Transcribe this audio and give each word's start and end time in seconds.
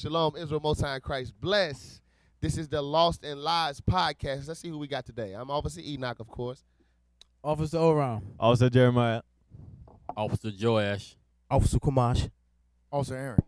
Shalom, 0.00 0.34
Israel, 0.34 0.62
Most 0.64 0.80
High 0.80 0.94
in 0.94 1.00
Christ. 1.02 1.34
Bless. 1.38 2.00
This 2.40 2.56
is 2.56 2.68
the 2.68 2.80
Lost 2.80 3.22
and 3.22 3.38
Lies 3.38 3.82
podcast. 3.82 4.48
Let's 4.48 4.60
see 4.60 4.70
who 4.70 4.78
we 4.78 4.88
got 4.88 5.04
today. 5.04 5.34
I'm 5.34 5.50
Officer 5.50 5.82
Enoch, 5.84 6.20
of 6.20 6.28
course. 6.28 6.64
Officer 7.44 7.76
Oram. 7.76 8.22
Officer 8.40 8.70
Jeremiah. 8.70 9.20
Officer 10.16 10.52
Joash. 10.58 11.16
Officer 11.50 11.78
Kumash. 11.78 12.30
Officer 12.90 13.14
Aaron. 13.14 13.42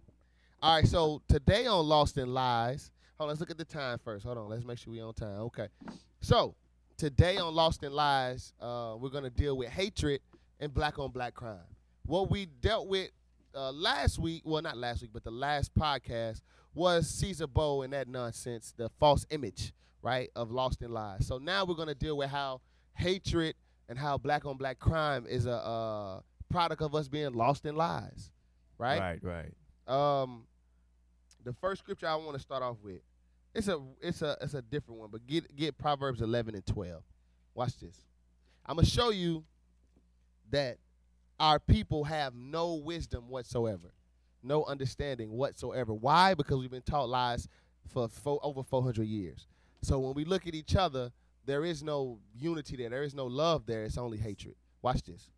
All 0.60 0.76
right, 0.76 0.86
so 0.86 1.22
today 1.26 1.64
on 1.64 1.86
Lost 1.86 2.18
and 2.18 2.34
Lies, 2.34 2.90
hold 3.16 3.28
on, 3.28 3.28
let's 3.28 3.40
look 3.40 3.50
at 3.50 3.56
the 3.56 3.64
time 3.64 3.98
first. 4.04 4.26
Hold 4.26 4.36
on, 4.36 4.50
let's 4.50 4.62
make 4.62 4.76
sure 4.76 4.92
we 4.92 5.00
on 5.00 5.14
time. 5.14 5.40
Okay. 5.40 5.68
So 6.20 6.54
today 6.98 7.38
on 7.38 7.54
Lost 7.54 7.82
and 7.82 7.94
Lies, 7.94 8.52
uh, 8.60 8.96
we're 9.00 9.08
gonna 9.08 9.30
deal 9.30 9.56
with 9.56 9.70
hatred 9.70 10.20
and 10.60 10.74
black 10.74 10.98
on 10.98 11.12
black 11.12 11.32
crime. 11.32 11.64
What 12.04 12.30
we 12.30 12.44
dealt 12.44 12.88
with 12.88 13.08
uh, 13.54 13.72
last 13.72 14.18
week, 14.18 14.42
well, 14.44 14.62
not 14.62 14.76
last 14.76 15.02
week, 15.02 15.10
but 15.12 15.24
the 15.24 15.30
last 15.30 15.74
podcast 15.74 16.40
was 16.74 17.08
Caesar 17.08 17.46
Bow 17.46 17.82
and 17.82 17.92
that 17.92 18.08
nonsense, 18.08 18.72
the 18.76 18.88
false 18.98 19.26
image, 19.30 19.72
right, 20.02 20.30
of 20.34 20.50
Lost 20.50 20.82
in 20.82 20.92
Lies. 20.92 21.26
So 21.26 21.38
now 21.38 21.64
we're 21.64 21.74
gonna 21.74 21.94
deal 21.94 22.16
with 22.16 22.30
how 22.30 22.60
hatred 22.94 23.54
and 23.88 23.98
how 23.98 24.18
black 24.18 24.44
on 24.46 24.56
black 24.56 24.78
crime 24.78 25.26
is 25.28 25.46
a 25.46 25.52
uh, 25.52 26.20
product 26.50 26.82
of 26.82 26.94
us 26.94 27.08
being 27.08 27.32
lost 27.32 27.66
in 27.66 27.76
lies, 27.76 28.30
right? 28.78 29.20
Right, 29.22 29.52
right. 29.88 30.22
Um, 30.22 30.44
the 31.44 31.52
first 31.52 31.82
scripture 31.82 32.06
I 32.06 32.14
want 32.16 32.34
to 32.34 32.38
start 32.38 32.62
off 32.62 32.76
with, 32.82 33.00
it's 33.54 33.68
a 33.68 33.80
it's 34.00 34.22
a 34.22 34.36
it's 34.40 34.54
a 34.54 34.62
different 34.62 35.00
one, 35.00 35.10
but 35.10 35.26
get 35.26 35.54
get 35.56 35.76
Proverbs 35.76 36.20
eleven 36.20 36.54
and 36.54 36.64
twelve. 36.64 37.02
Watch 37.54 37.78
this. 37.78 37.96
I'm 38.64 38.76
gonna 38.76 38.86
show 38.86 39.10
you 39.10 39.44
that 40.50 40.78
our 41.42 41.58
people 41.58 42.04
have 42.04 42.36
no 42.36 42.74
wisdom 42.74 43.28
whatsoever, 43.28 43.92
no 44.44 44.64
understanding 44.64 45.32
whatsoever. 45.32 45.92
Why? 45.92 46.34
Because 46.34 46.58
we've 46.60 46.70
been 46.70 46.82
taught 46.82 47.08
lies 47.08 47.48
for 47.88 48.08
fo- 48.08 48.38
over 48.44 48.62
400 48.62 49.02
years. 49.02 49.48
So 49.82 49.98
when 49.98 50.14
we 50.14 50.24
look 50.24 50.46
at 50.46 50.54
each 50.54 50.76
other, 50.76 51.10
there 51.44 51.64
is 51.64 51.82
no 51.82 52.20
unity 52.32 52.76
there. 52.76 52.90
There 52.90 53.02
is 53.02 53.12
no 53.12 53.26
love 53.26 53.66
there. 53.66 53.82
It's 53.82 53.98
only 53.98 54.18
hatred. 54.18 54.54
Watch 54.82 55.02
this. 55.02 55.30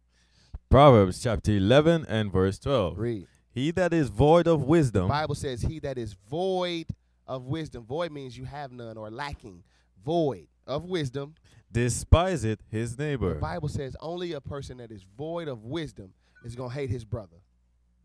Proverbs 0.68 1.22
chapter 1.22 1.52
11 1.52 2.04
and 2.06 2.30
verse 2.30 2.58
12. 2.58 2.98
Read. 2.98 3.26
He 3.50 3.70
that 3.70 3.94
is 3.94 4.10
void 4.10 4.46
of 4.46 4.60
The 4.60 4.66
wisdom 4.66 5.08
Bible 5.08 5.36
says, 5.36 5.62
"He 5.62 5.78
that 5.78 5.96
is 5.96 6.12
void 6.28 6.86
of 7.26 7.46
wisdom." 7.46 7.84
Void 7.86 8.12
means 8.12 8.36
you 8.36 8.44
have 8.44 8.72
none 8.72 8.98
or 8.98 9.10
lacking. 9.10 9.62
Void 10.04 10.48
of 10.66 10.84
wisdom. 10.84 11.34
Despiseth 11.74 12.60
his 12.70 12.96
neighbor. 12.96 13.34
The. 13.34 13.40
Bible 13.40 13.68
says 13.68 13.96
only 14.00 14.32
a 14.32 14.40
person 14.40 14.78
that 14.78 14.90
is 14.90 15.04
void 15.18 15.48
of 15.48 15.64
wisdom 15.64 16.14
is 16.44 16.54
gonna 16.54 16.72
hate 16.72 16.88
his 16.88 17.04
brother. 17.04 17.36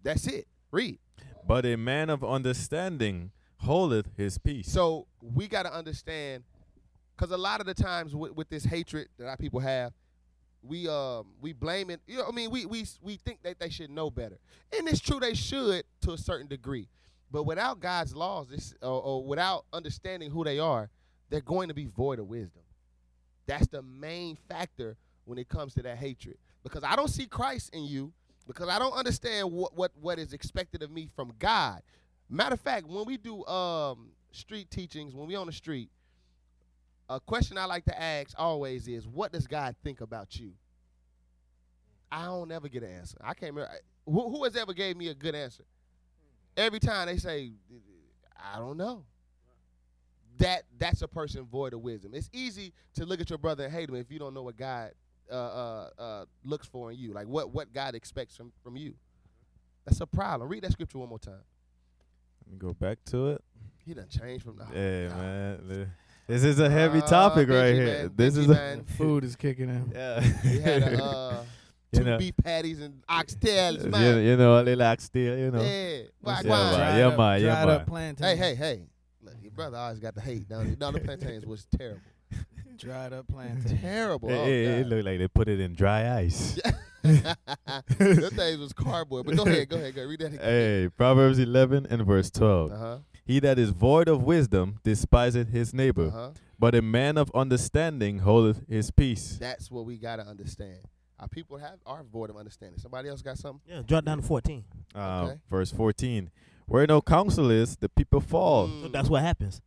That's 0.03 0.27
it. 0.27 0.47
Read. 0.71 0.99
But 1.47 1.65
a 1.65 1.75
man 1.77 2.09
of 2.09 2.23
understanding 2.23 3.31
holdeth 3.57 4.07
his 4.17 4.37
peace. 4.37 4.71
So 4.71 5.07
we 5.21 5.47
got 5.47 5.63
to 5.63 5.73
understand, 5.73 6.43
because 7.15 7.31
a 7.31 7.37
lot 7.37 7.59
of 7.59 7.65
the 7.65 7.73
times 7.73 8.15
with, 8.15 8.33
with 8.33 8.49
this 8.49 8.63
hatred 8.63 9.09
that 9.17 9.27
our 9.27 9.37
people 9.37 9.59
have, 9.59 9.93
we 10.61 10.87
um 10.87 11.27
we 11.41 11.53
blame 11.53 11.89
it. 11.89 12.01
You 12.07 12.17
know, 12.17 12.25
I 12.27 12.31
mean, 12.31 12.51
we 12.51 12.65
we 12.65 12.85
we 13.01 13.17
think 13.17 13.43
that 13.43 13.59
they 13.59 13.69
should 13.69 13.89
know 13.89 14.09
better, 14.09 14.39
and 14.77 14.87
it's 14.87 14.99
true 14.99 15.19
they 15.19 15.33
should 15.33 15.83
to 16.01 16.11
a 16.11 16.17
certain 16.17 16.47
degree, 16.47 16.87
but 17.31 17.43
without 17.43 17.79
God's 17.79 18.15
laws, 18.15 18.49
this 18.49 18.73
or, 18.81 19.01
or 19.01 19.23
without 19.23 19.65
understanding 19.71 20.31
who 20.31 20.43
they 20.43 20.59
are, 20.59 20.89
they're 21.29 21.41
going 21.41 21.67
to 21.69 21.73
be 21.73 21.85
void 21.85 22.19
of 22.19 22.27
wisdom. 22.27 22.63
That's 23.49 23.65
the 23.65 23.81
main 23.81 24.37
factor 24.47 24.95
when 25.25 25.39
it 25.39 25.49
comes 25.49 25.73
to 25.73 25.81
that 25.81 25.97
hatred, 25.97 26.37
because 26.61 26.83
I 26.83 26.95
don't 26.95 27.07
see 27.07 27.25
Christ 27.25 27.71
in 27.73 27.83
you, 27.83 28.13
because 28.45 28.69
I 28.69 28.77
don't 28.77 28.93
understand 28.93 29.51
what 29.51 29.75
what 29.75 29.91
what 29.99 30.19
is 30.19 30.33
expected 30.33 30.83
of 30.83 30.91
me 30.91 31.09
from 31.15 31.33
God. 31.39 31.81
Matter 32.29 32.53
of 32.53 32.61
fact, 32.61 32.85
when 32.85 33.05
we 33.05 33.17
do 33.17 33.43
um, 33.47 34.11
street 34.31 34.69
teachings, 34.69 35.15
when 35.15 35.27
we 35.27 35.35
on 35.35 35.47
the 35.47 35.51
street, 35.51 35.89
a 37.09 37.19
question 37.19 37.57
I 37.57 37.65
like 37.65 37.85
to 37.85 37.99
ask 37.99 38.35
always 38.37 38.87
is, 38.87 39.07
"What 39.07 39.31
does 39.31 39.47
God 39.47 39.75
think 39.83 40.01
about 40.01 40.39
you?" 40.39 40.53
I 42.11 42.25
don't 42.25 42.51
ever 42.51 42.69
get 42.69 42.83
an 42.83 42.91
answer. 42.91 43.17
I 43.19 43.33
can't 43.33 43.55
remember 43.55 43.73
who, 44.05 44.29
who 44.29 44.43
has 44.43 44.55
ever 44.55 44.73
gave 44.73 44.95
me 44.95 45.07
a 45.07 45.15
good 45.15 45.33
answer. 45.33 45.63
Every 46.55 46.79
time 46.79 47.07
they 47.07 47.17
say, 47.17 47.53
"I 48.37 48.59
don't 48.59 48.77
know." 48.77 49.05
That 50.39 50.63
that's 50.77 51.01
a 51.01 51.07
person 51.07 51.45
void 51.45 51.73
of 51.73 51.81
wisdom. 51.81 52.11
It's 52.13 52.29
easy 52.33 52.73
to 52.95 53.05
look 53.05 53.21
at 53.21 53.29
your 53.29 53.39
brother 53.39 53.65
and 53.65 53.73
hate 53.73 53.87
him 53.89 53.95
if 53.95 54.11
you 54.11 54.19
don't 54.19 54.33
know 54.33 54.43
what 54.43 54.57
God 54.57 54.91
uh, 55.31 55.35
uh, 55.35 55.89
uh, 55.99 56.25
looks 56.43 56.65
for 56.67 56.91
in 56.91 56.97
you, 56.97 57.13
like 57.13 57.27
what 57.27 57.53
what 57.53 57.71
God 57.73 57.93
expects 57.95 58.35
from 58.35 58.51
from 58.63 58.75
you. 58.77 58.93
That's 59.85 60.01
a 60.01 60.07
problem. 60.07 60.49
Read 60.49 60.63
that 60.63 60.71
scripture 60.71 60.97
one 60.99 61.09
more 61.09 61.19
time. 61.19 61.41
Let 62.45 62.53
me 62.53 62.57
go 62.57 62.73
back 62.73 62.99
to 63.05 63.29
it. 63.29 63.43
He 63.85 63.93
done 63.93 64.07
changed 64.09 64.43
from 64.45 64.57
the. 64.57 64.65
Hey, 64.65 65.07
God. 65.09 65.17
man. 65.17 65.59
li- 65.67 65.85
This 66.27 66.43
is 66.43 66.59
a 66.59 66.69
heavy 66.69 66.99
Uh, 66.99 67.07
topic 67.07 67.47
Benji, 67.47 67.61
right 67.61 67.75
man, 67.75 67.85
here. 67.85 68.11
This 68.15 68.35
Benji, 68.35 68.39
is 68.39 68.49
a. 68.49 68.83
Food 68.97 69.23
is 69.23 69.35
kicking 69.35 69.69
in. 69.69 69.91
yeah. 69.93 70.19
We 70.43 70.59
had 70.59 70.83
a, 70.83 71.03
uh, 71.03 71.43
You 71.91 71.99
two 71.99 72.05
know. 72.05 72.17
beef 72.19 72.35
patties 72.37 72.81
and 72.81 73.01
oxtails, 73.09 73.83
you, 73.85 73.89
man. 73.89 74.23
you 74.23 74.37
know, 74.37 74.59
a 74.59 74.61
little 74.61 74.79
like 74.85 75.01
still, 75.01 75.37
you 75.37 75.49
know. 75.51 75.61
Yeah. 75.61 76.01
Why, 76.21 76.41
Yeah, 76.43 76.49
why? 76.49 76.57
man. 76.57 76.75
Dried 76.75 76.97
yeah, 76.99 77.07
up, 77.07 77.17
man, 77.17 77.41
yeah, 77.41 77.47
dried 77.55 77.67
man. 77.67 77.75
up 77.81 77.87
plantain. 77.87 78.25
Hey, 78.27 78.35
hey, 78.35 78.55
hey. 78.55 78.88
Look, 79.59 79.65
your 79.65 79.71
brother 79.71 79.77
always 79.83 79.99
got 79.99 80.15
the 80.15 80.21
hate. 80.21 80.49
No, 80.49 80.63
no 80.63 80.91
the 80.91 80.99
plantains 80.99 81.45
was 81.45 81.65
terrible. 81.77 82.01
Dried 82.77 83.11
up 83.13 83.27
plantain. 83.27 83.77
terrible. 83.77 84.29
It, 84.29 84.33
oh, 84.35 84.45
it, 84.45 84.49
it 84.49 84.81
God. 84.83 84.89
looked 84.89 85.05
like 85.05 85.19
they 85.19 85.27
put 85.27 85.49
it 85.49 85.59
in 85.59 85.73
dry 85.75 86.17
ice. 86.17 86.59
Them 87.03 87.35
things 87.97 88.59
was 88.59 88.73
cardboard. 88.73 89.25
But 89.25 89.35
go 89.37 89.43
ahead, 89.43 89.69
go 89.69 89.77
ahead, 89.77 89.95
go 89.95 90.01
ahead. 90.01 90.09
Read 90.09 90.19
that 90.19 90.25
again. 90.33 90.39
hey, 90.41 90.89
Proverbs 90.95 91.39
11 91.39 91.87
and 91.89 92.05
verse 92.05 92.29
12. 92.31 92.71
Uh-huh. 92.71 92.97
He 93.25 93.39
that 93.41 93.59
is 93.59 93.69
void 93.69 94.07
of 94.07 94.23
wisdom 94.23 94.79
despiseth 94.83 95.49
his 95.49 95.73
neighbor, 95.73 96.07
Uh-huh. 96.07 96.31
but 96.57 96.73
a 96.75 96.81
man 96.81 97.17
of 97.17 97.31
understanding 97.35 98.19
holdeth 98.19 98.67
his 98.67 98.91
peace. 98.91 99.37
That's 99.39 99.69
what 99.69 99.85
we 99.85 99.97
gotta 99.97 100.23
understand. 100.25 100.79
Our 101.19 101.27
people 101.27 101.57
have 101.57 101.79
are 101.85 102.03
void 102.03 102.29
of 102.29 102.37
understanding. 102.37 102.79
Somebody 102.79 103.09
else 103.09 103.21
got 103.21 103.37
something? 103.37 103.61
Yeah, 103.67 103.81
drop 103.85 104.05
down 104.05 104.17
to 104.21 104.23
14. 104.23 104.63
Uh, 104.95 104.99
Okay. 105.25 105.39
Verse 105.49 105.71
14. 105.71 106.31
Where 106.69 106.87
no 106.87 107.01
counsel 107.01 107.49
is, 107.51 107.75
the 107.77 107.89
people 107.89 108.21
fall. 108.21 108.67
Mm. 108.67 108.81
So 108.83 108.87
that's 108.89 109.09
what 109.09 109.21
happens. 109.23 109.61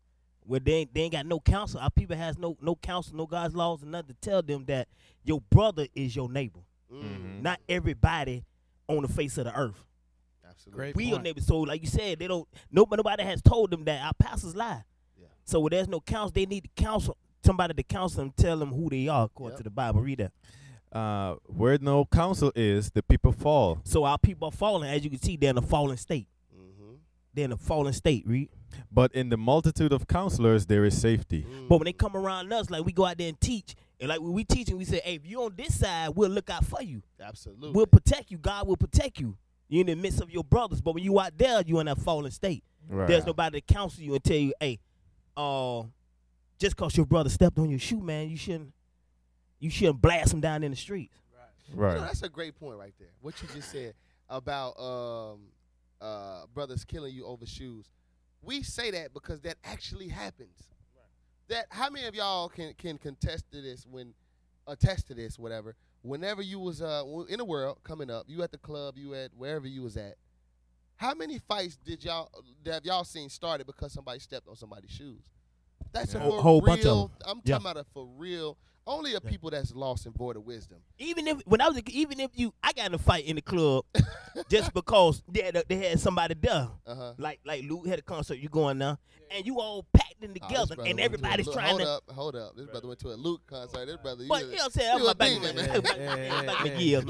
Where 0.45 0.61
they 0.61 0.73
ain't, 0.73 0.95
they 0.95 1.03
ain't 1.03 1.13
got 1.13 1.27
no 1.27 1.39
counsel. 1.41 1.81
Our 1.81 1.91
people 1.91 2.17
has 2.17 2.39
no 2.39 2.57
no 2.61 2.75
counsel, 2.77 3.17
no 3.17 3.27
God's 3.27 3.55
laws, 3.55 3.83
and 3.83 3.93
nothing 3.93 4.09
to 4.09 4.15
tell 4.21 4.43
them 4.43 4.65
that 4.67 4.89
your 5.25 5.41
brother 5.51 5.87
is 5.95 6.17
your 6.17 6.29
neighbor. 6.29 6.61
Mm. 6.93 7.43
Not 7.43 7.61
everybody 7.69 8.45
on 8.89 9.03
the 9.03 9.09
face 9.09 9.39
of 9.39 9.45
the 9.45 9.55
earth. 9.57 9.85
Absolutely. 10.49 10.77
Great 10.79 10.97
Real 10.97 11.11
point. 11.13 11.23
neighbors. 11.25 11.47
So 11.47 11.59
like 11.61 11.81
you 11.81 11.87
said, 11.89 12.19
they 12.19 12.27
don't. 12.27 12.47
Nobody, 12.71 13.01
nobody 13.01 13.23
has 13.25 13.41
told 13.43 13.71
them 13.71 13.85
that 13.85 14.03
our 14.05 14.13
pastors 14.15 14.55
lie. 14.57 14.83
Yeah. 15.21 15.27
So 15.45 15.61
where 15.61 15.71
there's 15.71 15.89
no 15.89 16.01
counsel, 16.01 16.33
they 16.35 16.47
need 16.47 16.65
to 16.65 16.71
counsel 16.83 17.17
somebody 17.45 17.75
to 17.75 17.83
counsel 17.83 18.23
them, 18.25 18.33
tell 18.37 18.59
them 18.59 18.73
who 18.73 18.89
they 18.91 19.09
are 19.09 19.25
according 19.25 19.55
Yep. 19.55 19.59
to 19.59 19.65
the 19.65 19.71
Bible. 19.71 20.01
Read 20.01 20.19
that. 20.19 20.33
Uh, 20.97 21.37
where 21.47 21.79
no 21.79 22.05
counsel 22.05 22.53
is, 22.55 22.91
the 22.91 23.03
people 23.03 23.33
fall. 23.33 23.81
So 23.85 24.05
our 24.05 24.19
people 24.19 24.49
are 24.49 24.53
falling, 24.53 24.91
as 24.91 25.03
you 25.03 25.11
can 25.11 25.21
see, 25.23 25.37
they're 25.37 25.51
in 25.51 25.59
a 25.59 25.63
fallen 25.63 25.97
state. 25.97 26.27
They're 27.35 27.47
in 27.47 27.53
a 27.53 27.57
fallen 27.57 27.93
state. 27.93 28.25
Read. 28.27 28.51
But 28.91 29.13
in 29.15 29.29
the 29.29 29.37
multitude 29.37 29.93
of 29.93 30.07
counselors, 30.07 30.67
there 30.67 30.85
is 30.85 30.99
safety. 31.01 31.47
Mm. 31.49 31.69
But 31.69 31.79
when 31.79 31.85
they 31.87 31.93
come 31.93 32.17
around 32.17 32.53
us, 32.53 32.71
like 32.71 32.85
we 32.85 32.93
go 32.93 33.07
out 33.07 33.19
there 33.19 33.29
and 33.29 33.41
teach, 33.41 33.75
and 34.01 34.09
like 34.09 34.21
when 34.21 34.33
we 34.33 34.45
teaching, 34.45 34.77
we 34.77 34.85
say, 34.85 35.01
"Hey, 35.05 35.15
if 35.15 35.27
you're 35.27 35.45
on 35.45 35.55
this 35.57 35.79
side, 35.79 36.11
we'll 36.15 36.31
look 36.31 36.51
out 36.51 36.65
for 36.65 36.83
you. 36.83 37.03
Absolutely. 37.21 37.71
We'll 37.71 37.87
protect 37.87 38.31
you. 38.31 38.39
God 38.39 38.67
will 38.67 38.77
protect 38.77 39.21
you. 39.21 39.37
You're 39.69 39.83
in 39.83 39.87
the 39.87 39.95
midst 39.95 40.21
of 40.21 40.31
your 40.31 40.45
brothers, 40.45 40.81
but 40.81 40.95
when 40.95 41.05
you 41.05 41.19
out 41.19 41.37
there, 41.37 41.63
you 41.65 41.79
in 41.79 41.87
that 41.87 41.99
fallen 41.99 42.31
state. 42.31 42.65
Right. 42.89 43.09
There's 43.09 43.25
nobody 43.25 43.61
to 43.61 43.75
counsel 43.75 44.03
you 44.03 44.15
and 44.15 44.23
tell 44.23 44.37
you, 44.37 44.53
"Hey, 44.61 44.81
uh, 45.37 45.85
just 46.59 46.77
cause 46.77 46.97
your 46.97 47.07
brother 47.07 47.31
stepped 47.31 47.59
on 47.59 47.71
your 47.71 47.79
shoe, 47.79 48.01
man, 48.01 48.29
you 48.29 48.37
shouldn't, 48.37 48.73
you 49.61 49.71
shouldn't 49.71 50.03
blast 50.03 50.35
him 50.35 50.41
down 50.41 50.63
in 50.63 50.73
the 50.73 50.77
streets." 50.77 51.15
You 51.69 51.77
know, 51.77 51.83
right. 51.83 52.01
that's 52.01 52.23
a 52.23 52.29
great 52.29 52.59
point 52.59 52.77
right 52.79 52.95
there. 52.99 53.09
What 53.21 53.41
you 53.41 53.49
just 53.55 53.71
said 53.71 53.95
about 54.29 54.79
um, 54.79 55.41
uh, 56.03 56.47
brothers 56.53 56.85
killing 56.85 57.15
you 57.15 57.25
over 57.27 57.47
shoes. 57.47 57.87
We 58.43 58.63
say 58.63 58.91
that 58.91 59.15
because 59.15 59.41
that 59.43 59.57
actually 59.65 60.09
happens. 60.09 60.69
That 61.49 61.67
how 61.71 61.91
many 61.91 62.07
of 62.07 62.15
y'all 62.15 62.49
can 62.49 62.75
can 62.75 62.99
contest 62.99 63.45
to 63.53 63.61
this 63.63 63.87
when 63.87 64.15
attest 64.67 65.09
to 65.09 65.15
this 65.15 65.39
whatever. 65.39 65.75
Whenever 66.03 66.43
you 66.43 66.59
was 66.59 66.83
uh 66.83 67.05
in 67.29 67.39
the 67.39 67.45
world 67.45 67.79
coming 67.85 68.11
up, 68.11 68.25
you 68.29 68.43
at 68.43 68.51
the 68.53 68.59
club, 68.59 68.97
you 68.99 69.15
at 69.15 69.31
wherever 69.37 69.67
you 69.67 69.83
was 69.83 69.97
at. 69.97 70.15
How 70.97 71.15
many 71.15 71.39
fights 71.39 71.77
did 71.85 72.05
y'all 72.05 72.31
have 72.67 72.85
y'all 72.85 73.05
seen 73.05 73.29
started 73.29 73.67
because 73.67 73.93
somebody 73.93 74.19
stepped 74.21 74.49
on 74.49 74.57
somebody's 74.57 74.91
shoes? 74.91 75.23
That's 75.93 76.15
a 76.15 76.21
Whole- 76.21 76.41
whole 76.41 76.61
real. 76.63 76.67
bunch 76.77 76.85
of 76.87 77.11
'em. 77.11 77.17
I'm 77.27 77.43
Yeah. 77.45 77.59
talking 77.59 77.71
about 77.71 77.77
a 77.77 77.85
for 77.93 78.07
real 78.17 78.57
Only 78.87 79.15
a 79.15 79.21
people 79.21 79.51
that's 79.51 79.73
lost 79.75 80.07
and 80.07 80.15
void 80.15 80.37
of 80.37 80.45
wisdom. 80.45 80.79
Even 80.99 81.29
if 81.29 81.39
when 81.47 81.61
I 81.61 81.69
was 81.69 81.81
even 81.91 82.19
if 82.19 82.31
you 82.35 82.53
I 82.63 82.73
got 82.73 82.87
in 82.87 82.95
a 82.95 82.99
fight 82.99 83.25
in 83.27 83.37
the 83.37 83.43
club 83.43 83.85
just 84.49 84.75
because 84.75 85.23
they 85.29 85.43
had, 85.43 85.63
they 85.69 85.77
had 85.77 86.01
somebody 86.01 86.35
there. 86.35 86.69
Uh 86.87 86.95
huh. 86.95 87.13
Like 87.17 87.41
like 87.45 87.63
Luke 87.63 87.87
had 87.87 88.01
a 88.01 88.03
concert, 88.03 88.39
you 88.39 88.49
going 88.49 88.79
now, 88.79 88.99
and 89.31 89.47
you 89.47 89.61
all 89.61 89.87
packed 89.93 90.23
in 90.23 90.35
together, 90.35 90.75
and 90.85 90.99
everybody's 90.99 91.49
trying 91.49 91.79
to. 91.79 91.85
hold 91.85 92.03
to. 92.07 92.11
up, 92.11 92.17
hold 92.17 92.37
up. 92.37 92.57
This 92.57 92.67
brother 92.67 92.89
went 92.89 92.99
to 93.01 93.09
a 93.09 93.15
Luke 93.15 93.43
concert. 93.47 93.87
This 93.87 93.97
brother, 93.99 94.25
But 94.29 94.43
you 94.47 94.51
you 94.51 94.57
know 94.57 94.65
what 94.65 94.65
I'm 94.65 94.71
saying? 94.73 94.95
I'm 94.95 95.07
a 95.07 95.15
back, 95.15 95.29
demon, 95.29 95.57
man. 95.57 95.69
Hey, 95.69 95.81
back, 95.81 95.97
back 96.47 96.57
hey, 96.57 96.75
the 96.77 96.81
hey. 96.83 97.03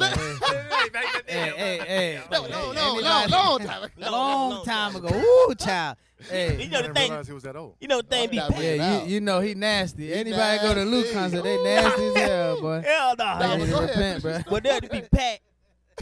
Hey, 1.27 1.53
hey, 1.57 1.79
hey. 1.87 2.21
no, 2.31 2.47
no, 2.47 2.73
no, 2.73 2.99
no, 3.01 3.27
long 3.31 3.59
time. 3.61 3.83
ago. 3.85 3.93
Long, 3.99 4.13
Long 4.13 4.51
long 4.51 4.65
time 4.65 4.93
time. 4.93 5.05
ago. 5.07 5.23
Ooh, 5.49 5.55
child. 5.55 5.97
You 6.31 6.69
know 6.69 6.83
the 6.83 6.95
thing. 6.95 7.09
realize 7.11 7.27
he 7.27 7.33
was 7.33 7.43
that 7.45 7.57
old. 7.57 7.77
You 7.81 7.89
know 7.89 8.01
the 8.03 8.09
thing 8.09 8.29
Oh, 8.29 8.31
be 8.31 8.37
that 8.39 8.51
packed. 8.51 8.63
Yeah, 8.63 9.03
you, 9.05 9.09
you 9.15 9.21
know 9.21 9.41
he 9.41 9.55
nasty. 9.55 10.07
He 10.09 10.13
Anybody 10.15 10.59
go 10.59 10.75
to 10.75 10.85
Luke 10.85 11.05
nasty. 11.07 11.15
concert, 11.15 11.43
they 11.45 11.63
nasty 11.63 12.07
as 12.07 12.17
hell, 12.17 12.61
boy. 12.61 12.83
Hell 12.87 13.15
no. 13.19 13.25
Nah, 13.25 13.39
They 13.39 13.47
but 13.47 13.59
need 13.59 13.67
to 13.67 13.73
repent, 13.81 13.97
finish 13.97 14.23
bro. 14.23 14.33
your 14.33 14.43
But 14.49 14.63
there 14.65 14.81
to 14.81 14.89
be 14.89 15.01
packed, 15.03 15.41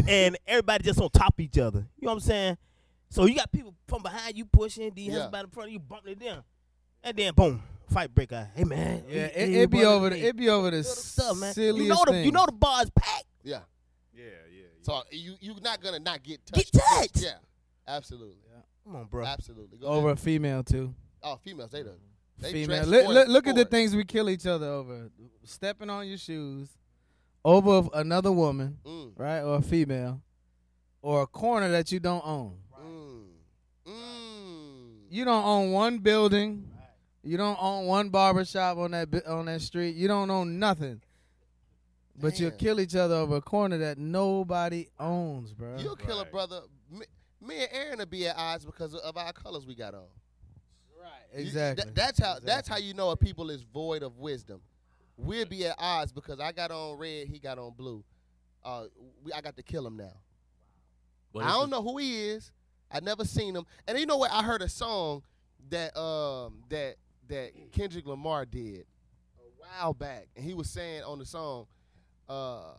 and 0.09 0.37
everybody 0.47 0.85
just 0.85 1.01
on 1.01 1.11
top 1.11 1.35
of 1.35 1.41
each 1.41 1.59
other. 1.59 1.87
You 1.99 2.07
know 2.07 2.11
what 2.13 2.15
I'm 2.15 2.21
saying? 2.21 2.59
So 3.11 3.25
you 3.27 3.35
got 3.35 3.51
people 3.51 3.75
from 3.89 4.03
behind 4.03 4.37
you 4.37 4.45
pushing, 4.45 4.91
the 4.95 5.03
Yeah. 5.03 5.29
by 5.33 5.43
the 5.43 5.49
front 5.49 5.69
of 5.69 5.73
you 5.73 5.79
bumping 5.81 6.13
it 6.13 6.21
down, 6.21 6.45
and 7.03 7.17
then 7.17 7.35
boom, 7.35 7.61
fight 7.93 8.15
break 8.15 8.33
out. 8.33 8.47
Hey 8.55 8.65
man, 8.65 9.03
Yeah, 9.09 9.15
hey, 9.15 9.21
it, 9.25 9.33
hey, 9.51 9.63
it 9.63 9.71
be 9.71 9.85
over. 9.85 10.11
The, 10.11 10.27
it 10.27 10.37
be 10.37 10.49
over 10.49 10.71
the 10.71 10.77
little 10.79 10.93
stuff, 10.93 11.37
man. 11.39 11.53
silliest 11.53 11.83
You 11.83 11.89
know 11.89 12.03
the 12.07 12.13
things. 12.13 12.27
you 12.27 12.33
know 12.33 12.47
the 12.47 12.53
bar 12.53 12.83
is 12.83 12.91
packed. 12.91 13.25
Yeah. 13.43 13.61
Yeah, 14.15 14.25
yeah. 14.25 14.31
yeah. 14.61 14.63
So 14.83 15.03
you 15.11 15.35
you're 15.41 15.61
not 15.61 15.83
gonna 15.83 15.99
not 15.99 16.23
get 16.23 16.45
touched. 16.47 16.73
Get 16.73 16.81
touched. 16.83 17.15
touched. 17.15 17.25
Yeah. 17.25 17.33
Absolutely. 17.89 18.37
Come 18.85 18.97
on, 18.97 19.05
bro. 19.07 19.25
Absolutely. 19.25 19.79
Go 19.79 19.87
over 19.87 20.11
a 20.11 20.17
female 20.17 20.63
too. 20.63 20.95
Oh, 21.23 21.37
females, 21.37 21.71
they 21.71 21.83
done. 21.83 21.99
They 22.39 22.53
Female. 22.53 22.87
Look, 22.87 23.07
look, 23.09 23.29
look 23.29 23.47
at 23.47 23.55
the 23.55 23.67
things 23.67 23.95
we 23.95 24.05
kill 24.05 24.31
each 24.31 24.47
other 24.47 24.67
over. 24.67 25.11
Stepping 25.45 25.91
on 25.91 26.09
your 26.09 26.17
shoes, 26.17 26.69
over 27.45 27.89
another 27.93 28.33
woman, 28.33 28.79
Mm, 28.85 29.13
right, 29.19 29.41
or 29.43 29.57
a 29.57 29.63
female, 29.63 30.23
or 31.03 31.23
a 31.23 31.27
corner 31.27 31.69
that 31.71 31.93
you 31.93 32.01
don't 32.01 32.25
own. 32.27 32.57
mm, 32.83 33.25
mm. 33.87 34.91
You 35.11 35.25
don't 35.27 35.45
own 35.45 35.73
one 35.73 35.99
building. 35.99 36.67
You 37.23 37.37
don't 37.37 37.59
own 37.61 37.85
one 37.87 38.09
barbershop 38.09 38.79
on 38.79 38.93
that 38.93 39.27
on 39.27 39.45
that 39.47 39.61
street. 39.61 39.95
You 39.97 40.09
don't 40.09 40.31
own 40.31 40.59
nothing. 40.59 41.03
But 42.19 42.39
you'll 42.41 42.51
kill 42.53 42.81
each 42.81 42.97
other 42.97 43.15
over 43.15 43.37
a 43.37 43.41
corner 43.43 43.79
that 43.79 43.99
nobody 43.99 44.89
owns, 44.99 45.53
bro. 45.53 45.77
You'll 45.79 45.97
kill 45.97 46.21
a 46.21 46.25
brother. 46.25 46.61
Me, 47.41 47.49
me 47.49 47.63
and 47.63 47.69
Aaron 47.73 47.99
will 47.99 48.07
be 48.07 48.27
at 48.27 48.37
odds 48.37 48.65
because 48.65 48.95
of 48.95 49.17
our 49.17 49.33
colors 49.33 49.67
we 49.67 49.75
got 49.75 49.95
on. 49.95 50.05
Right. 51.01 51.11
Exactly. 51.41 51.85
that- 51.85 51.95
that's 51.95 52.19
how. 52.19 52.39
That's 52.43 52.69
how 52.69 52.77
you 52.77 52.95
know 52.95 53.11
a 53.11 53.17
people 53.17 53.51
is 53.51 53.63
void 53.63 54.03
of 54.03 54.19
wisdom. 54.19 54.61
We'll 55.17 55.47
be 55.47 55.67
at 55.67 55.77
odds 55.79 56.13
because 56.13 56.41
I 56.41 56.53
got 56.53 56.71
on 56.71 56.97
red, 56.99 57.29
he 57.29 57.39
got 57.39 57.59
on 57.59 57.73
blue. 57.77 58.03
Uh, 58.65 58.85
we, 59.23 59.33
I 59.33 59.41
got 59.41 59.57
to 59.57 59.63
kill 59.63 59.87
him 59.87 59.97
now. 59.97 60.13
But 61.33 61.45
I 61.45 61.51
don't 61.53 61.71
know 61.71 61.83
who 61.83 61.99
he 61.99 62.29
is. 62.31 62.51
I 62.91 63.01
never 63.01 63.25
seen 63.25 63.55
him. 63.55 63.65
And 63.87 63.99
you 63.99 64.07
know 64.07 64.17
what? 64.17 64.33
I 64.33 64.43
heard 64.43 64.63
a 64.63 64.69
song 64.69 65.23
that 65.69 65.97
um 65.99 66.63
that 66.71 66.97
that 67.29 67.53
Kendrick 67.73 68.07
Lamar 68.07 68.45
did 68.45 68.87
a 69.39 69.43
while 69.83 69.95
back, 69.95 70.27
and 70.35 70.45
he 70.45 70.55
was 70.55 70.69
saying 70.69 71.03
on 71.05 71.19
the 71.21 71.25
song, 71.27 71.67
uh, 72.29 72.73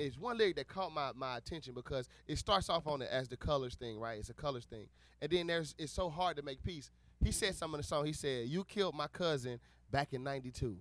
it's 0.00 0.18
one 0.18 0.38
lyric 0.38 0.56
that 0.56 0.68
caught 0.68 0.92
my, 0.92 1.10
my 1.14 1.36
attention 1.36 1.74
because 1.74 2.08
it 2.26 2.38
starts 2.38 2.68
off 2.68 2.86
on 2.86 3.02
it 3.02 3.08
as 3.10 3.28
the 3.28 3.36
colors 3.36 3.74
thing, 3.74 3.98
right? 3.98 4.18
It's 4.18 4.30
a 4.30 4.34
colors 4.34 4.64
thing, 4.64 4.86
and 5.20 5.30
then 5.30 5.46
there's 5.46 5.74
it's 5.78 5.92
so 5.92 6.08
hard 6.08 6.36
to 6.36 6.42
make 6.42 6.62
peace. 6.62 6.90
He 7.22 7.32
said 7.32 7.54
something 7.54 7.74
in 7.74 7.80
the 7.80 7.86
song. 7.86 8.06
He 8.06 8.12
said, 8.12 8.48
"You 8.48 8.64
killed 8.64 8.94
my 8.94 9.06
cousin 9.08 9.60
back 9.90 10.12
in 10.12 10.22
'92. 10.22 10.76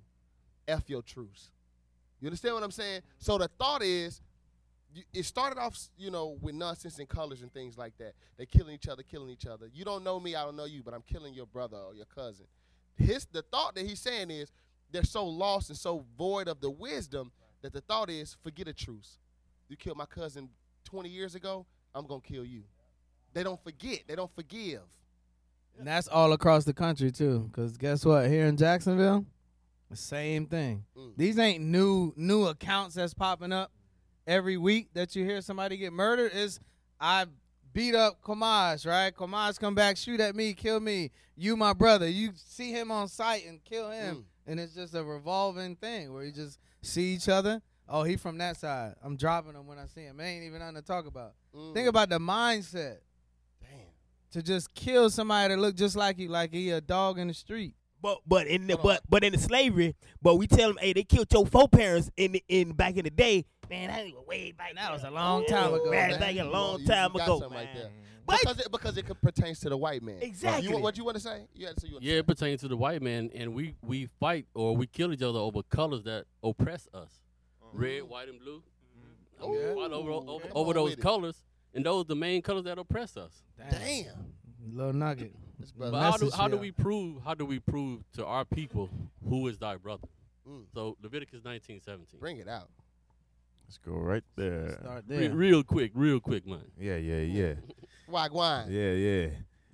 F 0.68 0.89
your 0.89 1.01
truce." 1.01 1.50
You 2.19 2.27
understand 2.27 2.56
what 2.56 2.63
I'm 2.63 2.71
saying? 2.71 3.01
So 3.18 3.38
the 3.38 3.48
thought 3.48 3.81
is, 3.81 4.21
it 5.13 5.24
started 5.24 5.60
off, 5.60 5.77
you 5.98 6.12
know, 6.12 6.38
with 6.42 6.56
nonsense 6.56 7.00
and 7.00 7.07
colors 7.07 7.42
and 7.42 7.54
things 7.54 7.77
like 7.77 7.98
that. 7.98 8.13
They're 8.38 8.45
killing 8.45 8.74
each 8.74 8.88
other, 8.88 9.04
killing 9.04 9.30
each 9.30 9.45
other. 9.45 9.68
You 9.74 9.86
don't 9.86 10.04
know 10.04 10.19
me, 10.19 10.36
I 10.36 10.44
don't 10.44 10.56
know 10.56 10.66
you, 10.66 10.83
but 10.83 10.94
I'm 10.94 11.04
killing 11.04 11.33
your 11.33 11.45
brother 11.45 11.77
or 11.77 11.94
your 11.94 12.06
cousin. 12.06 12.45
His 12.95 13.25
the 13.31 13.42
thought 13.42 13.75
that 13.75 13.86
he's 13.86 14.00
saying 14.00 14.31
is 14.31 14.51
they're 14.92 15.04
so 15.04 15.25
lost 15.25 15.69
and 15.69 15.77
so 15.77 16.06
void 16.18 16.48
of 16.48 16.60
the 16.60 16.69
wisdom 16.69 17.31
that 17.61 17.73
the 17.73 17.81
thought 17.81 18.09
is 18.09 18.38
forget 18.44 18.67
a 18.67 18.73
truce. 18.73 19.17
You 19.67 19.75
killed 19.75 19.97
my 19.97 20.06
cousin 20.06 20.50
20 20.85 21.09
years 21.09 21.35
ago, 21.35 21.65
I'm 21.94 22.06
gonna 22.06 22.21
kill 22.21 22.45
you. 22.45 22.63
They 23.33 23.44
don't 23.44 23.61
forget. 23.63 24.03
They 24.07 24.15
don't 24.15 24.33
forgive. 24.33 24.81
And 25.77 25.88
that's 25.88 26.07
all 26.07 26.33
across 26.33 26.65
the 26.65 26.73
country 26.73 27.11
too. 27.11 27.50
Cause 27.53 27.77
guess 27.77 28.06
what? 28.06 28.27
Here 28.27 28.45
in 28.45 28.57
Jacksonville, 28.57 29.25
the 29.89 29.95
same 29.95 30.45
thing. 30.45 30.83
Mm. 30.97 31.13
These 31.15 31.39
ain't 31.39 31.63
new 31.63 32.13
new 32.15 32.47
accounts 32.47 32.95
that's 32.95 33.13
popping 33.13 33.51
up 33.51 33.71
every 34.27 34.57
week 34.57 34.89
that 34.94 35.15
you 35.15 35.25
hear 35.25 35.41
somebody 35.41 35.77
get 35.77 35.94
murdered. 35.94 36.33
Is 36.33 36.59
I 37.00 37.25
beat 37.73 37.95
up 37.95 38.21
Kamaj, 38.21 38.85
right? 38.85 39.15
Kamaj 39.15 39.59
come 39.59 39.75
back, 39.75 39.97
shoot 39.97 40.19
at 40.19 40.35
me, 40.35 40.53
kill 40.53 40.79
me. 40.79 41.11
You 41.35 41.56
my 41.56 41.73
brother. 41.73 42.07
You 42.07 42.31
see 42.35 42.71
him 42.71 42.91
on 42.91 43.07
sight 43.07 43.45
and 43.47 43.63
kill 43.63 43.89
him. 43.89 44.15
Mm. 44.17 44.23
And 44.49 44.59
it's 44.59 44.73
just 44.73 44.95
a 44.95 45.03
revolving 45.03 45.75
thing 45.75 46.11
where 46.11 46.23
you 46.23 46.31
just 46.31 46.57
see 46.81 47.13
each 47.13 47.29
other. 47.29 47.61
Oh, 47.87 48.01
he 48.01 48.15
from 48.15 48.39
that 48.39 48.57
side. 48.57 48.95
I'm 49.03 49.15
dropping 49.15 49.53
him 49.53 49.67
when 49.67 49.77
I 49.77 49.85
see 49.85 50.01
him. 50.01 50.19
It 50.19 50.23
ain't 50.23 50.43
even 50.43 50.57
nothing 50.59 50.75
to 50.75 50.81
talk 50.81 51.05
about. 51.05 51.33
Mm. 51.55 51.75
Think 51.75 51.87
about 51.87 52.09
the 52.09 52.17
mindset 52.17 52.97
Damn. 53.61 53.69
to 54.31 54.41
just 54.41 54.73
kill 54.73 55.11
somebody 55.11 55.53
that 55.53 55.61
look 55.61 55.75
just 55.75 55.95
like 55.95 56.17
you, 56.17 56.29
like 56.29 56.51
he 56.51 56.71
a 56.71 56.81
dog 56.81 57.19
in 57.19 57.27
the 57.27 57.33
street. 57.35 57.75
But 58.01 58.19
but 58.25 58.47
in 58.47 58.65
the 58.65 58.77
but 58.77 59.01
but 59.07 59.23
in 59.23 59.33
the 59.33 59.39
slavery, 59.39 59.95
but 60.21 60.35
we 60.35 60.47
tell 60.47 60.69
them, 60.69 60.77
hey, 60.81 60.93
they 60.93 61.03
killed 61.03 61.27
your 61.31 61.45
foreparents 61.45 62.09
in 62.17 62.31
the, 62.31 62.43
in 62.47 62.71
back 62.71 62.97
in 62.97 63.03
the 63.03 63.09
day. 63.11 63.45
Man, 63.69 63.89
that 63.89 64.03
was 64.05 64.25
way 64.25 64.51
back. 64.51 64.73
That 64.75 64.91
was 64.91 65.03
a 65.03 65.11
long 65.11 65.45
time 65.45 65.73
ago, 65.75 65.91
Man, 65.91 66.11
man. 66.11 66.19
back 66.19 66.35
a 66.37 66.43
long 66.43 66.83
time 66.85 67.13
ago, 67.13 67.39
something 67.39 67.49
man. 67.51 67.67
right 67.75 67.91
there. 68.29 68.39
But 68.43 68.55
Because 68.55 68.65
it, 68.65 68.71
because 68.71 68.97
it 68.97 69.21
pertains 69.21 69.59
to 69.61 69.69
the 69.69 69.77
white 69.77 70.01
man. 70.01 70.17
Exactly. 70.21 70.69
You, 70.69 70.77
what 70.79 70.97
you 70.97 71.05
want 71.05 71.17
to 71.17 71.23
say? 71.23 71.47
You 71.53 71.67
had 71.67 71.75
to 71.75 71.81
say 71.81 71.87
you 71.87 71.93
want 71.95 72.03
Yeah, 72.05 72.15
it 72.15 72.27
pertains 72.27 72.61
to 72.61 72.67
the 72.67 72.77
white 72.77 73.01
man, 73.01 73.29
and 73.33 73.53
we 73.53 73.75
we 73.81 74.05
fight 74.05 74.45
or 74.53 74.75
we 74.75 74.87
kill 74.87 75.13
each 75.13 75.21
other 75.21 75.39
over 75.39 75.63
colors 75.63 76.03
that 76.03 76.25
oppress 76.43 76.87
us. 76.93 77.11
Red, 77.73 78.03
white, 78.03 78.29
and 78.29 78.39
blue. 78.39 78.63
I 79.41 79.45
mean, 79.45 79.55
Ooh, 79.55 79.75
fight 79.75 79.91
over 79.91 80.11
over, 80.11 80.47
come 80.47 80.51
over 80.55 80.73
those 80.73 80.95
colors, 80.95 81.43
and 81.73 81.85
those 81.85 82.05
the 82.05 82.15
main 82.15 82.41
colors 82.41 82.63
that 82.65 82.77
oppress 82.77 83.15
us. 83.17 83.43
Damn. 83.69 84.05
Little 84.71 84.93
nugget. 84.93 85.33
But 85.77 85.93
how 85.93 86.17
do 86.17 86.29
how 86.29 86.47
do 86.47 86.57
we 86.57 86.71
prove 86.71 87.21
how 87.23 87.33
do 87.33 87.45
we 87.45 87.59
prove 87.59 88.01
to 88.13 88.25
our 88.25 88.45
people 88.45 88.89
who 89.27 89.47
is 89.47 89.57
thy 89.57 89.75
brother? 89.75 90.07
Mm. 90.47 90.63
So 90.73 90.97
Leviticus 91.01 91.43
nineteen 91.43 91.81
seventeen. 91.81 92.19
Bring 92.19 92.37
it 92.37 92.47
out. 92.47 92.69
Let's 93.67 93.77
go 93.77 93.93
right 93.93 94.23
there. 94.35 94.79
Start 94.81 95.03
Re- 95.07 95.27
there. 95.27 95.35
real 95.35 95.63
quick, 95.63 95.91
real 95.93 96.19
quick, 96.19 96.47
man. 96.47 96.71
Yeah, 96.79 96.95
yeah, 96.95 97.21
yeah. 97.21 97.53
Wagwan. 98.11 98.65
Yeah, 98.69 98.91
yeah. 98.91 99.27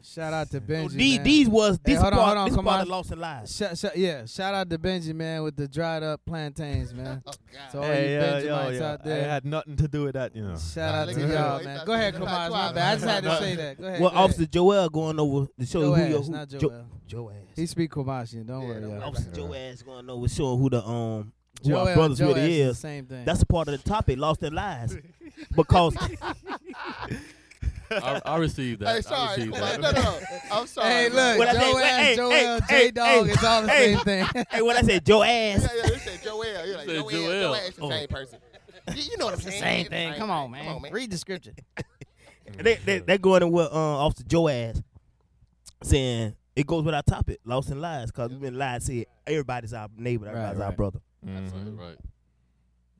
Shout 0.07 0.33
out 0.33 0.51
to 0.51 0.61
Benji. 0.61 0.91
these 0.91 1.15
man. 1.17 1.23
these 1.23 1.49
was 1.49 1.79
Hey, 1.83 1.93
this 1.93 1.99
hold 1.99 2.13
on, 2.13 2.19
part 2.19 2.27
hold 2.27 2.37
on, 2.37 2.45
this 2.45 2.55
come 2.55 2.65
part 2.65 2.75
on. 2.75 2.81
of 2.83 2.87
lost 2.89 3.11
and 3.11 3.21
lies. 3.21 3.55
Shout, 3.55 3.75
shout, 3.75 3.97
yeah, 3.97 4.25
shout 4.27 4.53
out 4.53 4.69
to 4.69 4.77
Benji, 4.77 5.15
man, 5.15 5.41
with 5.41 5.55
the 5.55 5.67
dried 5.67 6.03
up 6.03 6.21
plantains, 6.23 6.93
man. 6.93 7.23
Oh, 7.27 7.31
God. 7.51 7.71
So 7.71 7.79
all 7.79 7.87
you 7.87 8.19
Benjamites 8.19 8.81
out 8.81 9.01
I 9.01 9.03
there, 9.09 9.27
had 9.29 9.45
nothing 9.45 9.75
to 9.77 9.87
do 9.87 10.03
with 10.03 10.13
that, 10.13 10.35
you 10.35 10.43
know. 10.43 10.57
shout 10.57 10.93
Nah, 10.93 11.01
out 11.01 11.07
to 11.15 11.27
y'all, 11.27 11.63
man. 11.63 11.85
Go 11.87 11.93
ahead, 11.93 12.13
thought- 12.13 12.19
come 12.19 12.27
on, 12.27 12.51
he 12.51 12.55
my 12.55 12.73
bad. 12.73 12.91
I 12.91 12.95
just 12.97 13.05
had 13.07 13.23
to 13.23 13.37
say 13.39 13.55
that. 13.55 13.77
Go 13.81 13.87
ahead. 13.87 13.99
Well, 14.01 14.09
go 14.11 14.15
ahead. 14.15 14.29
Officer 14.29 14.45
Joel 14.45 14.89
going 14.89 15.19
over 15.19 15.47
to 15.59 15.65
show 15.65 15.81
Joe 15.81 15.93
who 15.95 16.05
your 16.07 16.21
who, 16.21 16.31
not 16.31 16.49
Jo- 16.49 16.59
Joel. 16.59 16.85
Joe 17.07 17.29
ass. 17.31 17.35
He 17.55 17.65
speak 17.65 17.89
Comanche. 17.89 18.37
Don't 18.43 18.61
Yeah, 18.61 18.67
worry, 18.67 18.81
don't 18.81 18.89
y'all. 18.91 18.99
worry 18.99 19.07
Officer 19.07 19.29
about 19.29 19.35
Joe 19.35 19.53
ass 19.55 19.81
going 19.81 20.09
over 20.11 20.27
showing 20.27 20.59
who 20.59 20.69
the 20.69 20.85
um 20.85 21.31
who 21.63 21.69
Joel, 21.69 21.87
our 21.87 21.95
brothers 21.95 22.19
Joe 22.19 22.27
really 22.27 22.41
is 22.41 22.65
the 22.67 22.69
is. 22.69 22.77
same 22.79 23.05
thing. 23.07 23.25
That's 23.25 23.41
a 23.41 23.45
part 23.47 23.69
of 23.69 23.81
the 23.83 23.89
topic, 23.89 24.19
lost 24.19 24.43
and 24.43 24.53
lies, 24.55 24.95
because 25.55 25.95
I, 27.91 28.21
I 28.25 28.37
received 28.37 28.81
that. 28.81 28.87
Hey, 28.89 28.97
I 28.97 29.01
sorry. 29.01 29.35
received 29.37 29.53
Come 29.55 29.61
that. 29.61 29.75
on. 29.75 29.95
No, 29.95 30.01
no. 30.01 30.19
I'm 30.51 30.67
sorry. 30.67 30.89
hey, 30.89 31.09
look, 31.09 31.37
What 31.37 31.47
I 31.49 31.53
Joe 31.53 31.59
say, 31.59 31.73
wait, 31.73 31.83
ass, 31.83 31.99
hey, 32.05 32.15
Joel, 32.15 32.31
hey, 32.31 32.59
J 32.59 32.75
hey, 32.75 32.91
Dog, 32.91 33.25
hey, 33.27 33.31
it's 33.33 33.43
all 33.43 33.61
the 33.61 33.67
hey. 33.69 33.93
same 33.95 34.03
thing. 34.03 34.25
hey, 34.51 34.61
when 34.61 34.77
I 34.77 34.81
said 34.81 35.05
Joe 35.05 35.23
ass, 35.23 35.29
Yeah, 35.63 35.67
yeah, 35.75 35.91
you 35.93 35.99
said 35.99 36.23
Joel. 36.23 36.45
You're 36.45 36.77
like, 36.77 36.85
said 36.87 36.95
Joel. 36.95 37.09
Joel. 37.09 37.41
Joel. 37.41 37.53
It's 37.55 37.77
the 37.77 37.83
Oh. 37.83 37.89
same 37.89 38.07
person. 38.07 38.39
You, 38.95 39.01
you 39.03 39.17
know 39.17 39.25
what 39.25 39.33
I'm 39.35 39.39
saying? 39.41 39.61
same 39.61 39.85
thing. 39.87 40.13
Come 40.15 40.29
on, 40.29 40.51
man. 40.51 40.65
Come 40.65 40.75
on, 40.75 40.81
man. 40.83 40.91
Read 40.91 41.11
the 41.11 41.17
scripture. 41.17 41.53
they 42.57 42.75
they 42.75 42.99
they 42.99 43.17
going 43.17 43.41
in 43.43 43.51
with 43.51 43.67
uh, 43.71 43.75
Officer 44.05 44.23
Joe 44.23 44.47
ass, 44.47 44.81
saying 45.83 46.35
it 46.55 46.65
goes 46.67 46.83
with 46.83 46.93
our 46.95 47.03
topic, 47.03 47.39
lost 47.45 47.69
and 47.69 47.81
lies, 47.81 48.07
because 48.11 48.31
we've 48.31 48.39
been 48.41 48.57
lied. 48.57 48.83
Said 48.83 49.05
everybody's 49.27 49.73
our 49.73 49.89
neighbor, 49.97 50.25
Right, 50.25 50.33
everybody's 50.35 50.61
our 50.61 50.71
brother. 50.71 50.99
Absolutely 51.27 51.71
Mhm. 51.71 51.79
right. 51.79 51.97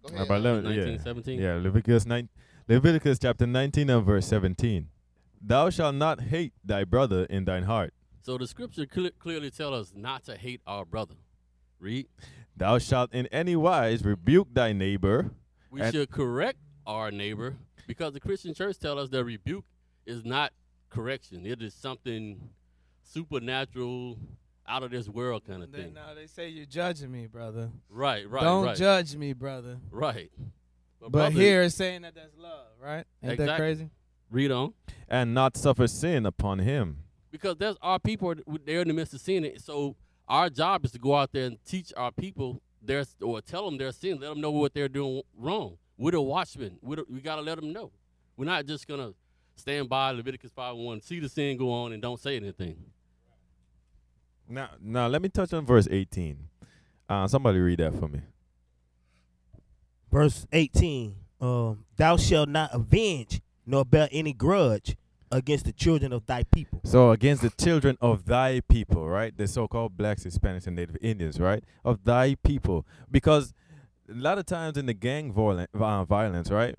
Go 0.03 0.09
How 0.09 0.15
ahead. 0.15 0.25
about 0.27 0.41
Lev- 0.41 0.63
Nineteen 0.63 0.91
yeah. 0.93 1.03
seventeen. 1.03 1.39
Yeah, 1.41 1.53
Leviticus 1.55 2.05
9, 2.05 2.29
Leviticus 2.67 3.19
chapter 3.19 3.45
19 3.45 3.91
and 3.91 4.03
verse 4.03 4.25
17. 4.27 4.87
Thou 5.39 5.69
shalt 5.69 5.93
not 5.93 6.19
hate 6.19 6.51
thy 6.63 6.83
brother 6.83 7.25
in 7.25 7.45
thine 7.45 7.63
heart. 7.63 7.93
So 8.23 8.39
the 8.39 8.47
scripture 8.47 8.87
cle 8.87 9.11
clearly 9.19 9.51
tell 9.51 9.71
us 9.71 9.93
not 9.95 10.23
to 10.25 10.35
hate 10.35 10.61
our 10.65 10.83
brother. 10.83 11.13
Read. 11.79 12.07
Thou 12.57 12.79
shalt 12.79 13.13
in 13.13 13.27
any 13.27 13.55
wise 13.55 14.03
rebuke 14.03 14.47
thy 14.51 14.73
neighbor. 14.73 15.29
We 15.69 15.91
should 15.91 16.09
correct 16.09 16.57
our 16.87 17.11
neighbor 17.11 17.57
because 17.85 18.13
the 18.13 18.19
Christian 18.19 18.55
church 18.55 18.79
tell 18.79 18.97
us 18.97 19.09
that 19.09 19.23
rebuke 19.23 19.65
is 20.07 20.25
not 20.25 20.51
correction. 20.89 21.45
It 21.45 21.61
is 21.61 21.75
something 21.75 22.49
supernatural, 23.03 24.17
out 24.67 24.81
of 24.81 24.89
this 24.89 25.07
world 25.07 25.45
kind 25.45 25.61
of 25.61 25.71
Then, 25.71 25.81
thing. 25.81 25.93
now 25.93 26.15
they 26.15 26.25
say 26.25 26.49
you're 26.49 26.65
judging 26.65 27.11
me, 27.11 27.27
brother. 27.27 27.69
Right, 27.89 28.27
right, 28.27 28.41
Don't 28.41 28.65
right, 28.65 28.75
judge 28.75 29.15
me, 29.15 29.33
brother. 29.33 29.77
right. 29.91 30.31
But 31.01 31.11
brother, 31.11 31.31
here 31.31 31.61
it's 31.63 31.75
saying 31.75 32.01
that 32.03 32.15
that's 32.15 32.35
love, 32.37 32.67
right? 32.81 33.05
Ain't 33.23 33.37
that 33.37 33.43
Exactly. 33.43 33.57
crazy? 33.57 33.89
read 34.31 34.51
on. 34.51 34.73
and 35.07 35.33
not 35.33 35.55
suffer 35.55 35.87
sin 35.87 36.25
upon 36.25 36.59
him. 36.59 36.97
because 37.31 37.55
there's 37.57 37.75
our 37.81 37.99
people 37.99 38.31
are- 38.31 38.57
they're 38.65 38.81
in 38.81 38.87
the 38.87 38.93
midst 38.93 39.13
of 39.13 39.21
sin. 39.21 39.43
it. 39.45 39.61
So 39.61 39.95
our 40.27 40.49
job 40.49 40.83
is 40.85 40.91
to 40.93 40.99
go 40.99 41.15
out 41.15 41.31
there 41.31 41.45
and 41.45 41.63
teach 41.65 41.93
our 41.97 42.11
people 42.11 42.61
their 42.81 43.03
or 43.21 43.41
tell 43.41 43.65
them 43.65 43.77
their 43.77 43.91
sin, 43.91 44.19
let 44.19 44.29
them 44.29 44.41
know 44.41 44.51
what 44.51 44.73
they're 44.73 44.87
doing 44.89 45.21
wrong. 45.37 45.77
We're 45.97 46.11
the 46.11 46.21
watchmen. 46.21 46.77
We're 46.81 46.97
the, 46.97 47.05
we 47.09 47.21
got 47.21 47.35
to 47.37 47.41
let 47.41 47.55
them 47.57 47.71
know. 47.73 47.91
We're 48.37 48.45
not 48.45 48.65
just 48.65 48.87
gonna 48.87 49.13
stand 49.55 49.87
by 49.89 50.11
Leviticus 50.11 50.51
5 50.51 50.75
1, 50.75 51.01
see 51.01 51.19
the 51.19 51.29
sin 51.29 51.55
go 51.57 51.71
on, 51.71 51.93
and 51.93 52.01
don't 52.01 52.19
say 52.19 52.35
anything. 52.35 52.77
Now, 54.47 54.69
now 54.81 55.07
let 55.07 55.21
me 55.21 55.29
touch 55.29 55.53
on 55.53 55.65
verse 55.65 55.87
18. 55.89 56.37
Uh, 57.09 57.27
somebody 57.27 57.59
read 57.59 57.79
that 57.79 57.93
for 57.95 58.07
me. 58.07 58.21
Verse 60.15 60.47
18. 60.53 61.13
Um, 61.41 61.83
Thou 61.97 62.15
shalt 62.15 62.47
not 62.47 62.69
avenge 62.73 63.41
nor 63.65 63.83
bear 63.83 64.07
any 64.13 64.31
grudge 64.31 64.95
against 65.29 65.65
the 65.65 65.73
children 65.73 66.13
of 66.13 66.25
thy 66.25 66.43
people. 66.43 66.79
So 66.85 67.11
against 67.11 67.41
the 67.41 67.49
children 67.49 67.97
of 67.99 68.23
thy 68.23 68.61
people, 68.61 69.09
right? 69.09 69.37
The 69.37 69.45
so-called 69.45 69.97
blacks, 69.97 70.23
Hispanics, 70.23 70.67
and 70.67 70.77
Native 70.77 70.95
Indians, 71.01 71.37
right? 71.37 71.61
Of 71.83 72.05
thy 72.05 72.35
people, 72.35 72.85
because 73.11 73.53
a 74.09 74.13
lot 74.13 74.37
of 74.37 74.45
times 74.45 74.77
in 74.77 74.85
the 74.85 74.93
gang 74.93 75.33
uh, 75.35 76.05
violence, 76.05 76.49
right? 76.49 76.75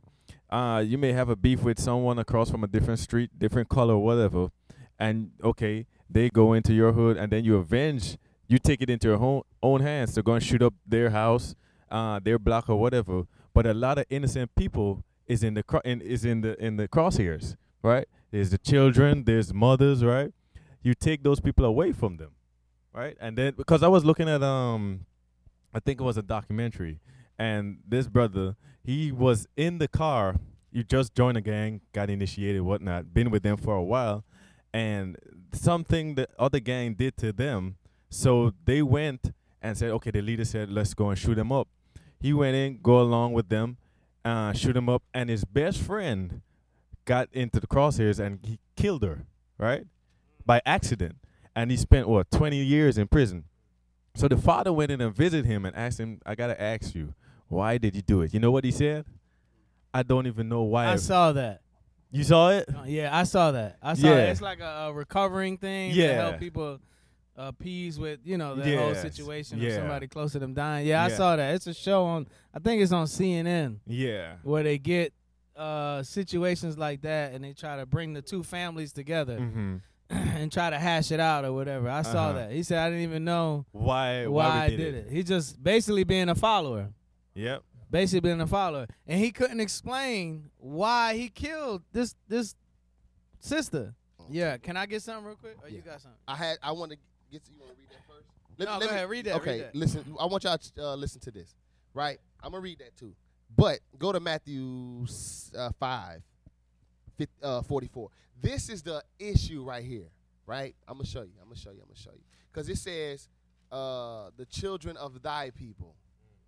Uh, 0.49 0.83
you 0.87 0.97
may 0.97 1.13
have 1.13 1.29
a 1.29 1.37
beef 1.37 1.63
with 1.63 1.79
someone 1.79 2.19
across 2.19 2.51
from 2.51 2.65
a 2.65 2.67
different 2.67 3.01
street, 3.01 3.39
different 3.39 3.69
color, 3.69 3.99
whatever, 3.99 4.49
and 4.99 5.33
okay, 5.45 5.85
they 6.09 6.31
go 6.31 6.55
into 6.55 6.73
your 6.73 6.93
hood, 6.93 7.19
and 7.19 7.31
then 7.31 7.45
you 7.45 7.57
avenge. 7.57 8.17
You 8.49 8.59
take 8.59 8.81
it 8.81 8.89
into 8.89 9.09
your 9.09 9.21
own 9.21 9.43
own 9.63 9.81
hands 9.83 10.15
to 10.15 10.23
go 10.23 10.33
and 10.33 10.43
shoot 10.43 10.63
up 10.63 10.73
their 10.87 11.11
house, 11.11 11.55
uh, 11.91 12.21
their 12.23 12.39
block 12.39 12.69
or 12.69 12.77
whatever. 12.77 13.27
But 13.55 13.67
a 13.67 13.75
lot 13.75 13.99
of 13.99 14.05
innocent 14.11 14.55
people 14.55 15.05
is 15.27 15.43
in 15.43 15.55
the 15.55 15.63
cro- 15.63 15.81
in, 15.85 16.01
is 16.01 16.25
in 16.25 16.41
the 16.43 16.63
in 16.63 16.77
the 16.77 16.89
crosshairs, 16.89 17.57
right? 17.83 18.07
There's 18.31 18.51
the 18.51 18.59
children, 18.59 19.25
there's 19.25 19.53
mothers, 19.53 20.05
right? 20.05 20.33
You 20.83 20.95
take 20.95 21.23
those 21.23 21.41
people 21.41 21.65
away 21.65 21.93
from 21.93 22.17
them, 22.17 22.33
right? 22.93 23.17
And 23.21 23.37
then 23.37 23.55
because 23.57 23.83
I 23.83 23.89
was 23.89 24.05
looking 24.05 24.29
at 24.29 24.43
um, 24.43 25.07
I 25.75 25.81
think 25.81 26.01
it 26.01 26.05
was 26.05 26.17
a 26.17 26.23
documentary, 26.23 27.01
and 27.39 27.79
this 27.87 28.09
brother 28.09 28.57
he 28.85 29.11
was 29.11 29.47
in 29.57 29.79
the 29.79 29.89
car. 29.89 30.37
You 30.71 30.85
just 30.85 31.15
joined 31.15 31.39
a 31.39 31.41
gang, 31.41 31.81
got 31.93 32.11
initiated, 32.11 32.63
whatnot, 32.63 33.15
been 33.15 33.31
with 33.31 33.43
them 33.43 33.57
for 33.57 33.75
a 33.75 33.83
while, 33.83 34.25
and 34.73 35.17
something 35.53 36.15
the 36.17 36.29
other 36.39 36.61
gang 36.61 36.95
did 36.95 37.17
to 37.19 37.33
them, 37.33 37.77
so 38.11 38.53
they 38.65 38.83
went 38.83 39.33
and 39.67 39.77
said, 39.77 39.91
okay, 39.91 40.11
the 40.13 40.23
leader 40.23 40.45
said, 40.45 40.71
let's 40.71 40.95
go 40.95 41.11
and 41.11 41.19
shoot 41.19 41.35
them 41.35 41.51
up. 41.51 41.67
He 42.21 42.33
went 42.33 42.55
in, 42.57 42.79
go 42.83 43.01
along 43.01 43.33
with 43.33 43.49
them, 43.49 43.77
uh, 44.25 44.53
shoot 44.53 44.77
him 44.77 44.89
up, 44.89 45.03
and 45.13 45.29
his 45.29 45.45
best 45.45 45.81
friend 45.83 46.41
got 47.05 47.29
into 47.33 47.59
the 47.61 47.67
crosshairs 47.67 48.19
and 48.25 48.39
he 48.45 48.59
killed 48.77 49.03
her, 49.03 49.27
right? 49.59 49.85
By 50.45 50.61
accident. 50.65 51.17
And 51.55 51.71
he 51.71 51.77
spent, 51.77 52.09
what, 52.09 52.31
20 52.31 52.57
years 52.57 52.97
in 52.99 53.09
prison. 53.09 53.45
So 54.15 54.29
the 54.29 54.37
father 54.37 54.73
went 54.73 54.91
in 54.91 55.01
and 55.01 55.15
visited 55.15 55.47
him 55.47 55.65
and 55.65 55.75
asked 55.77 55.99
him, 56.01 56.21
I 56.25 56.35
got 56.35 56.47
to 56.49 56.61
ask 56.61 56.95
you, 56.95 57.15
why 57.49 57.77
did 57.79 57.95
you 57.97 58.03
do 58.03 58.23
it? 58.23 58.33
You 58.35 58.41
know 58.41 58.51
what 58.51 58.65
he 58.65 58.71
said? 58.71 59.05
I 59.93 60.03
don't 60.03 60.27
even 60.27 60.49
know 60.49 60.63
why. 60.63 60.87
I 60.89 60.97
saw 60.97 61.33
that. 61.33 61.61
you 62.11 62.23
saw 62.25 62.51
it? 62.51 62.67
Uh, 62.75 62.85
Yeah, 62.87 63.15
I 63.17 63.25
saw 63.25 63.51
that. 63.53 63.79
I 63.83 63.95
saw 63.95 64.07
Yeah. 64.09 64.17
it. 64.27 64.29
It's 64.31 64.41
like 64.41 64.61
a, 64.61 64.87
a 64.89 64.93
recovering 64.93 65.59
thing 65.59 65.93
to 65.93 65.97
Yeah. 65.99 66.15
help 66.15 66.39
people 66.39 66.81
appease 67.37 67.99
with, 67.99 68.21
you 68.25 68.39
know, 68.39 68.55
the 68.55 68.77
whole 68.77 68.95
situation 68.95 69.59
Yeah. 69.61 69.69
of 69.69 69.75
somebody 69.75 70.09
close 70.09 70.33
to 70.33 70.39
them 70.39 70.55
dying. 70.55 70.87
Yeah, 70.87 71.05
I 71.05 71.09
saw 71.09 71.37
that. 71.37 71.55
It's 71.55 71.67
a 71.67 71.75
show 71.75 72.05
on, 72.05 72.27
I 72.55 72.59
think 72.59 72.81
it's 72.83 72.93
on 72.93 73.07
CNN, 73.07 73.79
Yeah. 73.87 74.37
where 74.43 74.63
they 74.63 74.79
get 74.79 75.13
uh, 75.55 76.03
situations 76.03 76.77
like 76.77 77.01
that 77.01 77.33
and 77.33 77.43
they 77.43 77.53
try 77.55 77.77
to 77.79 77.87
bring 77.87 78.13
the 78.13 78.21
two 78.23 78.43
families 78.43 78.93
together 78.93 79.39
Mm-hmm. 79.39 79.77
and 80.11 80.53
try 80.53 80.69
to 80.71 80.79
hash 80.79 81.11
it 81.11 81.19
out 81.19 81.45
or 81.45 81.53
whatever. 81.53 81.89
I 81.89 82.03
saw 82.03 82.29
Uh-huh. 82.29 82.33
that. 82.35 82.53
He 82.53 82.63
said, 82.63 82.79
I 82.79 82.89
didn't 82.91 83.05
even 83.05 83.25
know 83.25 83.65
Why? 83.73 84.27
why, 84.27 84.49
Why, 84.49 84.65
I 84.65 84.69
we 84.69 84.77
did 84.77 84.95
it. 84.95 85.11
He 85.11 85.23
just 85.23 85.63
basically 85.63 86.05
being 86.05 86.29
a 86.29 86.35
follower. 86.35 86.91
Yep. 87.35 87.63
basically 87.91 88.21
being 88.21 88.41
a 88.41 88.47
follower, 88.47 88.87
and 89.07 89.19
he 89.21 89.31
couldn't 89.31 89.61
explain 89.61 90.51
why 90.59 91.15
he 91.17 91.29
killed 91.29 91.83
this 91.93 92.15
this 92.29 92.55
sister. 93.41 93.95
Yeah, 94.31 94.57
can 94.59 94.77
I 94.77 94.87
get 94.87 95.03
something 95.03 95.25
real 95.25 95.37
quick? 95.37 95.57
Or 95.63 95.69
you 95.69 95.81
got 95.81 96.01
something? 96.01 96.19
I 96.27 96.35
had. 96.37 96.59
I 96.63 96.73
want 96.73 96.93
to 96.93 96.99
get. 97.31 97.45
To, 97.45 97.53
you 97.53 97.59
want 97.61 97.73
to 97.73 97.79
read 97.79 97.89
that 97.91 98.07
first? 98.09 98.27
Let, 98.59 98.67
No, 98.67 98.73
let 98.79 98.81
go 98.81 98.87
me- 98.87 98.93
ahead, 98.97 99.09
read 99.11 99.27
that, 99.27 99.33
read 99.35 99.41
Okay, 99.43 99.59
that. 99.61 99.75
listen. 99.75 100.05
I 100.19 100.27
want 100.27 100.45
y'all 100.45 100.59
to 100.59 100.83
uh, 100.85 100.95
listen 100.97 101.21
to 101.23 101.31
this. 101.31 101.55
Right, 101.95 102.19
I'm 102.43 102.51
gonna 102.53 102.63
read 102.63 102.79
that 102.81 102.97
too. 102.97 103.15
But 103.57 103.81
go 103.99 104.13
to 104.13 104.21
Matthew 104.21 105.03
s- 105.05 105.51
uh, 105.57 105.71
five, 105.79 106.23
fif- 107.17 107.29
uh, 107.43 107.63
44. 107.63 108.11
This 108.41 108.69
is 108.69 108.83
the 108.83 109.03
issue 109.19 109.63
right 109.65 109.85
here. 109.85 110.09
Right, 110.47 110.75
I'm 110.87 110.95
gonna 110.99 111.07
show 111.07 111.23
you. 111.23 111.33
I'm 111.41 111.49
gonna 111.49 111.57
show 111.57 111.71
you. 111.71 111.79
I'm 111.81 111.87
gonna 111.89 111.97
show 111.97 112.13
you. 112.13 112.23
Because 112.53 112.69
it 112.69 112.79
says, 112.79 113.29
uh, 113.73 114.31
"The 114.37 114.47
children 114.47 114.97
of 114.97 115.21
thy 115.23 115.51
people." 115.51 115.95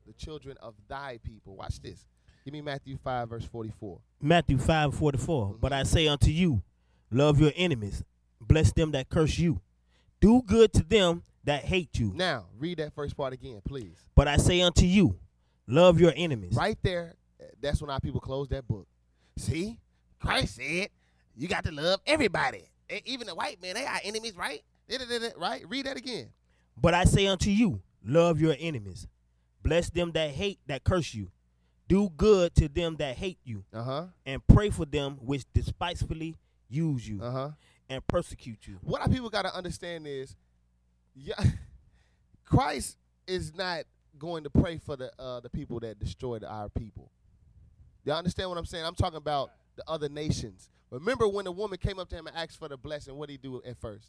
The 0.07 0.13
children 0.15 0.57
of 0.63 0.75
thy 0.89 1.19
people. 1.23 1.55
Watch 1.57 1.81
this. 1.81 2.07
Give 2.45 2.53
me 2.55 2.63
Matthew 2.63 2.97
5, 2.97 3.29
verse 3.29 3.45
44. 3.45 4.01
Matthew 4.23 4.57
5 4.57 4.95
44. 4.95 5.57
But 5.61 5.75
I 5.75 5.83
say 5.83 6.09
unto 6.09 6.31
you, 6.31 6.63
love 7.11 7.39
your 7.41 7.53
enemies, 7.57 8.03
bless 8.41 8.73
them 8.73 8.93
that 8.93 9.11
curse 9.11 9.37
you, 9.39 9.61
do 10.21 10.43
good 10.43 10.73
to 10.75 10.83
them 10.83 11.23
that 11.45 11.65
hate 11.65 11.99
you. 11.99 12.13
Now, 12.15 12.47
read 12.59 12.79
that 12.79 12.93
first 12.95 13.17
part 13.17 13.33
again, 13.33 13.61
please. 13.65 13.97
But 14.15 14.29
I 14.29 14.37
say 14.37 14.61
unto 14.61 14.85
you, 14.85 15.19
love 15.67 16.01
your 16.01 16.13
enemies. 16.17 16.55
Right 16.55 16.79
there, 16.83 17.15
that's 17.61 17.81
when 17.81 17.91
our 17.91 18.01
people 18.01 18.21
close 18.21 18.49
that 18.49 18.67
book. 18.67 18.87
See, 19.37 19.79
Christ 20.21 20.57
said, 20.57 20.89
"You 21.37 21.47
got 21.49 21.65
to 21.65 21.73
love 21.73 22.01
everybody, 22.07 22.65
even 23.05 23.27
the 23.27 23.35
white 23.35 23.63
man. 23.63 23.75
They 23.75 23.85
are 23.87 24.01
enemies, 24.05 24.37
right? 24.37 24.63
Right? 25.37 25.65
Read 25.69 25.87
that 25.87 25.97
again. 25.97 26.29
But 26.81 26.95
I 26.95 27.05
say 27.05 27.27
unto 27.27 27.51
you, 27.51 27.81
love 28.05 28.41
your 28.41 28.57
enemies, 28.59 29.07
bless 29.63 29.91
them 29.91 30.13
that 30.13 30.31
hate, 30.31 30.59
that 30.67 30.83
curse 30.85 31.13
you, 31.15 31.31
do 31.89 32.09
good 32.17 32.55
to 32.57 32.69
them 32.69 32.97
that 32.97 33.17
hate 33.17 33.39
you, 33.45 33.65
Uh 33.73 33.83
huh. 33.83 34.05
and 34.27 34.45
pray 34.47 34.71
for 34.71 34.85
them 34.85 35.19
which 35.21 35.45
despitefully 35.55 36.37
use 36.69 37.09
you 37.09 37.21
Uh 37.23 37.31
huh. 37.31 37.51
And 37.89 38.07
persecute 38.07 38.67
you. 38.67 38.79
What 38.83 39.01
our 39.01 39.09
people 39.09 39.31
got 39.31 39.43
to 39.43 39.55
understand 39.55 40.07
is, 40.07 40.37
yeah, 41.15 41.35
Christ 42.45 42.97
is 43.27 43.55
not 43.55 43.85
going 44.19 44.45
to 44.45 44.51
pray 44.51 44.79
for 44.79 44.97
the 44.97 45.11
uh, 45.19 45.41
the 45.41 45.51
people 45.51 45.81
that 45.81 45.99
destroyed 45.99 46.45
our 46.45 46.69
people. 46.69 47.11
Y'all 48.05 48.17
understand 48.17 48.49
what 48.49 48.59
I'm 48.59 48.65
saying? 48.67 48.85
I'm 48.85 48.95
talking 48.95 49.17
about 49.19 49.51
the 49.77 49.85
other 49.89 50.09
nations. 50.09 50.69
Remember 50.91 51.29
when 51.29 51.45
the 51.45 51.53
woman 51.53 51.79
came 51.79 51.99
up 51.99 52.09
to 52.09 52.17
him 52.17 52.27
and 52.27 52.37
asked 52.37 52.59
for 52.59 52.69
the 52.69 52.77
blessing? 52.77 53.15
What 53.17 53.29
did 53.29 53.35
he 53.35 53.39
do 53.39 53.61
at 53.67 53.77
first? 53.79 54.09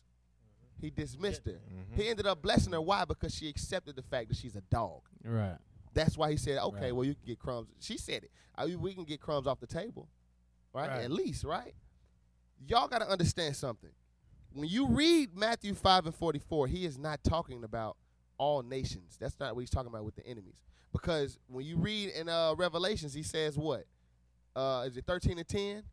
He 0.80 0.90
dismissed 0.90 1.46
her. 1.46 1.60
Mhm. 1.70 1.96
He 1.96 2.08
ended 2.08 2.26
up 2.26 2.42
blessing 2.42 2.72
her. 2.72 2.80
Why? 2.80 3.04
Because 3.04 3.36
she 3.36 3.50
accepted 3.50 3.98
the 3.98 4.02
fact 4.04 4.30
that 4.30 4.38
she's 4.38 4.56
a 4.56 4.62
dog. 4.62 5.02
Right. 5.26 5.58
That's 5.94 6.18
why 6.18 6.32
he 6.32 6.38
said, 6.38 6.58
okay, 6.60 6.84
Right. 6.86 6.96
well, 6.96 7.04
you 7.04 7.16
can 7.16 7.26
get 7.26 7.40
crumbs. 7.40 7.68
She 7.82 7.98
said 7.98 8.24
it. 8.24 8.32
I 8.56 8.66
mean, 8.68 8.80
we 8.80 8.94
can 8.94 9.04
get 9.04 9.20
crumbs 9.20 9.46
off 9.48 9.60
the 9.60 9.68
table, 9.68 10.08
right? 10.74 10.88
Right. 10.90 11.04
At 11.04 11.12
least, 11.12 11.44
right? 11.44 11.76
Y'all 12.68 12.88
got 12.88 13.00
to 13.00 13.08
understand 13.10 13.56
something. 13.56 13.90
When 14.54 14.68
you 14.68 14.88
read 14.88 15.36
Matthew 15.36 15.74
5 15.76 16.08
and 16.08 16.16
44, 16.16 16.68
he 16.68 16.86
is 16.86 16.98
not 16.98 17.24
talking 17.24 17.64
about 17.64 17.96
all 18.38 18.64
nations. 18.64 19.18
That's 19.20 19.40
not 19.40 19.56
what 19.56 19.62
he's 19.62 19.70
talking 19.70 19.90
about 19.90 20.06
with 20.06 20.16
the 20.16 20.26
enemies. 20.26 20.62
Because 20.92 21.38
when 21.48 21.66
you 21.66 21.78
read 21.78 22.10
in 22.10 22.28
uh, 22.30 22.56
Revelations, 22.56 23.14
he 23.14 23.22
says 23.24 23.58
what? 23.58 23.86
Uh, 24.56 24.86
is 24.88 24.98
it 24.98 25.06
13 25.06 25.38
and 25.38 25.48
10? 25.48 25.84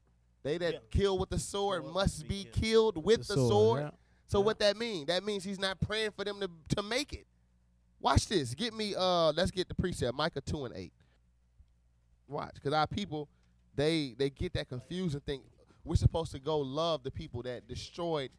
They 0.43 0.59
that 0.59 0.73
Yeah. 0.75 0.79
kill 0.91 1.19
with 1.19 1.29
the 1.29 1.39
sword 1.39 1.83
Sword 1.83 1.95
must 1.95 2.19
must 2.21 2.29
be 2.29 2.45
be 2.45 2.51
killed 2.51 3.05
with 3.05 3.27
the, 3.27 3.35
sword. 3.35 3.83
yeah. 3.83 3.91
So 4.29 4.39
Yeah. 4.39 4.45
what 4.47 4.59
that 4.61 4.77
mean? 4.77 5.07
That 5.07 5.23
means 5.25 5.45
he's 5.45 5.59
not 5.59 5.79
praying 5.81 6.13
for 6.13 6.25
them 6.25 6.41
to, 6.41 6.49
to 6.77 6.83
make 6.83 7.13
it. 7.13 7.27
Watch 8.01 8.27
this. 8.29 8.55
Get 8.55 8.73
me 8.73 8.95
uh 8.97 9.33
let's 9.33 9.51
get 9.51 9.69
the 9.69 9.75
precept. 9.75 10.17
Micah 10.17 10.41
2 10.41 10.65
and 10.67 10.75
8. 10.77 10.93
Watch. 12.29 12.55
Because 12.55 12.73
our 12.73 12.87
people, 12.87 13.29
they 13.75 14.15
they 14.19 14.31
get 14.31 14.53
that 14.55 14.69
confused 14.69 15.15
and 15.15 15.25
think 15.25 15.43
we're 15.87 15.97
supposed 15.97 16.33
to 16.33 16.39
go 16.39 16.59
love 16.59 17.03
the 17.03 17.11
people 17.11 17.43
that 17.43 17.67
destroyed 17.69 18.31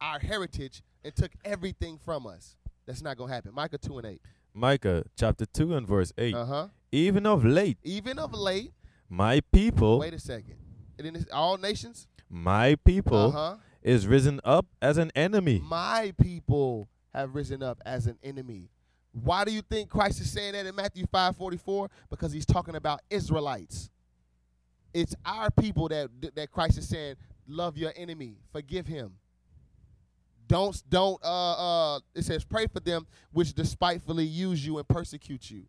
our 0.00 0.18
heritage 0.18 0.82
and 1.04 1.14
took 1.14 1.32
everything 1.44 1.98
from 2.04 2.26
us. 2.26 2.56
That's 2.86 3.02
not 3.02 3.16
gonna 3.16 3.32
happen. 3.32 3.52
Micah 3.54 3.78
2 3.78 3.98
and 3.98 4.06
8. 4.06 4.20
Micah 4.54 5.04
chapter 5.18 5.46
2 5.46 5.74
and 5.74 5.86
verse 5.88 6.12
8. 6.18 6.34
Uh-huh. 6.34 6.68
Even 6.92 7.26
of 7.26 7.44
late, 7.44 7.78
Even 7.82 8.18
of 8.18 8.32
late, 8.32 8.72
my 9.08 9.40
people, 9.52 9.98
wait 9.98 10.14
a 10.14 10.18
second. 10.20 10.56
And 10.98 11.16
it's 11.16 11.26
all 11.32 11.56
nations? 11.58 12.06
my 12.28 12.74
people 12.84 13.28
Uh-huh. 13.28 13.56
is 13.82 14.06
risen 14.06 14.40
up 14.44 14.66
as 14.82 14.98
an 14.98 15.10
enemy. 15.14 15.60
My 15.64 16.12
people 16.20 16.88
have 17.14 17.34
risen 17.34 17.62
up 17.62 17.80
as 17.86 18.06
an 18.06 18.18
enemy. 18.22 18.68
Why 19.12 19.44
do 19.44 19.50
you 19.52 19.62
think 19.62 19.88
Christ 19.88 20.20
is 20.20 20.30
saying 20.30 20.52
that 20.52 20.66
in 20.66 20.74
Matthew 20.74 21.06
5 21.10 21.36
44? 21.36 21.88
Because 22.10 22.32
he's 22.32 22.44
talking 22.46 22.76
about 22.76 23.00
Israelites. 23.08 23.90
It's 24.96 25.14
our 25.26 25.50
people 25.50 25.88
that 25.88 26.08
that 26.34 26.50
Christ 26.50 26.78
is 26.78 26.88
saying, 26.88 27.16
love 27.46 27.76
your 27.76 27.92
enemy, 27.96 28.38
forgive 28.50 28.86
him. 28.86 29.12
Don't 30.48 30.82
don't 30.88 31.22
uh 31.22 31.96
uh 31.96 32.00
it 32.14 32.24
says 32.24 32.44
pray 32.44 32.66
for 32.66 32.80
them 32.80 33.06
which 33.32 33.52
despitefully 33.52 34.24
use 34.24 34.64
you 34.64 34.78
and 34.78 34.88
persecute 34.88 35.50
you. 35.50 35.64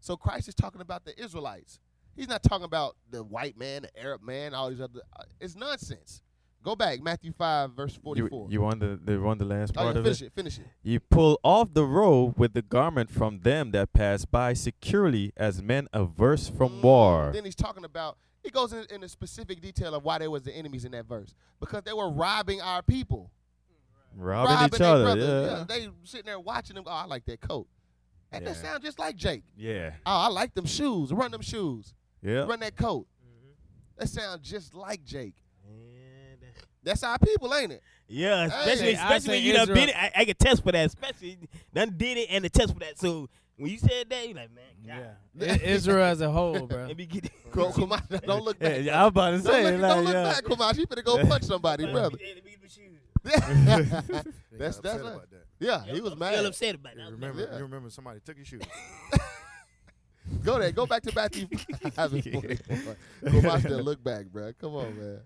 So 0.00 0.16
Christ 0.16 0.48
is 0.48 0.54
talking 0.54 0.80
about 0.80 1.04
the 1.04 1.18
Israelites. 1.22 1.78
He's 2.16 2.26
not 2.28 2.42
talking 2.42 2.64
about 2.64 2.96
the 3.10 3.22
white 3.22 3.56
man, 3.56 3.82
the 3.82 4.00
Arab 4.02 4.22
man, 4.22 4.54
all 4.54 4.70
these 4.70 4.80
other. 4.80 5.00
Uh, 5.16 5.22
it's 5.40 5.54
nonsense. 5.54 6.20
Go 6.64 6.74
back, 6.74 7.00
Matthew 7.02 7.32
five 7.32 7.72
verse 7.72 7.94
forty 7.94 8.22
You, 8.22 8.28
four. 8.28 8.46
you 8.50 8.60
want 8.60 8.80
the, 8.80 8.98
the 9.04 9.20
want 9.20 9.38
the 9.38 9.44
last 9.44 9.72
oh, 9.76 9.82
part 9.82 9.94
yeah, 9.94 9.98
of 10.00 10.04
finish 10.04 10.22
it? 10.22 10.32
Finish 10.34 10.54
it. 10.54 10.62
Finish 10.62 10.68
it. 10.84 10.90
You 10.90 10.98
pull 10.98 11.38
off 11.44 11.74
the 11.74 11.84
robe 11.84 12.38
with 12.38 12.54
the 12.54 12.62
garment 12.62 13.10
from 13.10 13.40
them 13.40 13.70
that 13.72 13.92
pass 13.92 14.24
by 14.24 14.54
securely 14.54 15.32
as 15.36 15.62
men 15.62 15.86
averse 15.92 16.48
from 16.48 16.80
Mm, 16.80 16.82
war. 16.82 17.30
Then 17.32 17.44
he's 17.44 17.54
talking 17.54 17.84
about. 17.84 18.18
He 18.44 18.50
goes 18.50 18.72
in, 18.72 18.84
in 18.90 19.02
a 19.02 19.08
specific 19.08 19.60
detail 19.60 19.94
of 19.94 20.04
why 20.04 20.18
there 20.18 20.30
was 20.30 20.42
the 20.42 20.52
enemies 20.52 20.84
in 20.84 20.92
that 20.92 21.06
verse 21.06 21.34
because 21.60 21.82
they 21.82 21.92
were 21.94 22.10
robbing 22.10 22.60
our 22.60 22.82
people, 22.82 23.30
Robbing 24.16 24.66
each 24.74 24.80
other. 24.80 25.02
brothers. 25.04 25.50
Yeah. 25.50 25.64
they 25.66 25.88
sitting 26.04 26.26
there 26.26 26.38
watching 26.38 26.76
them. 26.76 26.84
Oh, 26.86 26.90
I 26.92 27.04
like 27.06 27.24
that 27.26 27.40
coat. 27.40 27.66
And 28.30 28.46
that 28.46 28.50
Yeah. 28.56 28.62
sound 28.62 28.82
just 28.84 28.98
like 28.98 29.16
Jake. 29.16 29.44
Yeah. 29.56 29.90
Oh, 30.06 30.12
I 30.12 30.28
like 30.28 30.54
them 30.54 30.66
shoes. 30.66 31.12
Run 31.12 31.30
them 31.30 31.40
shoes. 31.42 31.94
Yeah. 32.22 32.44
Run 32.44 32.60
that 32.60 32.76
coat. 32.76 33.06
That 33.96 34.08
sounds 34.08 34.48
just 34.48 34.74
like 34.74 35.04
Jake. 35.04 35.34
And, 35.66 36.40
That's 36.82 37.02
our 37.02 37.18
people, 37.18 37.54
ain't 37.54 37.72
it? 37.72 37.82
Yeah, 38.08 38.44
especially 38.44 38.86
Hey, 38.86 38.92
especially 38.94 39.28
when 39.36 39.42
you 39.42 39.52
done 39.54 39.62
Israel- 39.62 39.74
been 39.76 39.88
it. 39.88 39.96
I, 39.96 40.12
I 40.16 40.24
can 40.26 40.34
test 40.36 40.62
for 40.62 40.72
that. 40.72 40.86
Especially 40.86 41.38
done 41.72 41.94
did 41.96 42.18
it 42.18 42.26
and 42.30 42.44
the 42.44 42.50
test 42.50 42.72
for 42.74 42.80
that. 42.80 42.98
So 42.98 43.28
when 43.56 43.70
you 43.70 43.78
said 43.78 44.08
that, 44.10 44.28
you 44.28 44.34
like, 44.34 44.50
man, 44.54 44.64
God. 45.38 45.48
I- 45.50 45.64
Israel 45.64 46.04
as 46.04 46.20
a 46.20 46.30
whole, 46.30 46.66
bro. 46.66 46.86
Let 46.86 46.96
me 46.96 47.06
get 47.06 47.30
Go, 47.52 47.70
Kumar, 47.72 48.02
don't 48.26 48.44
look 48.44 48.58
back. 48.58 48.82
yeah, 48.82 49.00
I 49.00 49.04
was 49.04 49.10
about 49.10 49.30
to 49.30 49.36
Don't 49.38 49.44
say, 49.46 49.72
look, 49.72 49.80
like, 49.80 49.90
don't 49.94 50.04
look 50.04 50.14
yeah. 50.14 50.32
back, 50.32 50.44
Kumar. 50.44 50.74
You 50.74 50.86
finna 50.86 51.04
go 51.04 51.18
punch 51.24 51.44
somebody, 51.44 51.84
brother. 51.90 52.16
Let 52.20 52.44
me 52.44 52.50
get 52.50 52.62
my 52.62 52.68
shoes. 52.68 53.00
that's 53.22 54.26
They 54.52 54.58
that's 54.58 54.78
upset 54.78 55.00
right. 55.02 55.10
about 55.12 55.30
that. 55.30 55.46
Yeah, 55.60 55.84
he 55.84 56.00
was 56.00 56.12
I'm 56.12 56.18
mad. 56.18 56.34
Still 56.34 56.46
upset 56.46 56.74
about 56.74 56.96
You 56.96 57.04
remember? 57.10 57.48
Yeah. 57.50 57.56
You 57.58 57.62
remember 57.62 57.90
somebody 57.90 58.20
took 58.24 58.36
your 58.36 58.44
shoes? 58.44 58.62
Go 60.42 60.58
there. 60.58 60.72
Go 60.72 60.86
back 60.86 61.02
to 61.02 61.12
Matthew. 61.14 61.46
five 61.92 62.12
and 62.12 62.24
44. 62.24 62.96
Kumar 63.30 63.60
still 63.60 63.82
look 63.82 64.02
back, 64.02 64.26
bro. 64.26 64.52
Come 64.60 64.74
on, 64.74 64.98
man. 64.98 65.20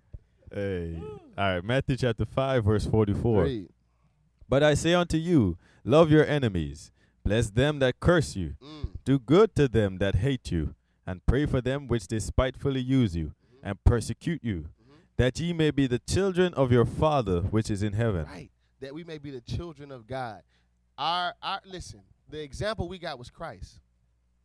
Hey. 0.53 1.01
All 1.37 1.55
right, 1.55 1.65
Matthew 1.65 1.97
chapter 1.97 2.25
5, 2.25 2.65
verse 2.65 2.85
44. 2.87 3.43
Read. 3.43 3.69
But 4.49 4.63
I 4.63 4.75
say 4.75 4.95
unto 4.95 5.17
you, 5.17 5.57
love 5.85 6.11
your 6.11 6.27
enemies, 6.27 6.91
bless 7.29 7.51
them 7.51 7.79
that 7.79 8.01
curse 8.01 8.35
you, 8.37 8.57
Mm. 8.61 8.95
do 9.05 9.19
good 9.19 9.55
to 9.55 9.69
them 9.69 9.99
that 9.99 10.15
hate 10.17 10.51
you, 10.51 10.75
and 11.07 11.25
pray 11.27 11.45
for 11.45 11.61
them 11.61 11.87
which 11.87 12.07
despitefully 12.07 12.81
use 12.81 13.15
you 13.15 13.35
and 13.63 13.83
persecute 13.85 14.43
you, 14.43 14.71
that 15.19 15.39
ye 15.39 15.53
may 15.53 15.71
be 15.71 15.87
the 15.87 15.99
children 15.99 16.55
of 16.55 16.73
your 16.73 16.87
Father 16.87 17.43
which 17.43 17.71
is 17.71 17.83
in 17.83 17.93
heaven. 17.93 18.25
Right. 18.25 18.51
That 18.81 18.95
we 18.95 19.05
may 19.05 19.19
be 19.19 19.31
the 19.31 19.43
children 19.43 19.91
of 19.93 20.07
God. 20.07 20.43
Our 20.97 21.35
our 21.43 21.61
listen, 21.67 22.01
the 22.31 22.41
example 22.43 22.89
we 22.89 22.99
got 22.99 23.19
was 23.19 23.31
Christ. 23.31 23.81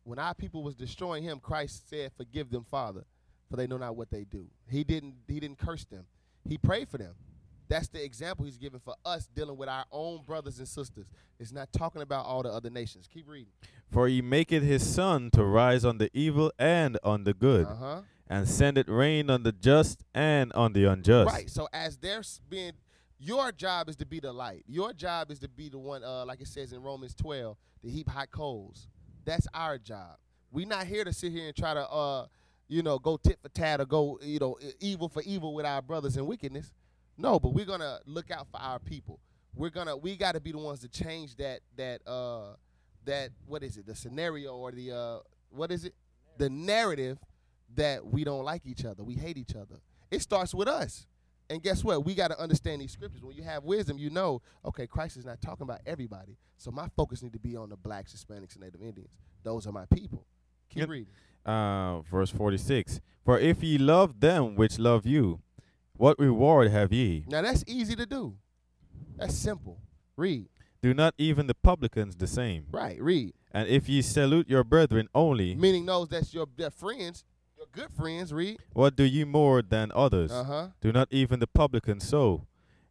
When 0.02 0.18
our 0.18 0.34
people 0.34 0.62
was 0.62 0.74
destroying 0.74 1.22
him, 1.22 1.40
Christ 1.40 1.88
said, 1.88 2.12
Forgive 2.16 2.50
them, 2.50 2.64
Father, 2.64 3.04
for 3.48 3.56
they 3.56 3.66
know 3.66 3.78
not 3.78 3.96
what 3.96 4.10
they 4.10 4.24
do. 4.24 4.46
He 4.68 4.84
didn't 4.84 5.14
he 5.26 5.40
didn't 5.40 5.58
curse 5.58 5.84
them. 5.86 6.04
He 6.46 6.58
prayed 6.58 6.88
for 6.90 6.98
them. 6.98 7.14
That's 7.68 7.88
the 7.88 8.02
example 8.04 8.44
he's 8.44 8.58
giving 8.58 8.80
for 8.80 8.94
us 9.04 9.26
dealing 9.26 9.56
with 9.56 9.68
our 9.68 9.84
own 9.90 10.22
brothers 10.26 10.58
and 10.58 10.68
sisters. 10.68 11.06
It's 11.38 11.52
not 11.52 11.72
talking 11.72 12.02
about 12.02 12.26
all 12.26 12.42
the 12.42 12.50
other 12.50 12.70
nations. 12.70 13.08
Keep 13.12 13.28
reading. 13.28 13.52
For 13.90 14.06
he 14.08 14.20
maketh 14.22 14.62
his 14.62 14.86
sun 14.86 15.30
to 15.32 15.44
rise 15.44 15.84
on 15.84 15.98
the 15.98 16.10
evil 16.12 16.52
and 16.58 16.98
on 17.02 17.24
the 17.24 17.32
good, 17.34 17.66
Uh-huh. 17.66 18.02
and 18.28 18.48
sendeth 18.48 18.88
rain 18.88 19.30
on 19.30 19.42
the 19.44 19.52
just 19.52 20.04
and 20.14 20.52
on 20.52 20.72
the 20.74 20.84
unjust. 20.84 21.32
Right. 21.32 21.48
So 21.50 21.68
as 21.72 21.96
there's 21.96 22.40
being 22.48 22.72
your 23.18 23.52
job 23.52 23.88
is 23.88 23.96
to 23.96 24.06
be 24.06 24.20
the 24.20 24.32
light. 24.32 24.64
Your 24.66 24.92
job 24.92 25.30
is 25.30 25.38
to 25.38 25.48
be 25.48 25.70
the 25.70 25.78
one, 25.78 26.04
uh, 26.04 26.24
like 26.26 26.40
it 26.42 26.48
says 26.48 26.72
in 26.72 26.82
Romans 26.82 27.14
12, 27.14 27.56
to 27.82 27.88
heap 27.88 28.08
hot 28.10 28.30
coals. 28.30 28.88
That's 29.24 29.46
our 29.54 29.78
job. 29.78 30.16
We're 30.52 30.66
not 30.66 30.86
here 30.86 31.04
to 31.04 31.12
sit 31.12 31.32
here 31.32 31.46
and 31.46 31.56
try 31.56 31.72
to, 31.72 31.88
uh, 31.90 32.26
you 32.68 32.82
know, 32.82 32.98
go 32.98 33.16
tit 33.16 33.38
for 33.40 33.48
tat 33.48 33.80
or 33.80 33.86
go, 33.86 34.18
you 34.22 34.38
know, 34.38 34.58
evil 34.80 35.08
for 35.08 35.22
evil 35.22 35.54
with 35.54 35.64
our 35.64 35.80
brothers 35.80 36.16
in 36.18 36.26
wickedness. 36.26 36.70
No, 37.16 37.38
but 37.38 37.50
we're 37.54 37.64
gonna 37.64 38.00
look 38.06 38.30
out 38.30 38.48
for 38.50 38.60
our 38.60 38.78
people. 38.78 39.20
We're 39.54 39.70
gonna, 39.70 39.96
we 39.96 40.16
got 40.16 40.32
to 40.32 40.40
be 40.40 40.50
the 40.50 40.58
ones 40.58 40.80
to 40.80 40.88
change 40.88 41.36
that, 41.36 41.60
that, 41.76 42.00
uh, 42.08 42.54
that 43.04 43.30
what 43.46 43.62
is 43.62 43.76
it? 43.76 43.86
The 43.86 43.94
scenario 43.94 44.56
or 44.56 44.72
the, 44.72 44.90
uh, 44.92 45.18
what 45.50 45.70
is 45.70 45.84
it? 45.84 45.94
The 46.38 46.50
narrative 46.50 47.18
that 47.76 48.04
we 48.04 48.24
don't 48.24 48.44
like 48.44 48.66
each 48.66 48.84
other. 48.84 49.04
We 49.04 49.14
hate 49.14 49.38
each 49.38 49.54
other. 49.54 49.76
It 50.10 50.22
starts 50.22 50.52
with 50.54 50.66
us. 50.66 51.06
And 51.50 51.62
guess 51.62 51.84
what? 51.84 52.04
We 52.04 52.14
got 52.16 52.28
to 52.28 52.40
understand 52.40 52.80
these 52.80 52.90
scriptures. 52.90 53.22
When 53.22 53.36
you 53.36 53.42
have 53.44 53.62
wisdom, 53.62 53.96
you 53.98 54.10
know, 54.10 54.42
okay, 54.64 54.86
Christ 54.88 55.16
is 55.18 55.24
not 55.24 55.40
talking 55.40 55.62
about 55.64 55.80
everybody. 55.86 56.36
So 56.56 56.72
my 56.72 56.88
focus 56.96 57.22
need 57.22 57.34
to 57.34 57.38
be 57.38 57.54
on 57.56 57.68
the 57.68 57.76
blacks, 57.76 58.12
Hispanics, 58.12 58.54
and 58.54 58.64
Native 58.64 58.82
Indians. 58.82 59.10
Those 59.44 59.66
are 59.68 59.72
my 59.72 59.84
people. 59.86 60.26
Keep 60.70 60.80
Yep. 60.80 60.88
reading. 60.88 61.12
uh, 61.46 62.00
verse 62.00 62.30
46 62.30 63.00
For 63.24 63.38
if 63.38 63.62
ye 63.62 63.76
love 63.78 64.18
them 64.20 64.56
which 64.56 64.78
love 64.80 65.04
you, 65.06 65.42
what 65.96 66.18
reward 66.18 66.70
have 66.70 66.92
ye? 66.92 67.24
Now 67.28 67.42
that's 67.42 67.64
easy 67.66 67.94
to 67.96 68.06
do. 68.06 68.34
That's 69.16 69.34
simple. 69.34 69.78
Read. 70.16 70.48
Do 70.82 70.92
not 70.92 71.14
even 71.16 71.46
the 71.46 71.54
publicans 71.54 72.16
the 72.16 72.26
same? 72.26 72.66
Right. 72.70 73.00
Read. 73.00 73.34
And 73.52 73.68
if 73.68 73.88
ye 73.88 74.02
salute 74.02 74.48
your 74.48 74.64
brethren 74.64 75.08
only, 75.14 75.54
Meaning 75.54 75.86
those 75.86 76.08
that's 76.08 76.34
your 76.34 76.46
their 76.56 76.70
friends, 76.70 77.24
your 77.56 77.66
good 77.72 77.94
friends. 77.96 78.32
Read. 78.32 78.58
what 78.72 78.96
do 78.96 79.04
ye 79.04 79.24
more 79.24 79.62
than 79.62 79.92
others? 79.94 80.30
Uh 80.30 80.44
huh. 80.44 80.68
Do 80.80 80.92
not 80.92 81.08
even 81.10 81.40
the 81.40 81.46
publicans 81.46 82.06
so? 82.06 82.46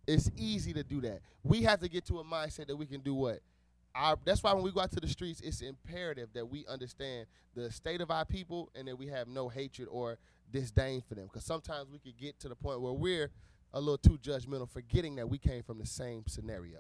It's 0.07 0.29
easy 0.35 0.73
to 0.73 0.83
do 0.83 1.01
that. 1.01 1.21
We 1.43 1.63
have 1.63 1.79
to 1.81 1.89
get 1.89 2.05
to 2.05 2.19
a 2.19 2.23
mindset 2.23 2.67
that 2.67 2.75
we 2.75 2.85
can 2.85 3.01
do 3.01 3.13
what? 3.13 3.39
Our, 3.95 4.17
that's 4.25 4.41
why 4.41 4.53
when 4.53 4.63
we 4.63 4.71
go 4.71 4.79
out 4.79 4.91
to 4.93 4.99
the 4.99 5.07
streets, 5.07 5.39
it's 5.41 5.61
imperative 5.61 6.29
that 6.33 6.49
we 6.49 6.65
understand 6.67 7.27
the 7.55 7.71
state 7.71 8.01
of 8.01 8.09
our 8.09 8.25
people 8.25 8.69
and 8.75 8.87
that 8.87 8.97
we 8.97 9.07
have 9.07 9.27
no 9.27 9.49
hatred 9.49 9.87
or 9.91 10.17
disdain 10.51 11.01
for 11.07 11.15
them. 11.15 11.25
Because 11.25 11.45
sometimes 11.45 11.89
we 11.91 11.99
could 11.99 12.17
get 12.17 12.39
to 12.41 12.49
the 12.49 12.55
point 12.55 12.81
where 12.81 12.93
we're 12.93 13.31
a 13.73 13.79
little 13.79 13.97
too 13.97 14.17
judgmental, 14.17 14.69
forgetting 14.69 15.15
that 15.15 15.27
we 15.27 15.37
came 15.37 15.63
from 15.63 15.79
the 15.79 15.85
same 15.85 16.23
scenario. 16.27 16.79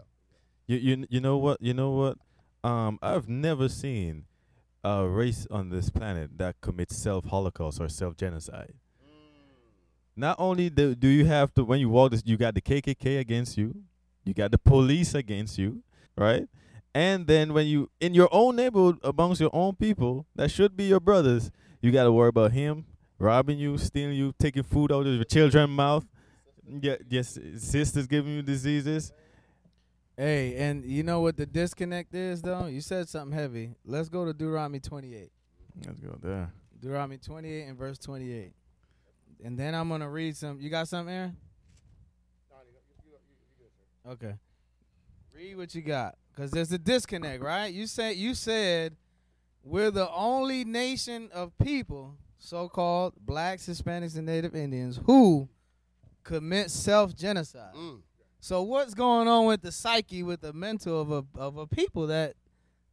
You 0.67 0.77
you 0.77 1.07
you 1.09 1.19
know 1.19 1.37
what 1.37 1.61
you 1.61 1.73
know 1.73 1.91
what? 1.91 2.17
Um, 2.63 2.99
I've 3.01 3.27
never 3.27 3.67
seen 3.67 4.25
a 4.83 5.07
race 5.07 5.47
on 5.49 5.69
this 5.69 5.89
planet 5.89 6.37
that 6.37 6.61
commits 6.61 6.95
self 6.95 7.25
holocaust 7.25 7.81
or 7.81 7.89
self 7.89 8.15
genocide. 8.15 8.73
Not 10.15 10.35
only 10.39 10.69
do, 10.69 10.93
do 10.93 11.07
you 11.07 11.25
have 11.25 11.53
to 11.55 11.63
when 11.63 11.79
you 11.79 11.89
walk 11.89 12.11
this, 12.11 12.21
you 12.25 12.37
got 12.37 12.53
the 12.53 12.61
KKK 12.61 13.19
against 13.19 13.57
you, 13.57 13.75
you 14.23 14.33
got 14.33 14.51
the 14.51 14.59
police 14.59 15.15
against 15.15 15.57
you, 15.57 15.81
right? 16.15 16.47
And 16.93 17.25
then 17.25 17.53
when 17.53 17.65
you 17.65 17.89
in 17.99 18.13
your 18.13 18.29
own 18.31 18.55
neighborhood 18.55 18.99
amongst 19.03 19.41
your 19.41 19.49
own 19.51 19.75
people 19.75 20.27
that 20.35 20.51
should 20.51 20.77
be 20.77 20.83
your 20.83 20.99
brothers, 20.99 21.51
you 21.81 21.91
got 21.91 22.03
to 22.03 22.11
worry 22.11 22.29
about 22.29 22.51
him 22.51 22.85
robbing 23.23 23.57
you, 23.57 23.77
stealing 23.77 24.15
you, 24.15 24.33
taking 24.37 24.63
food 24.63 24.91
out 24.91 25.07
of 25.07 25.13
your 25.13 25.23
children's 25.23 25.69
mouth. 25.69 26.05
Yeah, 26.81 26.95
yes, 27.09 27.39
sisters 27.57 28.07
giving 28.07 28.33
you 28.33 28.41
diseases. 28.41 29.11
Hey, 30.15 30.55
and 30.57 30.85
you 30.85 31.01
know 31.01 31.21
what 31.21 31.37
the 31.37 31.45
disconnect 31.45 32.13
is, 32.13 32.41
though? 32.41 32.67
You 32.67 32.81
said 32.81 33.09
something 33.09 33.37
heavy. 33.37 33.71
Let's 33.83 34.09
go 34.09 34.25
to 34.25 34.33
Deuteronomy 34.33 34.79
28. 34.79 35.31
Let's 35.85 35.99
go 35.99 36.17
there. 36.21 36.53
Deuteronomy 36.79 37.17
28 37.17 37.63
and 37.63 37.77
verse 37.77 37.97
28. 37.97 38.51
And 39.43 39.57
then 39.57 39.73
I'm 39.73 39.89
going 39.89 40.01
to 40.01 40.09
read 40.09 40.37
some. 40.37 40.61
You 40.61 40.69
got 40.69 40.87
something, 40.87 41.13
Aaron? 41.13 41.37
Okay. 44.07 44.33
Read 45.33 45.57
what 45.57 45.73
you 45.73 45.81
got. 45.81 46.15
Because 46.35 46.51
there's 46.51 46.71
a 46.71 46.77
disconnect, 46.77 47.41
right? 47.41 47.73
You 47.73 47.87
said 47.87 48.15
you 48.15 48.33
said 48.33 48.95
we're 49.63 49.91
the 49.91 50.09
only 50.11 50.65
nation 50.65 51.29
of 51.33 51.57
people, 51.57 52.17
so-called 52.43 53.13
blacks, 53.19 53.67
Hispanics, 53.67 54.15
and 54.17 54.25
Native 54.25 54.55
Indians, 54.55 54.99
who 55.05 55.47
commit 56.23 56.69
self-genocide. 56.71 57.73
Mm. 57.75 57.99
So 58.39 58.61
what's 58.63 58.93
going 58.93 59.27
on 59.27 59.45
with 59.45 59.61
the 59.61 59.71
psyche, 59.71 60.23
with 60.23 60.41
the 60.41 60.51
mental 60.53 60.99
of 60.99 61.11
a 61.11 61.23
of 61.39 61.57
a 61.57 61.65
people 61.65 62.07
that 62.07 62.35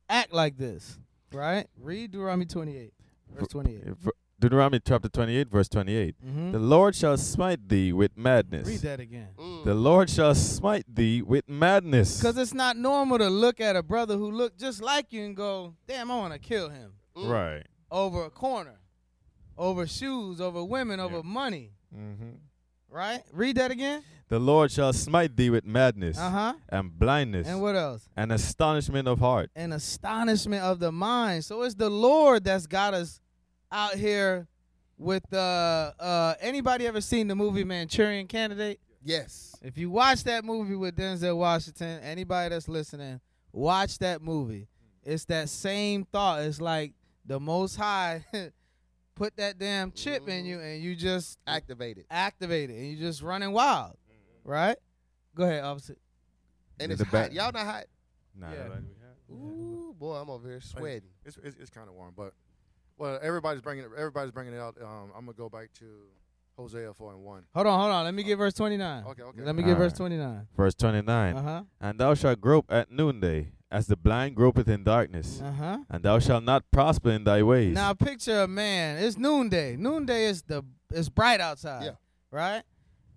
act 0.08 0.32
like 0.32 0.56
this, 0.56 0.98
right? 1.32 1.66
Read 1.76 2.12
Deuteronomy 2.12 2.46
28, 2.46 2.92
verse 3.36 3.48
28. 3.48 3.82
Uh, 3.88 4.10
Deuteronomy 4.38 4.80
chapter 4.86 5.08
28, 5.08 5.48
verse 5.50 5.68
28. 5.68 6.14
Mm-hmm. 6.24 6.52
The 6.52 6.58
Lord 6.58 6.94
shall 6.94 7.16
smite 7.18 7.68
thee 7.68 7.92
with 7.92 8.16
madness. 8.16 8.66
Read 8.66 8.80
that 8.80 8.98
again. 9.00 9.28
Mm. 9.36 9.64
The 9.64 9.74
Lord 9.74 10.08
shall 10.08 10.34
smite 10.34 10.84
thee 10.88 11.20
with 11.20 11.46
madness. 11.48 12.16
Because 12.18 12.38
it's 12.38 12.54
not 12.54 12.76
normal 12.78 13.18
to 13.18 13.28
look 13.28 13.60
at 13.60 13.76
a 13.76 13.82
brother 13.82 14.16
who 14.16 14.30
look 14.30 14.56
just 14.56 14.80
like 14.80 15.12
you 15.12 15.24
and 15.24 15.36
go, 15.36 15.74
damn, 15.86 16.10
I 16.10 16.16
want 16.16 16.32
to 16.32 16.38
kill 16.38 16.70
him 16.70 16.92
Mm. 17.16 17.28
Right. 17.28 17.66
over 17.90 18.24
a 18.24 18.30
corner, 18.30 18.78
over 19.60 19.86
shoes, 19.86 20.40
over 20.40 20.64
women, 20.64 20.98
over 21.00 21.16
Yeah. 21.16 21.22
money, 21.22 21.70
hmm 21.94 22.30
right? 22.88 23.22
Read 23.32 23.56
that 23.56 23.70
again. 23.70 24.02
The 24.28 24.38
Lord 24.40 24.72
shall 24.72 24.92
smite 24.92 25.36
thee 25.36 25.50
with 25.50 25.64
madness 25.64 26.18
Uh 26.18 26.30
huh. 26.30 26.52
and 26.70 26.98
blindness 26.98 27.46
And 27.46 27.60
what 27.60 27.76
else? 27.76 28.08
and 28.16 28.32
astonishment 28.32 29.06
of 29.06 29.18
heart. 29.20 29.50
And 29.54 29.72
astonishment 29.74 30.62
of 30.62 30.78
the 30.80 30.90
mind. 30.90 31.44
So 31.44 31.62
it's 31.62 31.74
the 31.76 31.90
Lord 31.90 32.42
that's 32.44 32.66
got 32.66 32.94
us 32.94 33.20
out 33.70 33.94
here 33.94 34.48
with 34.98 35.32
uh 35.32 35.92
uh 36.00 36.34
anybody 36.40 36.86
ever 36.86 37.00
seen 37.00 37.28
the 37.28 37.34
movie 37.36 37.64
Manchurian 37.64 38.26
Candidate? 38.26 38.80
Yes. 39.02 39.56
If 39.62 39.78
you 39.78 39.90
watch 39.90 40.24
that 40.24 40.44
movie 40.44 40.74
with 40.76 40.96
Denzel 40.96 41.36
Washington, 41.36 42.00
anybody 42.02 42.48
that's 42.54 42.68
listening, 42.68 43.20
watch 43.52 43.98
that 43.98 44.20
movie. 44.22 44.68
It's 45.04 45.24
that 45.26 45.48
same 45.48 46.04
thought. 46.04 46.42
It's 46.42 46.60
like 46.60 46.92
the 47.24 47.38
Most 47.40 47.76
High 47.76 48.24
put 49.14 49.36
that 49.36 49.58
damn 49.58 49.92
chip 49.92 50.28
in 50.28 50.44
you, 50.44 50.60
and 50.60 50.82
you 50.82 50.94
just 50.96 51.38
activate 51.46 51.98
it. 51.98 52.06
activate 52.10 52.70
it, 52.70 52.74
and 52.76 52.86
you 52.90 52.96
just 52.96 53.22
running 53.22 53.52
wild, 53.52 53.96
right? 54.44 54.76
Go 55.34 55.44
ahead, 55.44 55.64
officer. 55.64 55.96
And 56.78 56.88
Yeah, 56.90 56.94
it's 56.94 56.98
the 57.00 57.04
hot. 57.06 57.12
back- 57.12 57.32
Y'all 57.32 57.52
not 57.52 57.66
hot? 57.66 57.84
Nah, 58.34 58.50
Yeah. 58.52 58.68
that's 58.68 58.82
we 58.82 58.94
have. 59.34 59.42
Ooh, 59.42 59.94
boy, 59.98 60.14
I'm 60.16 60.30
over 60.30 60.48
here 60.48 60.60
sweating. 60.60 61.10
It's 61.24 61.36
it's, 61.42 61.56
it's 61.56 61.70
kind 61.70 61.88
of 61.88 61.94
warm, 61.94 62.14
but 62.16 62.32
well, 62.96 63.18
everybody's 63.22 63.60
bringing 63.62 63.84
it. 63.84 63.90
Everybody's 63.96 64.32
bringing 64.32 64.54
it 64.54 64.58
out. 64.60 64.76
Um, 64.80 65.10
I'm 65.16 65.24
gonna 65.26 65.32
go 65.36 65.48
back 65.48 65.72
to 65.74 65.84
Hosea 66.56 66.92
four 66.94 67.12
and 67.12 67.22
one. 67.22 67.44
Hold 67.54 67.66
on, 67.66 67.78
hold 67.80 67.92
on. 67.92 68.04
Let 68.04 68.14
me 68.14 68.22
get 68.22 68.36
verse 68.36 68.54
twenty 68.54 68.76
nine. 68.76 69.04
Okay, 69.04 69.22
okay. 69.22 69.42
Let 69.42 69.54
me 69.54 69.62
get 69.62 69.76
verse 69.78 69.92
twenty 69.92 70.16
nine. 70.16 70.46
Verse 70.56 70.74
29. 70.74 71.36
Uh 71.36 71.42
huh. 71.42 71.62
And 71.80 71.98
thou 72.00 72.14
shalt 72.14 72.40
grope 72.40 72.66
at 72.70 72.90
noonday, 72.90 73.52
as 73.70 73.86
the 73.86 73.96
blind 73.96 74.34
gropeth 74.36 74.68
in 74.68 74.82
darkness. 74.84 75.40
Uh 75.44 75.52
huh. 75.52 75.78
And 75.88 76.02
thou 76.02 76.18
shalt 76.18 76.44
not 76.44 76.64
prosper 76.70 77.10
in 77.10 77.24
thy 77.24 77.42
ways. 77.42 77.74
Now 77.74 77.92
picture 77.94 78.42
a 78.42 78.48
man. 78.48 78.98
It's 79.02 79.16
noonday. 79.16 79.76
Noonday 79.76 80.24
is 80.26 80.42
the 80.42 80.62
it's 80.92 81.08
bright 81.08 81.40
outside. 81.40 81.84
Yeah. 81.84 81.90
Right. 82.30 82.62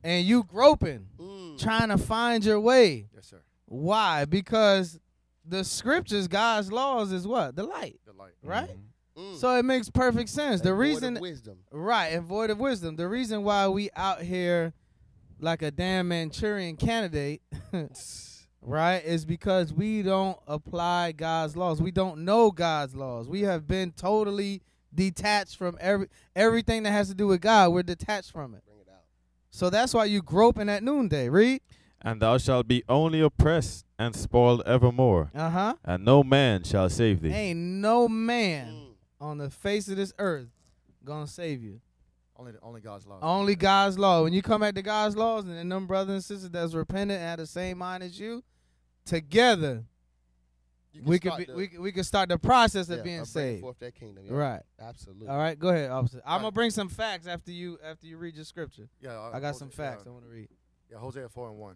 And 0.04 0.26
you 0.26 0.44
groping, 0.44 1.08
Mm. 1.18 1.58
trying 1.60 1.90
to 1.90 1.98
find 1.98 2.44
your 2.44 2.60
way. 2.60 3.08
Yes, 3.16 3.28
sir. 3.28 3.42
Why? 3.66 4.26
Because 4.26 5.00
the 5.46 5.64
scriptures, 5.64 6.28
God's 6.28 6.72
laws, 6.72 7.12
is 7.12 7.26
what 7.28 7.56
the 7.56 7.64
light. 7.64 8.00
The 8.06 8.14
light. 8.14 8.34
Right. 8.44 8.70
Mhm. 9.18 9.34
Mm. 9.34 9.38
So 9.38 9.56
it 9.58 9.64
makes 9.64 9.90
perfect 9.90 10.30
sense. 10.30 10.62
That 10.62 10.70
The 10.70 10.76
void 10.76 10.76
of 10.76 10.80
reason, 10.80 11.20
wisdom. 11.20 11.58
right, 11.72 12.08
and 12.08 12.26
void 12.26 12.50
of 12.50 12.60
wisdom. 12.60 12.96
The 12.96 13.08
reason 13.08 13.44
why 13.44 13.68
we 13.68 13.90
out 13.96 14.22
here 14.22 14.74
like 15.40 15.62
a 15.62 15.72
damn 15.72 16.08
Manchurian 16.10 16.76
candidate, 16.78 17.42
right, 18.66 19.04
is 19.04 19.26
because 19.26 19.74
we 19.74 20.02
don't 20.02 20.38
apply 20.48 21.12
God's 21.14 21.56
laws. 21.56 21.82
We 21.82 21.92
don't 21.92 22.20
know 22.26 22.52
God's 22.52 22.96
laws. 22.96 23.28
We 23.28 23.42
have 23.42 23.68
been 23.68 23.92
totally 23.92 24.62
detached 24.94 25.58
from 25.58 25.78
every 25.80 26.08
everything 26.36 26.84
that 26.84 26.92
has 26.92 27.08
to 27.10 27.16
do 27.16 27.28
with 27.28 27.42
God. 27.42 27.72
We're 27.74 27.84
detached 27.84 28.32
from 28.32 28.54
it. 28.54 28.64
Bring 28.66 28.80
it 28.80 28.88
out. 28.90 29.04
So 29.50 29.70
that's 29.70 29.94
why 29.94 30.06
you 30.06 30.22
groping 30.22 30.70
at 30.70 30.84
noonday. 30.84 31.30
Read. 31.30 31.62
And 32.06 32.22
thou 32.22 32.38
shalt 32.38 32.68
be 32.68 32.84
only 32.90 33.22
oppressed 33.22 33.86
and 33.98 34.14
spoiled 34.14 34.62
evermore, 34.66 35.32
Uh 35.34 35.50
huh. 35.50 35.76
and 35.86 36.04
no 36.04 36.22
man 36.24 36.64
shall 36.64 36.90
save 36.90 37.22
thee. 37.22 37.30
Ain't 37.32 37.60
no 37.60 38.10
man 38.10 38.68
Mm. 38.74 38.88
on 39.22 39.38
the 39.38 39.50
face 39.50 39.88
of 39.88 39.96
this 39.96 40.12
earth 40.20 40.50
gonna 41.06 41.28
save 41.28 41.64
you. 41.64 41.80
Only 42.36 42.54
only 42.62 42.82
God's 42.82 43.08
law. 43.08 43.20
Only 43.22 43.56
God's 43.56 43.98
law. 43.98 44.24
When 44.24 44.34
you 44.34 44.42
come 44.42 44.60
back 44.62 44.76
to 44.76 44.82
God's 44.82 45.16
laws, 45.16 45.46
and 45.46 45.54
then 45.56 45.70
them 45.70 45.88
brothers 45.88 46.14
and 46.16 46.24
sisters 46.24 46.50
that's 46.50 46.74
repentant 46.74 47.20
and 47.20 47.22
have 47.30 47.40
the 47.40 47.46
same 47.48 47.78
mind 47.78 48.04
as 48.04 48.20
you, 48.20 48.44
together 49.06 49.84
You 50.94 51.02
we 51.04 51.20
could 51.20 51.38
be, 51.38 51.46
the- 51.46 51.54
we 51.56 51.68
could, 51.68 51.80
we 51.80 51.92
could 51.92 52.06
start 52.06 52.30
the 52.30 52.38
process 52.38 52.90
yeah, 52.90 52.98
of 52.98 53.04
being 53.04 53.26
saved. 53.26 53.62
forth 53.62 53.80
that 53.80 53.96
kingdom. 53.96 54.26
yeah. 54.28 54.34
Right. 54.34 54.62
Absolutely. 54.80 55.28
All 55.28 55.38
right. 55.38 55.58
Go 55.58 55.70
ahead, 55.70 55.90
officer. 55.92 56.22
I'm 56.26 56.42
gonna 56.42 56.52
bring 56.52 56.70
some 56.72 56.90
facts 56.90 57.28
after 57.28 57.52
you 57.52 57.80
after 57.84 58.06
you 58.08 58.18
read 58.18 58.36
your 58.36 58.46
scripture. 58.46 58.88
Yeah, 59.02 59.18
uh, 59.20 59.30
I 59.34 59.40
got 59.40 59.48
Hosea- 59.48 59.60
some 59.60 59.70
facts 59.70 60.04
I 60.06 60.10
want 60.12 60.24
to 60.26 60.30
read. 60.30 60.50
yeah, 60.92 60.98
Hosea 60.98 61.30
four 61.30 61.50
and 61.50 61.58
one. 61.58 61.76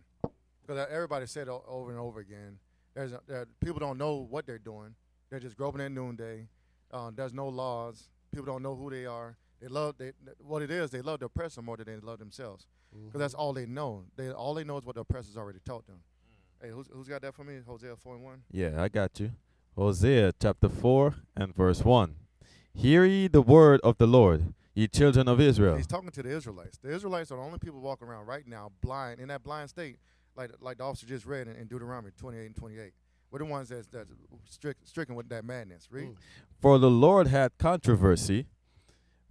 Because 0.66 0.88
everybody 0.92 1.26
said 1.28 1.48
o- 1.50 1.64
over 1.68 1.92
and 1.92 2.00
over 2.00 2.20
again. 2.20 2.60
There's 2.94 3.14
a, 3.14 3.22
there, 3.28 3.46
people 3.64 3.80
don't 3.80 3.98
know 3.98 4.16
what 4.30 4.46
they're 4.46 4.58
doing. 4.60 4.96
They're 5.30 5.40
just 5.40 5.56
groping 5.56 5.82
at 5.82 5.92
noonday. 5.92 6.48
Uh, 6.92 7.12
there's 7.16 7.34
no 7.34 7.48
laws. 7.48 8.10
People 8.34 8.46
don't 8.46 8.62
know 8.64 8.76
who 8.76 8.90
they 8.90 9.06
are. 9.06 9.38
They 9.62 9.68
love 9.68 9.96
they 9.98 10.12
what 10.40 10.62
it 10.62 10.70
is. 10.72 10.92
They 10.92 11.02
love 11.02 11.20
the 11.20 11.26
oppressor 11.26 11.62
more 11.62 11.78
than 11.78 11.86
they 11.88 11.96
love 12.06 12.20
themselves. 12.20 12.68
Because 13.06 13.20
that's 13.20 13.34
all 13.34 13.54
they 13.54 13.66
know. 13.66 14.04
They 14.16 14.30
all 14.32 14.54
they 14.54 14.64
know 14.64 14.78
is 14.78 14.86
what 14.86 14.96
the 14.96 15.02
oppressors 15.02 15.38
already 15.38 15.60
taught 15.66 15.86
them. 15.88 16.00
Hey, 16.62 16.70
who's 16.70 16.88
who's 16.92 17.08
got 17.08 17.22
that 17.22 17.36
for 17.36 17.44
me? 17.44 17.60
Hosea 17.66 17.96
four 17.96 18.16
and 18.16 18.24
one. 18.24 18.42
Yeah, 18.52 18.82
I 18.82 18.88
got 18.88 19.20
you. 19.20 19.32
Hosea 19.78 20.34
chapter 20.42 20.70
4 20.70 21.14
and 21.36 21.56
verse 21.56 21.86
1. 21.86 22.16
Hear 22.74 23.06
ye 23.06 23.28
the 23.28 23.44
word 23.44 23.80
of 23.84 24.00
the 24.00 24.08
Lord, 24.08 24.56
ye 24.74 24.88
children 24.88 25.28
of 25.28 25.40
Israel. 25.40 25.76
He's 25.76 25.86
talking 25.86 26.10
to 26.10 26.24
the 26.24 26.36
Israelites. 26.36 26.80
The 26.80 26.92
Israelites 26.92 27.32
are 27.32 27.36
the 27.38 27.44
only 27.44 27.60
people 27.60 27.80
walking 27.80 28.08
around 28.08 28.26
right 28.26 28.48
now 28.48 28.72
blind 28.82 29.20
in 29.20 29.28
that 29.28 29.44
blind 29.44 29.70
state, 29.70 29.98
like 30.36 30.50
like 30.62 30.80
the 30.80 30.84
officer 30.84 31.06
just 31.06 31.28
read 31.28 31.48
in, 31.48 31.56
in 31.58 31.68
Deuteronomy 31.68 32.10
28 32.18 32.46
and 32.48 32.56
28. 32.56 32.92
We're 33.30 33.40
the 33.40 33.46
ones 33.46 33.70
that's 33.70 33.86
that's 33.88 34.12
strict, 34.50 34.88
stricken 34.88 35.14
with 35.14 35.30
that 35.30 35.46
madness. 35.46 35.88
Read. 35.92 36.08
Mm. 36.08 36.16
For 36.60 36.80
the 36.80 36.90
Lord 36.90 37.28
had 37.28 37.56
controversy 37.60 38.48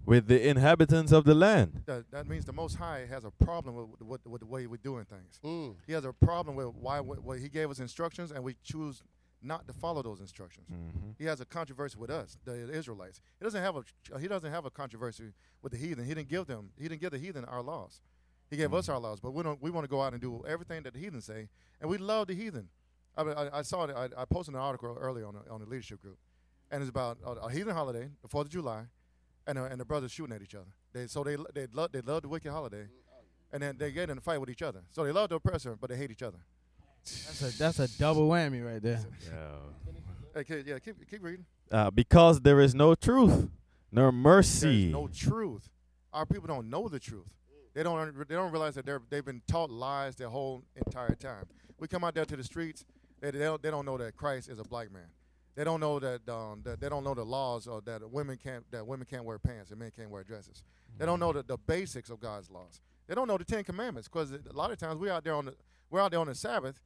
with 0.06 0.28
the 0.28 0.48
inhabitants 0.48 1.12
of 1.12 1.24
the 1.24 1.34
land. 1.34 1.82
That, 1.86 2.10
that 2.12 2.28
means 2.28 2.44
the 2.44 2.52
Most 2.52 2.76
High 2.76 3.06
has 3.10 3.24
a 3.24 3.30
problem 3.30 3.74
with, 3.74 4.00
with, 4.00 4.26
with 4.26 4.40
the 4.40 4.46
way 4.46 4.66
we're 4.66 4.76
doing 4.76 5.04
things. 5.04 5.40
Mm. 5.44 5.74
He 5.86 5.92
has 5.92 6.04
a 6.04 6.12
problem 6.12 6.56
with 6.56 6.68
why 6.68 7.00
wh- 7.00 7.24
why 7.24 7.38
He 7.38 7.48
gave 7.48 7.70
us 7.70 7.80
instructions 7.80 8.30
and 8.30 8.42
we 8.42 8.56
choose 8.62 9.02
not 9.42 9.66
to 9.66 9.72
follow 9.72 10.02
those 10.02 10.20
instructions. 10.20 10.66
Mm-hmm. 10.72 11.10
He 11.18 11.24
has 11.24 11.40
a 11.40 11.44
controversy 11.44 11.98
with 11.98 12.10
us, 12.10 12.38
the 12.44 12.70
Israelites. 12.70 13.20
He 13.38 13.44
doesn't 13.44 13.62
have 13.62 13.76
a 13.76 14.18
he 14.18 14.28
doesn't 14.28 14.50
have 14.50 14.64
a 14.64 14.70
controversy 14.70 15.32
with 15.62 15.72
the 15.72 15.78
heathen. 15.78 16.04
He 16.04 16.14
didn't 16.14 16.28
give 16.28 16.46
them 16.46 16.70
he 16.78 16.88
didn't 16.88 17.00
give 17.00 17.10
the 17.10 17.18
heathen 17.18 17.44
our 17.44 17.62
laws. 17.62 18.00
He 18.48 18.56
gave 18.56 18.72
us 18.72 18.88
our 18.88 18.98
laws, 18.98 19.20
but 19.20 19.32
we 19.32 19.42
don't 19.42 19.60
we 19.60 19.70
want 19.70 19.84
to 19.84 19.90
go 19.90 20.00
out 20.00 20.12
and 20.12 20.22
do 20.22 20.42
everything 20.48 20.84
that 20.84 20.94
the 20.94 21.00
heathen 21.00 21.20
say, 21.20 21.48
and 21.80 21.90
we 21.90 21.98
love 21.98 22.28
the 22.28 22.34
heathen. 22.34 22.68
I, 23.18 23.24
mean, 23.24 23.34
I, 23.36 23.58
I 23.58 23.62
saw 23.62 23.84
it. 23.84 23.96
I, 23.96 24.08
I 24.16 24.24
posted 24.24 24.54
an 24.54 24.60
article 24.60 24.96
earlier 25.00 25.26
on 25.26 25.34
the, 25.34 25.50
on 25.50 25.60
the 25.60 25.66
leadership 25.66 26.00
group, 26.02 26.18
and 26.70 26.82
it's 26.82 26.90
about 26.90 27.18
a, 27.24 27.30
a 27.30 27.50
heathen 27.50 27.74
holiday, 27.74 28.08
the 28.22 28.28
Fourth 28.28 28.46
of 28.46 28.52
July, 28.52 28.84
and 29.46 29.58
uh, 29.58 29.64
and 29.64 29.80
the 29.80 29.84
brothers 29.84 30.12
shooting 30.12 30.34
at 30.34 30.42
each 30.42 30.54
other. 30.54 30.66
They 30.92 31.06
so 31.06 31.22
they 31.24 31.36
they 31.54 31.66
love 31.72 31.92
they 31.92 32.00
love 32.00 32.22
the 32.22 32.28
wicked 32.28 32.50
holiday, 32.50 32.86
and 33.52 33.62
then 33.62 33.76
they 33.78 33.92
get 33.92 34.10
in 34.10 34.18
a 34.18 34.20
fight 34.20 34.40
with 34.40 34.50
each 34.50 34.62
other. 34.62 34.80
So 34.90 35.04
they 35.04 35.12
love 35.12 35.28
the 35.30 35.36
oppressor, 35.36 35.76
but 35.80 35.90
they 35.90 35.96
hate 35.96 36.10
each 36.10 36.22
other. 36.22 36.38
That's 37.04 37.42
a 37.42 37.58
that's 37.58 37.78
a 37.78 37.98
double 37.98 38.28
whammy 38.28 38.64
right 38.64 38.82
there. 38.82 39.00
Hey, 40.34 40.44
kid, 40.44 40.66
yeah, 40.66 40.78
keep 40.78 40.96
keep 41.08 41.24
reading. 41.24 41.46
Uh, 41.72 41.90
because 41.90 42.42
there 42.42 42.60
is 42.60 42.74
no 42.74 42.94
truth, 42.94 43.48
nor 43.90 44.12
mercy. 44.12 44.82
There's 44.82 44.92
no 44.92 45.08
truth. 45.08 45.70
Our 46.12 46.26
people 46.26 46.46
don't 46.46 46.68
know 46.68 46.88
the 46.88 46.98
truth. 47.00 47.24
They 47.72 47.82
don't. 47.82 48.28
They 48.28 48.34
don't 48.34 48.52
realize 48.52 48.74
that 48.74 48.84
they're 48.84 49.00
they've 49.08 49.24
been 49.24 49.40
taught 49.48 49.70
lies 49.70 50.14
their 50.16 50.28
whole 50.28 50.62
entire 50.74 51.14
time. 51.14 51.46
We 51.78 51.88
come 51.88 52.04
out 52.04 52.14
there 52.14 52.26
to 52.26 52.36
the 52.36 52.44
streets. 52.44 52.84
They, 53.20 53.30
they 53.30 53.38
don't. 53.38 53.62
They 53.62 53.70
don't 53.70 53.86
know 53.86 53.96
that 53.96 54.14
Christ 54.14 54.50
is 54.50 54.58
a 54.58 54.62
black 54.62 54.92
man. 54.92 55.06
They 55.56 55.64
don't 55.64 55.80
know 55.80 55.98
that. 55.98 56.28
Um, 56.28 56.60
that 56.64 56.80
they 56.80 56.88
don't 56.88 57.02
know 57.02 57.14
the 57.14 57.24
laws 57.24 57.66
or 57.66 57.80
that 57.82 58.08
women 58.10 58.36
can't. 58.36 58.70
That 58.70 58.86
women 58.86 59.06
can't 59.10 59.24
wear 59.24 59.38
pants 59.38 59.70
and 59.70 59.80
men 59.80 59.90
can't 59.96 60.10
wear 60.10 60.22
dresses. 60.22 60.62
They 60.98 61.06
don't 61.06 61.18
know 61.18 61.32
the, 61.32 61.42
the 61.42 61.56
basics 61.56 62.10
of 62.10 62.20
God's 62.20 62.50
laws. 62.50 62.80
They 63.08 63.14
don't 63.14 63.26
know 63.26 63.38
the 63.38 63.44
Ten 63.44 63.64
Commandments 63.64 64.06
because 64.08 64.32
a 64.32 64.40
lot 64.52 64.70
of 64.70 64.78
times 64.78 64.98
we 64.98 65.10
out 65.10 65.24
there 65.24 65.34
on 65.34 65.46
the 65.46 65.54
we're 65.90 66.00
out 66.00 66.10
there 66.10 66.20
on 66.20 66.26
the 66.26 66.34
Sabbath, 66.34 66.80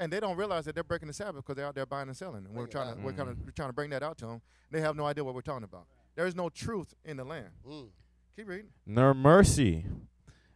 and 0.00 0.10
they 0.12 0.18
don't 0.18 0.36
realize 0.36 0.64
that 0.64 0.74
they're 0.74 0.84
breaking 0.84 1.08
the 1.08 1.14
Sabbath 1.14 1.36
because 1.44 1.56
they're 1.56 1.66
out 1.66 1.74
there 1.74 1.84
buying 1.86 2.08
and 2.08 2.16
selling. 2.16 2.46
And 2.46 2.48
we're 2.54 2.62
Bring 2.62 2.66
it 2.66 2.70
trying 2.72 2.88
out. 2.88 2.96
to 2.96 3.02
we're 3.02 3.12
kind 3.12 3.28
of 3.28 3.36
we're 3.44 3.50
trying 3.50 3.68
to 3.68 3.74
bring 3.74 3.90
that 3.90 4.02
out 4.02 4.16
to 4.18 4.26
them. 4.26 4.40
They 4.70 4.80
have 4.80 4.96
no 4.96 5.04
idea 5.04 5.22
what 5.22 5.34
we're 5.34 5.40
talking 5.42 5.64
about. 5.64 5.86
There 6.14 6.26
is 6.26 6.34
no 6.34 6.48
truth 6.48 6.94
in 7.04 7.18
the 7.18 7.24
land. 7.24 7.50
Mm. 7.68 7.88
Keep 8.36 8.48
reading. 8.48 8.68
nor 8.86 9.12
mercy, 9.14 9.84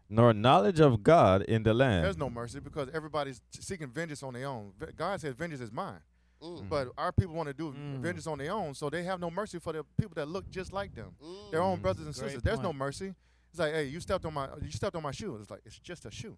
nor 0.09 0.33
knowledge 0.33 0.81
of 0.81 1.03
God 1.03 1.43
in 1.43 1.63
the 1.63 1.75
land. 1.75 2.05
There's 2.05 2.17
no 2.17 2.31
mercy 2.31 2.61
because 2.61 2.89
everybody's 2.95 3.41
seeking 3.51 3.89
vengeance 3.89 4.23
on 4.23 4.35
their 4.35 4.47
own. 4.47 4.73
God 4.97 5.21
says 5.21 5.35
vengeance 5.35 5.61
is 5.63 5.73
mine. 5.73 6.01
Mm. 6.43 6.69
But 6.69 6.89
our 6.97 7.13
people 7.13 7.35
want 7.35 7.49
to 7.49 7.53
do 7.55 7.73
Mm. 7.73 8.01
vengeance 8.01 8.27
on 8.27 8.39
their 8.39 8.53
own, 8.53 8.75
so 8.75 8.89
they 8.89 9.03
have 9.03 9.21
no 9.21 9.31
mercy 9.31 9.59
for 9.59 9.73
the 9.73 9.85
people 9.99 10.15
that 10.15 10.27
look 10.27 10.49
just 10.51 10.73
like 10.73 10.95
them, 10.95 11.15
Mm. 11.23 11.51
their 11.51 11.61
own 11.63 11.81
brothers 11.81 12.07
and 12.07 12.15
Great 12.15 12.25
sisters. 12.25 12.43
There's 12.43 12.61
no 12.61 12.73
mercy. 12.73 13.15
It's 13.51 13.59
like, 13.59 13.73
hey, 13.75 13.85
you 13.87 14.01
stepped 14.01 14.25
on 14.25 14.33
my, 14.35 14.49
you 14.63 14.71
stepped 14.71 14.97
on 14.97 15.03
my 15.03 15.11
shoe. 15.11 15.37
It's 15.37 15.51
like 15.51 15.61
it's 15.67 15.79
just 15.79 16.07
a 16.07 16.11
shoe. 16.11 16.37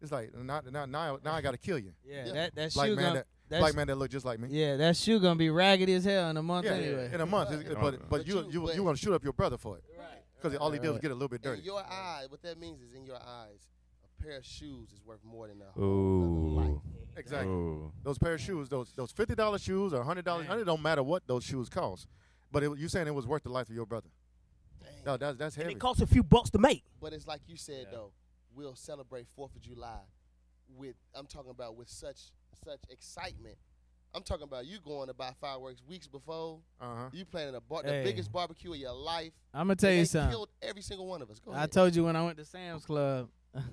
It's 0.00 0.12
like 0.12 0.32
now, 0.34 0.60
now, 0.70 0.86
now, 0.86 1.18
now 1.22 1.32
I 1.34 1.40
got 1.40 1.50
to 1.50 1.58
kill 1.58 1.78
you. 1.78 1.92
Yeah, 2.04 2.26
Yeah. 2.26 2.32
that 2.32 2.54
that 2.54 2.74
Black 2.74 2.86
shoe 2.88 2.96
man 2.96 3.04
gonna 3.04 3.14
that, 3.16 3.26
that 3.48 3.58
black 3.60 3.72
sh- 3.72 3.76
man 3.76 3.86
that 3.88 3.96
look 3.96 4.10
just 4.10 4.24
like 4.24 4.38
me. 4.38 4.48
yeah 4.50 4.76
that 4.76 4.96
shoe 4.96 5.18
gonna 5.18 5.34
be 5.34 5.50
raggedy 5.50 5.94
as 5.94 6.04
hell 6.04 6.30
in 6.30 6.36
a 6.36 6.42
month 6.42 6.66
Yeah, 6.66 6.72
anyway. 6.74 7.10
in 7.12 7.20
a 7.20 7.26
month. 7.26 7.50
Right. 7.50 7.66
But 7.68 7.80
but 7.80 8.08
But 8.08 8.26
you 8.28 8.36
you- 8.44 8.50
you 8.52 8.60
but- 8.62 8.74
you 8.76 8.84
want 8.84 8.96
to 8.96 9.04
shoot 9.04 9.12
up 9.12 9.24
your 9.24 9.32
brother 9.32 9.58
for 9.58 9.76
it 9.78 9.84
Right. 9.98 10.22
because 10.36 10.56
all 10.58 10.70
he 10.70 10.78
did 10.78 10.90
was 10.90 11.00
get 11.00 11.10
a 11.10 11.14
little 11.14 11.28
bit 11.28 11.44
In 11.44 11.50
dirty. 11.50 11.62
your 11.62 11.80
eye, 11.82 12.26
what 12.28 12.40
that 12.42 12.58
means 12.58 12.80
is 12.80 12.94
in 12.94 13.04
your 13.04 13.16
eyes, 13.20 13.68
a 14.04 14.22
pair 14.22 14.36
of 14.38 14.44
shoes 14.46 14.92
is 14.92 15.02
worth 15.04 15.24
more 15.24 15.48
than 15.48 15.60
a 15.60 15.72
whole 15.72 15.82
Ooh. 15.82 16.54
life. 16.54 16.82
Exactly. 17.16 17.48
Ooh. 17.50 17.92
Those 18.04 18.18
pair 18.18 18.34
of 18.34 18.40
shoes, 18.40 18.68
those 18.68 18.92
those 18.94 19.10
fifty 19.12 19.34
dollars 19.34 19.62
shoes 19.62 19.92
or 19.92 20.02
hundred 20.04 20.24
dollars, 20.24 20.46
it 20.50 20.64
don't 20.64 20.82
matter 20.82 21.02
what 21.02 21.26
those 21.26 21.44
shoes 21.44 21.68
cost. 21.68 22.06
But 22.52 22.62
it, 22.62 22.78
you 22.78 22.88
saying 22.88 23.06
it 23.06 23.14
was 23.14 23.26
worth 23.26 23.42
the 23.42 23.50
life 23.50 23.68
of 23.68 23.74
your 23.74 23.86
brother? 23.86 24.08
Dang. 24.80 24.90
No, 25.04 25.16
that's 25.16 25.36
that's 25.36 25.56
And 25.58 25.70
it 25.70 25.78
costs 25.78 26.00
a 26.02 26.06
few 26.06 26.22
bucks 26.22 26.50
to 26.50 26.58
make. 26.58 26.84
But 27.00 27.12
it's 27.12 27.26
like 27.26 27.40
you 27.46 27.56
said 27.56 27.86
Yeah. 27.90 27.96
though, 27.98 28.12
we'll 28.54 28.74
celebrate 28.76 29.26
Fourth 29.34 29.54
of 29.56 29.60
July 29.62 30.00
with 30.76 30.94
I'm 31.14 31.26
talking 31.26 31.50
about 31.50 31.76
with 31.76 31.88
such 31.88 32.30
such 32.64 32.80
excitement. 32.90 33.56
I'm 34.14 34.22
talking 34.22 34.44
about 34.44 34.64
you 34.66 34.78
going 34.82 35.08
to 35.08 35.14
buy 35.14 35.32
fireworks 35.38 35.82
weeks 35.86 36.06
before. 36.06 36.60
Uh 36.80 36.84
huh. 36.84 37.08
You 37.12 37.24
planning 37.26 37.54
a 37.54 37.60
bar- 37.60 37.82
Hey. 37.84 37.98
the 38.02 38.10
biggest 38.10 38.32
barbecue 38.32 38.70
of 38.72 38.78
your 38.78 38.94
life. 38.94 39.32
I'm 39.52 39.66
gonna 39.66 39.76
tell 39.76 39.90
and 39.90 39.98
you 39.98 40.02
they 40.02 40.06
something. 40.06 40.30
Killed 40.30 40.48
every 40.62 40.80
single 40.82 41.06
one 41.06 41.20
of 41.20 41.30
us. 41.30 41.38
Go 41.40 41.52
I 41.52 41.56
ahead. 41.56 41.72
told 41.72 41.94
you 41.94 42.04
when 42.04 42.16
I 42.16 42.24
went 42.24 42.38
to 42.38 42.44
Sam's 42.46 42.86
Club 42.86 43.28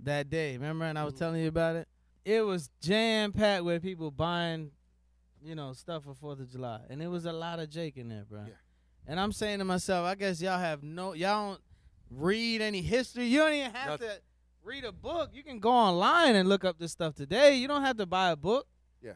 that 0.00 0.30
day. 0.30 0.54
Remember, 0.54 0.84
and 0.86 0.98
I 0.98 1.04
was 1.04 1.14
Mhm. 1.14 1.18
telling 1.18 1.42
you 1.42 1.48
about 1.48 1.76
it. 1.76 1.88
It 2.26 2.44
was 2.44 2.70
jam 2.80 3.30
packed 3.30 3.62
with 3.62 3.84
people 3.84 4.10
buying, 4.10 4.72
you 5.40 5.54
know, 5.54 5.72
stuff 5.72 6.02
for 6.02 6.12
Fourth 6.12 6.40
of 6.40 6.50
July, 6.50 6.80
and 6.90 7.00
it 7.00 7.06
was 7.06 7.24
a 7.24 7.32
lot 7.32 7.60
of 7.60 7.70
Jake 7.70 7.96
in 7.96 8.08
there, 8.08 8.24
bro. 8.28 8.40
Yeah. 8.48 8.54
And 9.06 9.20
I'm 9.20 9.30
saying 9.30 9.60
to 9.60 9.64
myself, 9.64 10.04
I 10.04 10.16
guess 10.16 10.42
y'all 10.42 10.58
have 10.58 10.82
no, 10.82 11.12
y'all 11.12 11.50
don't 11.50 11.60
read 12.10 12.62
any 12.62 12.82
history. 12.82 13.26
You 13.26 13.38
don't 13.38 13.54
even 13.54 13.70
have 13.70 13.90
Nothing. 13.90 14.08
to 14.08 14.20
read 14.64 14.82
a 14.82 14.90
book. 14.90 15.30
You 15.34 15.44
can 15.44 15.60
go 15.60 15.70
online 15.70 16.34
and 16.34 16.48
look 16.48 16.64
up 16.64 16.80
this 16.80 16.90
stuff 16.90 17.14
today. 17.14 17.54
You 17.54 17.68
don't 17.68 17.82
have 17.82 17.96
to 17.98 18.06
buy 18.06 18.30
a 18.30 18.36
book. 18.36 18.66
Yeah. 19.00 19.12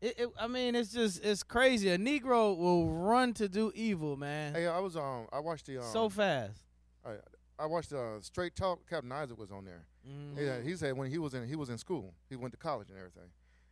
It, 0.00 0.14
it, 0.16 0.28
I 0.38 0.46
mean, 0.46 0.76
it's 0.76 0.92
just 0.92 1.24
it's 1.24 1.42
crazy. 1.42 1.88
A 1.88 1.98
Negro 1.98 2.56
will 2.56 2.88
run 2.88 3.34
to 3.34 3.48
do 3.48 3.72
evil, 3.74 4.16
man, 4.16 4.54
Hey, 4.54 4.68
I 4.68 4.78
was 4.78 4.96
um, 4.96 5.26
I 5.32 5.40
watched 5.40 5.66
the 5.66 5.78
um, 5.78 5.84
so 5.92 6.08
fast. 6.08 6.62
I 7.04 7.14
I 7.58 7.66
watched 7.66 7.92
uh, 7.92 8.20
Straight 8.20 8.54
Talk. 8.54 8.88
Captain 8.88 9.10
Isaac 9.10 9.36
was 9.36 9.50
on 9.50 9.64
there. 9.64 9.86
Mhm. 10.08 10.36
Yeah, 10.38 10.60
he 10.60 10.76
said 10.76 10.96
when 10.96 11.10
he 11.10 11.18
was 11.18 11.34
in 11.34 11.46
he 11.46 11.56
was 11.56 11.68
in 11.70 11.78
school, 11.78 12.14
he 12.28 12.36
went 12.36 12.52
to 12.52 12.58
college 12.58 12.90
and 12.90 12.98
everything. 12.98 13.30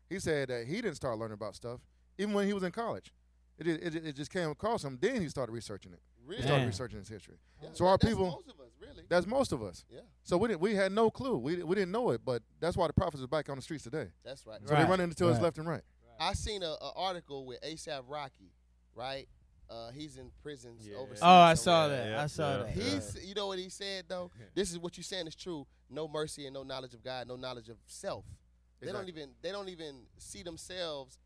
He 0.09 0.19
said 0.19 0.49
that 0.49 0.66
he 0.66 0.75
didn't 0.81 0.97
start 0.97 1.19
learning 1.19 1.35
about 1.35 1.55
stuff 1.55 1.81
even 2.19 2.35
when 2.35 2.47
he 2.47 2.53
was 2.53 2.62
in 2.62 2.73
college. 2.73 3.12
It 3.59 3.66
it, 3.66 3.95
it, 3.97 4.07
it 4.07 4.16
just 4.16 4.31
came 4.31 4.51
across 4.51 4.85
him. 4.85 4.99
Then 5.01 5.21
he 5.21 5.29
started 5.29 5.53
researching 5.53 5.93
it. 5.93 6.01
He 6.37 6.43
started 6.43 6.66
researching 6.66 6.99
his 7.01 7.09
history. 7.09 7.38
Yeah, 7.62 7.71
So 7.73 7.87
our 7.87 7.97
that's 7.99 8.09
people- 8.11 8.27
most 8.31 8.49
of 8.49 8.61
us, 8.61 8.71
really. 8.81 9.05
That's 9.09 9.27
most 9.27 9.53
of 9.53 9.62
us. 9.62 9.85
yeah, 9.90 10.01
So 10.23 10.37
we 10.38 10.49
didn't 10.49 10.61
we 10.61 10.75
had 10.77 10.93
no 10.93 11.11
clue. 11.11 11.37
We 11.38 11.62
we 11.62 11.75
didn't 11.75 11.90
know 11.93 12.11
it, 12.11 12.25
but 12.25 12.43
that's 12.61 12.77
why 12.77 12.87
the 12.87 12.93
prophets 12.93 13.23
are 13.23 13.27
back 13.27 13.49
on 13.49 13.57
the 13.57 13.62
streets 13.62 13.85
today. 13.85 14.09
that's 14.23 14.47
right. 14.47 14.61
So 14.64 14.73
Right. 14.73 14.81
they're 14.83 14.90
running 14.90 15.09
into 15.09 15.29
us 15.29 15.40
left 15.40 15.59
and 15.59 15.66
right. 15.69 15.83
I 16.21 16.35
seen 16.35 16.62
a, 16.62 16.66
a 16.81 16.93
article 16.95 17.47
with 17.47 17.61
ASAP 17.62 18.05
Rocky, 18.07 18.53
right? 18.95 19.27
Uh, 19.70 19.90
he's 19.92 20.16
in 20.16 20.30
prisons 20.42 20.88
Yeah. 20.88 20.96
overseas. 20.96 21.20
Oh, 21.22 21.28
I 21.28 21.54
saw 21.54 21.88
that. 21.88 22.09
yeah, 22.09 22.22
I 22.22 22.26
saw 22.26 22.50
yeah. 22.50 22.62
that. 22.64 22.70
He's, 22.70 23.16
you 23.24 23.35
know 23.35 23.46
what 23.46 23.59
he 23.59 23.68
said 23.68 24.04
though. 24.09 24.30
This 24.54 24.70
is 24.72 24.78
what 24.78 24.96
you're 24.96 25.04
saying 25.04 25.26
is 25.28 25.37
true. 25.37 25.66
No 25.88 26.09
mercy 26.09 26.46
and 26.46 26.54
no 26.54 26.62
knowledge 26.64 26.94
of 26.94 27.04
God, 27.04 27.28
no 27.28 27.37
knowledge 27.37 27.68
of 27.68 27.76
self. 27.87 28.24
They 28.80 28.92
don't 28.92 29.09
even 29.09 29.30
they 29.42 29.52
don't 29.52 29.68
even 29.68 30.02
see 30.18 30.42
themselves. 30.42 31.18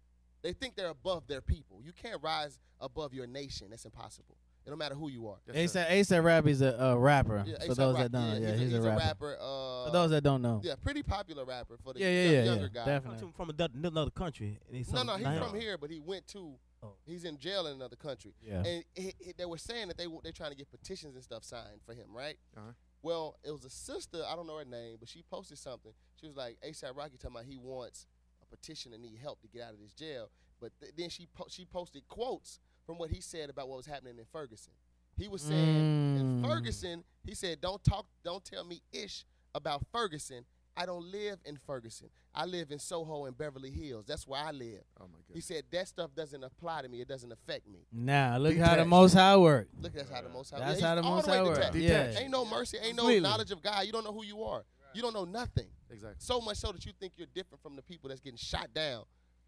They 0.43 0.53
think 0.53 0.77
they're 0.77 0.91
above 0.91 1.27
their 1.27 1.41
people. 1.41 1.81
You 1.83 1.93
can't 1.93 2.23
rise 2.23 2.59
above 2.81 3.15
your 3.15 3.27
nation. 3.27 3.69
That's 3.71 3.85
impossible. 3.87 4.37
It 4.67 4.71
don't 4.71 4.79
matter 4.79 4.95
who 4.95 5.09
you 5.11 5.29
are. 5.29 5.37
Yes, 5.53 5.73
sir. 5.73 5.87
ASAP 5.91 5.91
ASAP 6.21 6.25
Robbie's 6.25 6.61
a, 6.63 6.69
a 6.79 6.99
rapper. 6.99 7.45
Yeah, 7.47 7.57
for 7.67 7.75
those 7.75 7.95
Rocky, 7.95 8.03
that 8.05 8.13
don't 8.13 8.31
know, 8.43 8.49
yeah, 8.49 8.57
he's, 8.57 8.73
a, 8.73 8.81
a 8.83 8.97
rapper. 8.97 9.37
Uh, 9.39 9.85
For 9.87 9.91
those 9.93 10.11
that 10.11 10.23
don't 10.23 10.41
know, 10.41 10.61
yeah, 10.65 10.75
pretty 10.83 11.03
popular 11.03 11.45
rapper 11.45 11.77
for 11.83 11.93
the 11.93 12.01
yeah, 12.01 12.07
yeah, 12.09 12.23
young- 12.23 12.33
yeah, 12.33 12.45
younger 12.45 12.71
yeah, 12.75 12.81
guy. 12.81 12.85
definitely. 12.87 13.19
From, 13.21 13.33
from 13.33 13.51
another- 13.51 13.73
another 13.89 14.11
country. 14.11 14.59
and 14.67 14.77
he's 14.77 14.91
No, 14.91 15.03
no, 15.03 15.17
he's 15.17 15.39
from 15.39 15.55
here, 15.61 15.77
but 15.77 15.91
he 15.91 16.01
went 16.01 16.27
to. 16.29 16.55
Oh. 16.85 16.93
He's 17.07 17.25
in 17.25 17.39
jail 17.39 17.67
in 17.67 17.75
another 17.77 17.97
country, 17.97 18.35
Yeah. 18.43 18.59
and 18.65 18.85
it, 18.95 19.15
it- 19.19 19.37
they 19.39 19.47
were 19.47 19.59
saying 19.59 19.89
that 19.89 19.97
they 19.97 20.05
w- 20.05 20.21
they're 20.23 20.33
trying 20.33 20.51
to 20.51 20.57
get 20.57 20.71
petitions 20.71 21.15
and 21.15 21.25
stuff 21.25 21.43
signed 21.45 21.81
for 21.87 21.95
him, 21.95 22.15
right? 22.15 22.37
Uh-huh. 22.57 22.73
Well, 23.03 23.37
it 23.45 23.51
was 23.51 23.65
a 23.65 23.71
sister. 23.71 24.23
I 24.27 24.35
don't 24.37 24.47
know 24.47 24.59
her 24.59 24.65
name, 24.65 24.97
but 25.01 25.09
she 25.09 25.23
posted 25.31 25.59
something. 25.59 25.93
She 26.21 26.27
was 26.27 26.37
like, 26.37 26.59
"ASAP 26.67 26.97
Rocky 26.97 27.17
talking 27.17 27.37
about 27.37 27.45
he 27.47 27.57
wants 27.59 28.07
a 28.43 28.47
petition 28.47 28.93
and 28.93 29.03
need 29.03 29.19
help 29.19 29.41
to 29.43 29.49
get 29.49 29.63
out 29.63 29.73
of 29.75 29.81
this 29.81 29.93
jail." 29.93 30.31
But 30.61 30.73
th- 30.81 30.93
then 30.97 31.09
she 31.11 31.27
po- 31.35 31.49
she 31.49 31.65
posted 31.65 32.07
quotes 32.09 32.61
from 32.87 32.97
what 32.99 33.11
he 33.11 33.21
said 33.21 33.51
about 33.51 33.69
what 33.69 33.77
was 33.79 33.87
happening 33.87 34.19
in 34.19 34.25
Ferguson. 34.27 34.73
He 35.17 35.29
was 35.29 35.43
saying 35.43 36.17
in 36.19 36.43
Mm. 36.43 36.47
Ferguson, 36.49 37.05
he 37.25 37.35
said, 37.35 37.61
"Don't 37.61 37.83
talk, 37.85 38.07
don't 38.25 38.45
tell 38.45 38.65
me 38.65 38.83
ish 38.93 39.25
about 39.55 39.87
Ferguson. 39.93 40.45
I 40.77 40.87
don't 40.87 41.05
live 41.11 41.39
in 41.45 41.57
Ferguson. 41.67 42.09
I 42.35 42.47
live 42.47 42.73
in 42.73 42.79
Soho 42.79 43.27
and 43.27 43.37
Beverly 43.37 43.71
Hills. 43.71 44.05
That's 44.07 44.27
where 44.27 44.41
I 44.41 44.51
live." 44.51 44.83
Oh 45.01 45.05
my 45.05 45.19
God. 45.27 45.35
He 45.35 45.41
said 45.41 45.65
that 45.71 45.89
stuff 45.89 46.11
doesn't 46.15 46.43
apply 46.43 46.83
to 46.83 46.89
me. 46.89 47.01
It 47.01 47.09
doesn't 47.09 47.31
affect 47.31 47.69
me. 47.69 47.87
Now 47.93 48.37
look 48.39 48.57
how 48.57 48.77
the 48.77 48.85
Most 48.85 49.15
High 49.15 49.37
work. 49.37 49.69
Look, 49.81 49.93
that's 49.93 50.11
how 50.11 50.23
the 50.23 50.29
Most 50.29 50.51
High. 50.51 50.59
Work. 50.59 50.69
That's 50.69 50.81
yeah, 50.81 50.87
how 50.89 50.95
the 50.97 51.03
Most 51.03 51.27
the 51.27 51.33
High 51.33 51.43
work. 51.43 51.75
Yeah. 51.75 52.19
Ain't 52.19 52.31
no 52.31 52.45
mercy. 52.45 52.79
Ain't 52.79 52.97
no 52.97 53.03
Completely. 53.03 53.29
knowledge 53.29 53.51
of 53.51 53.63
God. 53.63 53.87
You 53.87 53.93
don't 53.93 54.05
know 54.05 54.13
who 54.13 54.25
you 54.25 54.43
are. 54.43 54.65
You 54.95 55.03
don't 55.03 55.15
know 55.15 55.25
nothing. 55.25 55.67
Exactly. 55.91 56.17
So 56.19 56.41
much 56.41 56.57
so 56.57 56.73
that 56.73 56.85
you 56.87 56.93
think 57.01 57.15
you're 57.17 57.29
different 57.35 57.63
from 57.63 57.77
the 57.77 57.83
people 57.83 58.09
that's 58.09 58.21
getting 58.21 58.37
shot 58.39 58.73
down. 58.75 59.05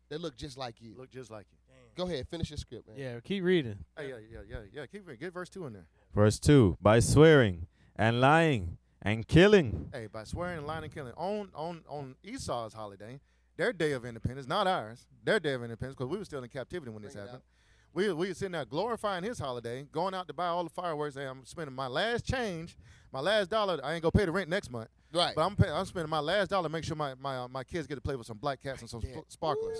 That 0.08 0.20
look 0.20 0.36
just 0.36 0.56
like 0.56 0.80
you. 0.80 0.94
Look 0.96 1.10
just 1.10 1.30
like 1.30 1.46
you. 1.50 1.58
Go 1.96 2.04
ahead, 2.04 2.28
finish 2.28 2.50
your 2.50 2.58
script, 2.58 2.86
man. 2.86 2.98
Yeah, 2.98 3.20
keep 3.20 3.42
reading. 3.42 3.78
Hey, 3.96 4.10
yeah, 4.10 4.16
yeah, 4.30 4.38
yeah, 4.46 4.58
yeah. 4.70 4.86
Keep 4.86 5.06
reading. 5.08 5.20
Get 5.20 5.32
verse 5.32 5.48
two 5.48 5.64
in 5.66 5.72
there. 5.72 5.86
Verse 6.14 6.38
2 6.38 6.76
By 6.80 7.00
swearing 7.00 7.66
and 7.96 8.20
lying 8.20 8.76
and 9.06 9.26
killing. 9.26 9.88
Hey, 9.92 10.08
by 10.12 10.24
swearing 10.24 10.58
and 10.58 10.66
lying 10.66 10.84
and 10.84 10.92
killing 10.92 11.12
on 11.16 11.48
on 11.54 11.82
on 11.88 12.16
Esau's 12.24 12.74
holiday, 12.74 13.20
their 13.56 13.72
day 13.72 13.92
of 13.92 14.04
independence, 14.04 14.46
not 14.48 14.66
ours, 14.66 15.06
their 15.24 15.38
day 15.40 15.52
of 15.54 15.62
independence, 15.62 15.94
because 15.96 16.10
we 16.10 16.18
were 16.18 16.24
still 16.24 16.42
in 16.42 16.48
captivity 16.50 16.90
when 16.90 17.02
this 17.02 17.12
Bring 17.14 17.24
it 17.24 17.28
happened. 17.28 17.42
We 17.94 18.12
we 18.12 18.28
were 18.28 18.34
sitting 18.34 18.52
there 18.52 18.64
glorifying 18.64 19.22
his 19.24 19.38
holiday, 19.38 19.86
going 19.92 20.12
out 20.12 20.26
to 20.26 20.34
buy 20.34 20.48
all 20.48 20.64
the 20.64 20.70
fireworks. 20.70 21.14
Hey, 21.14 21.24
I'm 21.24 21.44
spending 21.44 21.74
my 21.74 21.86
last 21.86 22.26
change, 22.26 22.76
my 23.12 23.20
last 23.20 23.48
dollar. 23.48 23.78
I 23.82 23.94
ain't 23.94 24.02
gonna 24.02 24.10
pay 24.12 24.24
the 24.26 24.32
rent 24.32 24.50
next 24.50 24.70
month, 24.70 24.88
Right. 25.14 25.34
but 25.36 25.42
I'm 25.46 25.54
pay, 25.56 25.70
I'm 25.70 25.86
spending 25.86 26.10
my 26.10 26.18
last 26.20 26.48
dollar 26.50 26.68
to 26.68 26.72
make 26.72 26.84
sure 26.84 26.96
my 26.96 27.14
my 27.14 27.38
uh, 27.38 27.48
my 27.48 27.62
kids 27.62 27.86
get 27.86 27.94
to 27.94 28.00
play 28.00 28.16
with 28.16 28.26
some 28.26 28.38
black 28.38 28.60
cats 28.60 28.80
and 28.80 28.90
some 28.90 29.00
Yeah. 29.04 29.20
sp- 29.22 29.30
sparklers. 29.30 29.78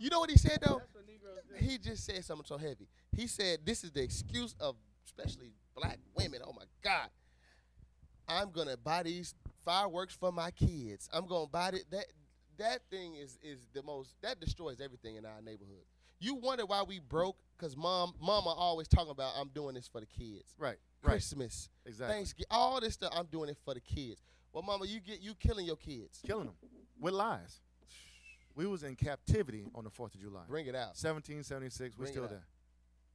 You 0.00 0.10
know 0.10 0.18
what 0.18 0.28
he 0.30 0.36
said 0.36 0.58
though? 0.60 0.82
He 1.60 1.78
just 1.78 2.04
said 2.04 2.24
something 2.24 2.44
so 2.44 2.58
heavy. 2.58 2.88
He 3.16 3.28
said 3.28 3.60
this 3.64 3.84
is 3.84 3.92
the 3.92 4.02
excuse 4.02 4.56
of 4.58 4.74
especially 5.06 5.52
black 5.76 6.00
women. 6.16 6.40
Oh 6.44 6.52
my 6.52 6.64
God. 6.82 7.08
I'm 8.28 8.50
gonna 8.50 8.76
buy 8.76 9.02
these 9.02 9.34
fireworks 9.64 10.14
for 10.14 10.32
my 10.32 10.50
kids. 10.50 11.08
I'm 11.12 11.26
gonna 11.26 11.46
buy 11.46 11.68
it. 11.68 11.84
That 11.90 12.06
that 12.58 12.80
thing 12.90 13.14
is 13.16 13.38
is 13.42 13.66
the 13.72 13.82
most 13.82 14.14
that 14.22 14.40
destroys 14.40 14.80
everything 14.80 15.16
in 15.16 15.24
our 15.24 15.40
neighborhood. 15.42 15.84
You 16.20 16.36
wonder 16.36 16.64
why 16.64 16.82
we 16.82 17.00
broke? 17.00 17.36
Cause 17.58 17.76
mom, 17.76 18.14
mama 18.20 18.50
always 18.50 18.88
talking 18.88 19.10
about 19.10 19.34
I'm 19.38 19.48
doing 19.48 19.74
this 19.74 19.88
for 19.88 20.00
the 20.00 20.06
kids. 20.06 20.54
Right, 20.58 20.76
right, 21.02 21.12
Christmas, 21.12 21.68
exactly. 21.86 22.16
Thanksgiving, 22.16 22.46
all 22.50 22.80
this 22.80 22.94
stuff. 22.94 23.12
I'm 23.14 23.26
doing 23.26 23.48
it 23.48 23.58
for 23.64 23.74
the 23.74 23.80
kids. 23.80 24.22
Well, 24.52 24.62
mama, 24.62 24.86
you 24.86 25.00
get 25.00 25.20
you 25.20 25.34
killing 25.34 25.66
your 25.66 25.76
kids. 25.76 26.20
Killing 26.26 26.46
them 26.46 26.54
with 27.00 27.14
lies. 27.14 27.60
We 28.56 28.66
was 28.66 28.84
in 28.84 28.94
captivity 28.94 29.66
on 29.74 29.84
the 29.84 29.90
Fourth 29.90 30.14
of 30.14 30.20
July. 30.20 30.42
Bring 30.48 30.66
it 30.66 30.76
out. 30.76 30.94
1776. 30.94 31.80
We 31.80 32.04
Bring 32.04 32.08
it 32.08 32.12
still 32.12 32.28
there. 32.28 32.46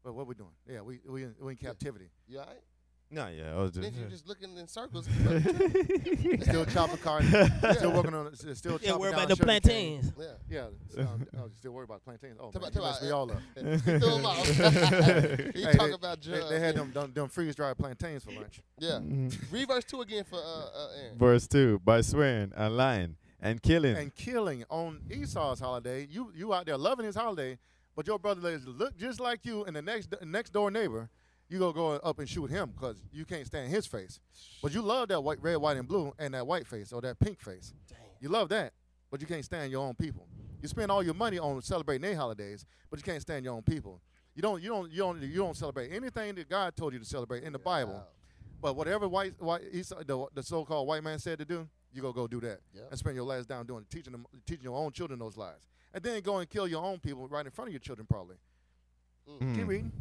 But 0.03 0.13
what 0.13 0.27
we 0.27 0.35
doing? 0.35 0.51
Yeah, 0.67 0.81
we 0.81 0.99
we 1.07 1.23
in, 1.23 1.35
we 1.39 1.51
in 1.53 1.57
captivity. 1.57 2.09
You 2.27 2.39
all 2.39 2.45
right? 2.45 2.61
No, 3.11 3.27
yeah, 3.27 3.53
I 3.53 3.55
was 3.61 3.71
just. 3.71 3.81
Then 3.81 3.93
you 4.03 4.07
just 4.09 4.27
looking 4.27 4.55
in 4.55 4.67
circles. 4.67 5.07
Still 6.41 6.65
chopping 6.65 6.97
carton. 6.97 7.27
Still 7.73 7.91
working 7.91 8.13
on. 8.13 8.35
Still 8.35 8.53
chopping 8.55 8.87
Yeah, 8.87 8.95
worry 8.97 9.11
down 9.11 9.23
about 9.23 9.37
the 9.37 9.43
plantains. 9.43 10.11
yeah. 10.17 10.25
Yeah, 10.49 10.65
so, 10.93 11.01
um, 11.01 11.27
I 11.37 11.41
was 11.43 11.51
still 11.57 11.71
worried 11.71 11.85
about 11.85 12.03
plantains. 12.03 12.37
Oh, 12.39 12.51
Tell 12.51 12.61
man, 12.61 12.71
about- 12.71 12.75
you 12.75 12.81
tell 12.81 12.85
messed 12.85 13.03
me 13.03 13.11
all 13.11 13.31
up. 13.31 13.39
He 13.85 13.99
threw 13.99 14.15
'em 14.15 14.25
out. 14.25 14.35
Hey, 15.55 15.63
talk 15.73 15.87
they- 15.87 15.93
about 15.93 16.21
drugs. 16.21 16.49
they 16.49 16.59
had 16.59 16.75
them, 16.75 16.91
them, 16.93 17.11
them 17.13 17.27
freeze 17.29 17.55
dried 17.55 17.77
plantains 17.77 18.23
for 18.23 18.31
lunch. 18.31 18.61
Yeah. 18.77 18.99
Read 19.51 19.67
verse 19.67 19.85
two 19.85 20.01
again 20.01 20.23
for 20.23 20.37
uh, 20.37 20.39
uh 20.39 20.87
Aaron. 21.01 21.17
Verse 21.17 21.47
2 21.47 21.79
By 21.79 22.01
swearing 22.01 22.51
and 22.55 22.77
lying 22.77 23.15
and 23.41 23.61
killing. 23.61 23.95
And 23.95 24.13
killing 24.15 24.65
on 24.69 25.01
Esau's 25.09 25.59
holiday. 25.59 26.07
You 26.09 26.31
you 26.35 26.53
out 26.53 26.65
there 26.67 26.77
loving 26.77 27.05
his 27.05 27.15
holiday, 27.15 27.57
but 27.95 28.05
your 28.07 28.19
brother 28.19 28.41
ladies 28.41 28.65
look 28.67 28.95
just 28.97 29.19
like 29.19 29.45
you, 29.45 29.63
and 29.65 29.75
the 29.75 29.81
next 29.81 30.13
next 30.23 30.51
door 30.53 30.69
neighbor, 30.71 31.09
you 31.49 31.59
go 31.59 31.73
go 31.73 31.93
up 31.93 32.19
and 32.19 32.29
shoot 32.29 32.49
him 32.49 32.71
because 32.75 33.01
you 33.11 33.25
can't 33.25 33.45
stand 33.45 33.69
his 33.71 33.85
face. 33.87 34.19
But 34.61 34.73
you 34.73 34.81
love 34.81 35.07
that 35.09 35.21
white, 35.21 35.41
red, 35.41 35.57
white, 35.57 35.77
and 35.77 35.87
blue, 35.87 36.13
and 36.19 36.33
that 36.33 36.45
white 36.45 36.67
face 36.67 36.93
or 36.93 37.01
that 37.01 37.19
pink 37.19 37.39
face. 37.41 37.73
You 38.21 38.29
love 38.29 38.49
that, 38.49 38.73
but 39.09 39.19
you 39.21 39.27
can't 39.27 39.43
stand 39.43 39.71
your 39.71 39.85
own 39.85 39.95
people. 39.95 40.27
You 40.61 40.67
spend 40.67 40.91
all 40.91 41.01
your 41.01 41.13
money 41.13 41.39
on 41.39 41.61
celebrating 41.61 42.01
their 42.03 42.15
holidays, 42.15 42.65
but 42.89 42.99
you 42.99 43.03
can't 43.03 43.21
stand 43.21 43.45
your 43.45 43.53
own 43.55 43.61
people. 43.63 44.01
You 44.35 44.41
don't 44.41 44.61
you 44.61 44.69
don't 44.69 44.91
you 44.91 44.97
don't 44.99 45.21
you 45.21 45.35
don't 45.37 45.57
celebrate 45.57 45.91
anything 45.91 46.35
that 46.35 46.49
God 46.49 46.75
told 46.75 46.93
you 46.93 46.99
to 46.99 47.05
celebrate 47.05 47.43
in 47.43 47.51
the 47.53 47.59
Bible. 47.59 48.03
But 48.61 48.75
whatever 48.75 49.07
white, 49.07 49.33
white 49.41 49.61
the, 49.71 50.27
the 50.33 50.43
so-called 50.43 50.85
white 50.87 51.01
man 51.03 51.17
said 51.17 51.39
to 51.39 51.45
do, 51.45 51.67
you 51.93 52.01
go 52.01 52.11
go 52.11 52.27
do 52.27 52.41
that 52.41 52.59
Yep. 52.73 52.87
and 52.91 52.99
spend 52.99 53.15
your 53.15 53.25
last 53.25 53.47
down 53.47 53.65
doing 53.65 53.85
teaching 53.89 54.11
them, 54.11 54.25
teaching 54.45 54.65
your 54.65 54.77
own 54.77 54.91
children 54.91 55.17
those 55.17 55.37
lies, 55.37 55.67
and 55.93 56.03
then 56.03 56.21
go 56.21 56.37
and 56.39 56.49
kill 56.49 56.67
your 56.67 56.83
own 56.83 56.99
people 56.99 57.27
right 57.29 57.45
in 57.45 57.51
front 57.51 57.69
of 57.69 57.73
your 57.73 57.79
children, 57.79 58.05
probably. 58.05 58.35
Mm. 59.41 59.55
Keep 59.55 59.67
reading. 59.67 59.91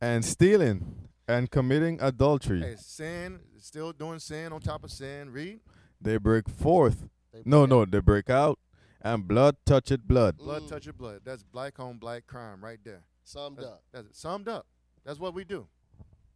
And 0.00 0.24
stealing 0.24 1.08
and 1.26 1.50
committing 1.50 1.98
adultery. 2.00 2.60
Hey, 2.62 2.76
sin, 2.78 3.40
still 3.58 3.92
doing 3.92 4.18
sin 4.18 4.52
on 4.52 4.60
top 4.60 4.84
of 4.84 4.90
sin. 4.90 5.30
Read. 5.30 5.60
They 6.00 6.16
break 6.16 6.48
forth. 6.48 7.08
They 7.32 7.42
No, 7.44 7.60
break 7.62 7.70
no, 7.70 7.80
out. 7.82 7.90
they 7.90 7.98
break 8.00 8.30
out. 8.30 8.58
And 9.00 9.26
blood 9.28 9.56
touched 9.64 10.06
blood. 10.08 10.38
Blood 10.38 10.62
Mm. 10.62 10.68
touch 10.68 10.86
your 10.86 10.92
blood. 10.92 11.20
That's 11.24 11.42
black 11.44 11.78
on 11.78 11.98
black 11.98 12.26
crime 12.26 12.62
right 12.64 12.78
there. 12.82 13.02
Summed 13.24 13.58
That's, 13.58 13.66
up. 13.68 13.82
that's 13.92 14.06
it. 14.08 14.16
Summed 14.16 14.48
up. 14.48 14.66
That's 15.04 15.18
what 15.20 15.34
we 15.34 15.44
do. 15.44 15.66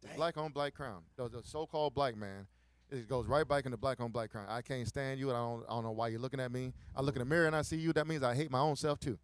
It's 0.01 0.15
black 0.15 0.37
on 0.37 0.51
black 0.51 0.73
crime. 0.73 1.01
The, 1.17 1.27
the 1.29 1.41
so-called 1.43 1.93
black 1.93 2.15
man, 2.15 2.45
it 2.91 3.07
goes 3.09 3.25
right 3.27 3.47
back 3.47 3.65
into 3.65 3.77
black 3.77 3.99
on 3.99 4.11
black 4.11 4.29
crime. 4.31 4.45
I 4.49 4.61
can't 4.61 4.87
stand 4.87 5.19
you. 5.19 5.29
And 5.29 5.37
I 5.37 5.41
don't, 5.41 5.63
I 5.67 5.73
don't 5.73 5.83
know 5.83 5.91
why 5.91 6.09
you're 6.09 6.19
looking 6.19 6.39
at 6.39 6.51
me. 6.51 6.73
I 6.95 7.01
look 7.01 7.15
in 7.15 7.19
the 7.19 7.25
mirror 7.25 7.47
and 7.47 7.55
I 7.55 7.61
see 7.63 7.77
you. 7.77 7.91
That 7.93 8.05
means 8.07 8.21
I 8.23 8.35
hate 8.35 8.51
my 8.51 8.59
own 8.59 8.75
self 8.75 8.99
too. 8.99 9.17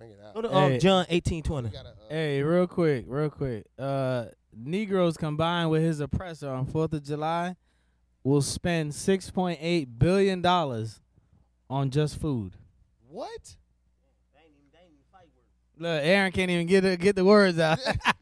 Bring 0.00 0.12
it 0.12 0.18
out. 0.26 0.32
Go 0.34 0.40
to 0.40 0.54
um, 0.56 0.70
Hey. 0.72 0.78
John 0.78 1.04
eighteen 1.10 1.42
twenty. 1.42 1.68
Gotta, 1.68 1.90
uh, 1.90 1.92
Hey, 2.08 2.42
real 2.42 2.66
quick, 2.66 3.04
real 3.06 3.28
quick. 3.28 3.66
Uh, 3.78 4.26
Negroes 4.56 5.18
combined 5.18 5.68
with 5.68 5.82
his 5.82 6.00
oppressor 6.00 6.48
on 6.48 6.64
Fourth 6.64 6.94
of 6.94 7.02
July 7.02 7.54
will 8.24 8.40
spend 8.40 8.94
six 8.94 9.30
point 9.30 9.58
eight 9.60 9.98
billion 9.98 10.40
dollars 10.40 11.02
on 11.68 11.90
just 11.90 12.18
food. 12.18 12.56
What? 13.10 13.56
Look, 15.76 16.02
Aaron 16.02 16.32
can't 16.32 16.50
even 16.50 16.66
get 16.66 16.82
the, 16.82 16.96
get 16.98 17.16
the 17.16 17.24
words 17.24 17.58
out. 17.58 17.78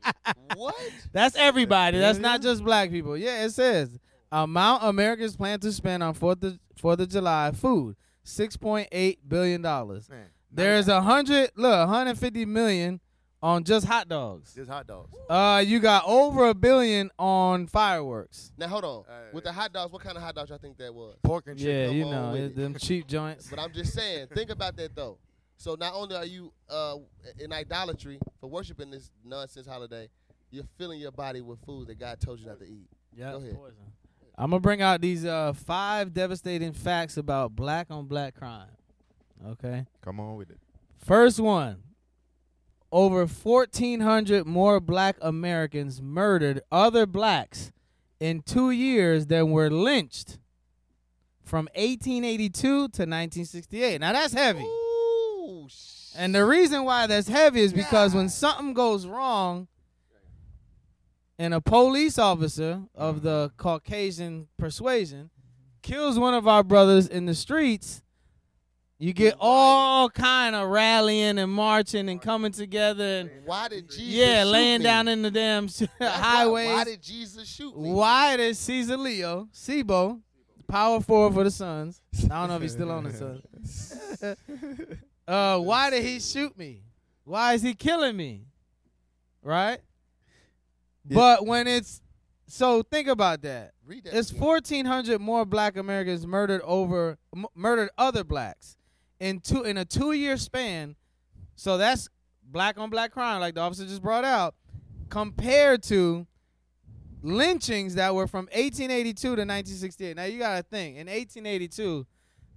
what? 0.57 0.77
That's 1.13 1.37
everybody. 1.37 1.99
That's 1.99 2.19
not 2.19 2.43
just 2.43 2.65
black 2.65 2.91
people. 2.91 3.17
Yeah, 3.17 3.45
it 3.45 3.51
says 3.51 3.99
amount 4.33 4.83
Americans 4.83 5.37
plan 5.37 5.61
to 5.61 5.73
spend 5.73 6.03
on 6.03 6.15
Fourth 6.15 6.43
of 6.43 6.59
Fourth 6.77 6.99
of 6.99 7.09
July 7.09 7.53
food 7.53 7.95
six 8.25 8.57
point 8.57 8.89
eight 8.91 9.29
billion 9.29 9.63
dollars. 9.63 10.09
Man. 10.09 10.27
There's 10.51 10.89
a 10.89 11.03
hundred 11.03 11.51
look, 11.57 11.79
150 11.79 12.45
million 12.47 13.01
on 13.43 13.63
just 13.65 13.87
hot 13.87 14.09
dogs. 14.09 14.55
Just 14.55 14.71
hot 14.71 14.87
dogs. 14.87 15.15
Uh, 15.29 15.63
you 15.65 15.79
got 15.79 16.05
over 16.07 16.49
a 16.49 16.55
billion 16.55 17.11
on 17.19 17.67
fireworks. 17.67 18.51
Now 18.57 18.69
hold 18.69 18.85
on. 18.85 19.05
Hey. 19.07 19.29
With 19.33 19.45
the 19.45 19.53
hot 19.53 19.73
dogs, 19.73 19.93
what 19.93 20.03
kind 20.03 20.17
of 20.17 20.23
hot 20.23 20.35
dogs 20.35 20.51
y'all 20.51 20.59
think 20.59 20.79
that 20.79 20.93
was? 20.95 21.17
Pork 21.23 21.47
and 21.47 21.59
chicken. 21.59 21.73
Yeah, 21.75 21.89
you 21.91 22.05
know 22.07 22.33
with 22.33 22.41
it- 22.41 22.45
it. 22.47 22.57
them 22.57 22.75
cheap 22.77 23.07
joints. 23.09 23.49
But 23.49 23.59
I'm 23.61 23.73
just 23.73 23.93
saying, 23.95 24.29
think 24.35 24.51
about 24.51 24.77
that 24.77 24.95
though. 24.97 25.19
So 25.57 25.77
not 25.79 25.93
only 25.95 26.15
are 26.17 26.25
you 26.25 26.53
uh, 26.71 26.97
in 27.39 27.53
idolatry 27.53 28.19
for 28.41 28.49
worshiping 28.49 28.91
this 28.91 29.11
nonsense 29.25 29.67
holiday, 29.67 30.09
you're 30.51 30.65
filling 30.79 31.01
your 31.01 31.11
body 31.13 31.41
with 31.41 31.59
food 31.67 31.89
that 31.89 31.99
God 31.99 32.21
told 32.21 32.41
you 32.41 32.47
not 32.47 32.59
to 32.61 32.65
eat. 32.65 32.87
Yeah, 33.15 33.33
Go 33.33 33.39
ahead. 33.39 33.59
I'm 34.41 34.51
gonna 34.51 34.61
bring 34.61 34.81
out 34.83 35.01
these 35.01 35.25
uh 35.25 35.53
five 35.53 36.15
devastating 36.15 36.73
facts 36.73 37.17
about 37.17 37.55
black 37.57 37.89
on 37.91 38.07
black 38.07 38.37
crime. 38.37 38.69
Okay. 39.47 39.87
Come 40.03 40.21
on 40.21 40.37
with 40.37 40.51
it. 40.51 40.59
First 40.97 41.41
one. 41.41 41.83
Over 42.91 43.27
1,400 43.27 44.47
more 44.47 44.81
black 44.81 45.17
Americans 45.21 46.01
murdered 46.01 46.63
other 46.73 47.05
blacks 47.05 47.71
in 48.19 48.41
two 48.43 48.71
years 48.71 49.27
than 49.27 49.51
were 49.51 49.71
lynched 49.71 50.39
from 51.45 51.67
1882 51.75 52.51
to 52.61 52.77
1968. 52.85 54.01
Now 54.01 54.13
that's 54.13 54.33
heavy. 54.33 54.63
Ooh, 54.63 55.67
sh- 55.69 56.13
And 56.17 56.35
the 56.35 56.45
reason 56.45 56.85
why 56.85 57.07
that's 57.07 57.29
heavy 57.29 57.61
is 57.61 57.73
because 57.73 58.15
when 58.15 58.29
something 58.29 58.73
goes 58.73 59.07
wrong 59.07 59.69
and 61.39 61.55
a 61.55 61.61
police 61.61 62.19
officer 62.19 62.83
of 62.95 63.23
the 63.23 63.49
mm-hmm. 63.49 63.57
Caucasian 63.57 64.49
persuasion 64.59 65.31
kills 65.83 66.19
one 66.19 66.35
of 66.35 66.49
our 66.49 66.65
brothers 66.65 67.07
in 67.07 67.27
the 67.27 67.35
streets, 67.35 68.03
you 69.01 69.13
get 69.13 69.35
all 69.39 70.11
kind 70.11 70.57
of 70.57 70.69
rallying 70.69 71.39
and 71.39 71.53
marching 71.53 72.09
and 72.09 72.21
coming 72.21 72.51
together 72.51 73.21
and 73.21 73.31
why 73.45 73.69
did 73.69 73.89
Jesus? 73.89 74.03
yeah, 74.07 74.43
laying 74.45 74.81
me? 74.81 74.85
down 74.85 75.07
in 75.07 75.23
the 75.23 75.31
damn 75.31 75.67
That's 75.67 75.81
why- 75.99 76.09
highways. 76.09 76.69
Why, 76.69 76.85
did 76.85 77.03
Jesus 77.03 77.49
shoot 77.49 77.79
me? 77.79 77.93
Why 77.93 78.37
did 78.37 78.57
Caesar 78.57 78.97
Leo, 78.97 79.49
Sibo, 79.55 80.21
power 80.67 81.01
forward 81.01 81.35
for 81.35 81.45
the 81.45 81.51
Suns? 81.51 82.01
I 82.25 82.27
don't 82.41 82.49
know 82.49 82.57
if 82.57 82.63
he's 82.63 82.73
still 82.73 82.91
on 82.91 83.05
the 83.05 83.13
Suns. 83.13 83.95
uh, 85.29 85.59
why 85.59 85.91
did 85.91 86.03
he 86.05 86.19
shoot 86.19 86.59
me? 86.59 86.83
Why 87.25 87.53
is 87.55 87.63
he 87.63 87.75
killing 87.75 88.17
me? 88.17 88.47
Right? 89.43 89.79
But 91.05 91.47
when 91.47 91.69
it's 91.69 92.03
so 92.49 92.83
think 92.83 93.09
about 93.09 93.43
that. 93.43 93.73
Read 93.87 94.05
that. 94.05 94.15
It's 94.17 94.31
again. 94.31 94.43
1,400 94.43 95.21
more 95.21 95.45
Black 95.45 95.77
Americans 95.77 96.27
murdered 96.27 96.63
over 96.63 97.19
m- 97.37 97.47
murdered 97.55 97.91
other 97.99 98.25
blacks 98.25 98.78
in 99.21 99.41
two 99.41 99.63
in 99.65 99.77
a 99.77 99.85
two 99.85 100.13
year 100.13 100.37
span. 100.37 100.97
So 101.57 101.77
that's 101.79 102.09
black 102.43 102.79
on 102.79 102.91
black 102.91 103.11
crime, 103.13 103.41
like 103.41 103.55
the 103.55 103.61
officer 103.61 103.85
just 103.85 104.03
brought 104.03 104.25
out, 104.25 104.55
compared 105.11 105.83
to 105.85 106.27
lynchings 107.23 107.97
that 107.97 108.15
were 108.15 108.27
from 108.27 108.45
1882 108.47 109.21
to 109.21 109.29
1968. 109.31 110.17
Now 110.17 110.25
you 110.25 110.39
gotta 110.39 110.63
think 110.63 110.97
in 110.97 111.07
1882, 111.09 112.07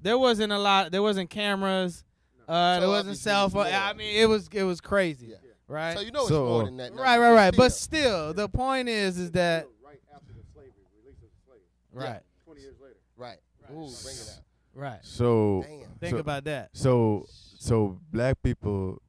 there 0.02 0.17
wasn't 0.17 0.54
a 0.54 0.60
lot. 0.60 0.91
There 0.91 1.02
wasn't 1.02 1.30
cameras. 1.30 2.04
Uh, 2.47 2.76
So 2.76 2.80
there 2.82 2.89
wasn't 2.89 3.10
obviously 3.10 3.15
cell 3.32 3.50
phone. 3.50 3.67
I 3.67 3.93
mean, 3.93 4.15
it 4.15 4.28
was 4.28 4.47
it 4.52 4.63
was 4.63 4.82
crazy, 4.82 5.28
Yeah. 5.28 5.36
right? 5.67 5.95
So 5.95 6.02
you 6.04 6.12
know 6.12 6.21
it's 6.21 6.30
So- 6.30 6.45
more 6.45 6.65
than 6.65 6.78
that. 6.78 6.93
right, 6.93 7.17
right, 7.19 7.34
right. 7.34 7.54
But 7.56 7.71
still. 7.71 8.34
still, 8.34 8.34
the 8.34 8.50
point 8.50 8.88
is, 8.89 9.17
is 9.17 9.32
that 9.32 9.67
Right 9.84 10.00
after 10.13 10.34
the 10.34 10.43
slavery, 10.54 10.71
release 11.04 11.17
of 11.24 11.30
slavery, 11.45 11.65
right, 11.93 12.21
20 12.45 12.62
years 12.62 12.76
later. 12.80 12.97
right. 13.15 13.38
Ooh, 13.71 13.74
bring 14.04 14.15
it 14.15 14.30
out. 14.38 14.43
Right. 14.74 15.00
So 15.02 15.64
Damn. 15.68 15.90
Think 16.00 16.12
so, 16.16 16.18
about 16.18 16.44
that. 16.46 16.70
So 16.74 17.26
so 17.60 18.00
black 18.12 18.42
people, 18.42 19.02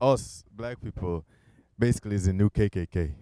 us 0.00 0.44
black 0.52 0.80
people, 0.82 1.24
basically 1.78 2.16
is 2.16 2.26
a 2.26 2.32
new 2.32 2.50
KKK. 2.50 3.14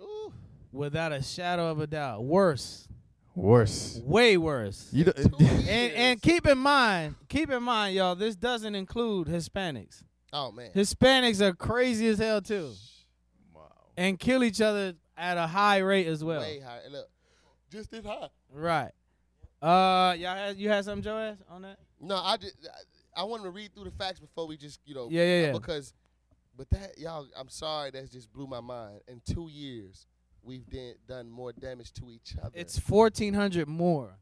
Ooh. 0.00 0.32
without 0.72 1.12
a 1.12 1.22
shadow 1.22 1.68
of 1.70 1.80
a 1.80 1.86
doubt. 1.86 2.24
Worse, 2.24 2.88
Worse. 3.34 4.00
way 4.04 4.36
worse. 4.36 4.88
You 4.92 5.04
don't, 5.04 5.18
And 5.40 5.92
and 5.92 6.22
keep 6.22 6.46
in 6.46 6.58
mind, 6.58 7.16
keep 7.28 7.50
in 7.50 7.62
mind, 7.62 7.96
y'all, 7.96 8.14
this 8.14 8.36
doesn't 8.36 8.74
include 8.74 9.26
Hispanics. 9.26 10.02
oh 10.32 10.52
man. 10.52 10.70
Hispanics 10.74 11.40
are 11.40 11.54
crazy 11.54 12.06
as 12.06 12.18
hell 12.18 12.40
too, 12.40 12.72
wow. 13.52 13.62
and 13.96 14.18
kill 14.18 14.44
each 14.44 14.60
other 14.60 14.94
at 15.16 15.36
a 15.38 15.46
high 15.48 15.78
rate 15.78 16.06
as 16.06 16.22
well. 16.22 16.40
Way 16.40 16.60
higher. 16.60 16.82
Look, 16.90 17.08
just 17.72 17.90
this 17.90 18.04
high. 18.04 18.28
Right. 18.52 18.92
Uh, 19.62 20.14
y'all 20.18 20.36
had 20.36 20.56
you 20.56 20.68
had 20.68 20.84
something, 20.84 21.02
Joe, 21.02 21.36
on 21.48 21.62
that? 21.62 21.78
No, 22.00 22.16
I 22.16 22.36
just 22.36 22.56
I, 23.16 23.22
I 23.22 23.24
wanted 23.24 23.44
to 23.44 23.50
read 23.50 23.74
through 23.74 23.84
the 23.84 23.90
facts 23.92 24.20
before 24.20 24.46
we 24.46 24.56
just 24.56 24.80
you 24.84 24.94
know 24.94 25.08
Yeah, 25.10 25.24
yeah, 25.24 25.46
yeah. 25.46 25.52
because 25.52 25.94
but 26.56 26.68
that 26.70 26.98
y'all 26.98 27.26
I'm 27.36 27.48
sorry 27.48 27.90
that 27.92 28.10
just 28.10 28.32
blew 28.32 28.46
my 28.46 28.60
mind. 28.60 29.00
In 29.08 29.20
two 29.24 29.48
years, 29.50 30.06
we've 30.42 30.68
did, 30.68 30.96
done 31.08 31.30
more 31.30 31.52
damage 31.52 31.92
to 31.94 32.10
each 32.10 32.34
other. 32.40 32.52
It's 32.54 32.78
fourteen 32.78 33.34
hundred 33.34 33.68
more 33.68 34.18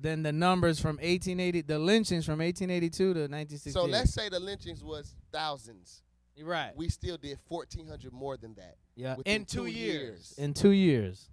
than 0.00 0.22
the 0.22 0.32
numbers 0.32 0.80
from 0.80 0.98
eighteen 1.02 1.40
eighty, 1.40 1.60
the 1.60 1.78
lynchings 1.78 2.24
from 2.24 2.40
eighteen 2.40 2.70
eighty 2.70 2.90
two 2.90 3.14
to 3.14 3.28
nineteen 3.28 3.58
sixty. 3.58 3.72
so 3.72 3.84
let's 3.84 4.12
say 4.12 4.28
the 4.28 4.40
lynchings 4.40 4.82
was 4.84 5.14
thousands. 5.32 6.02
You're 6.36 6.48
right. 6.48 6.72
We 6.76 6.88
still 6.88 7.16
did 7.16 7.38
fourteen 7.48 7.86
hundred 7.86 8.12
more 8.12 8.36
than 8.36 8.54
that. 8.54 8.76
Yeah. 8.96 9.16
In 9.24 9.44
two, 9.44 9.64
two 9.64 9.66
years. 9.66 9.74
years. 10.02 10.34
In 10.38 10.54
two 10.54 10.70
years. 10.70 11.28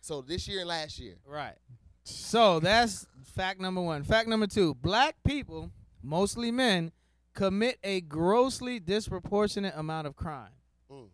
So 0.00 0.20
this 0.20 0.46
year 0.46 0.60
and 0.60 0.68
last 0.68 0.98
year. 0.98 1.16
Right. 1.26 1.56
So 2.04 2.60
that's 2.60 3.06
fact 3.24 3.60
number 3.60 3.80
one. 3.80 4.04
Fact 4.04 4.28
number 4.28 4.46
two 4.46 4.74
black 4.74 5.16
people, 5.24 5.70
mostly 6.02 6.50
men, 6.50 6.92
commit 7.34 7.78
a 7.82 8.00
grossly 8.02 8.78
disproportionate 8.78 9.74
amount 9.76 10.06
of 10.06 10.14
crime. 10.14 10.52
Mm. 10.90 11.08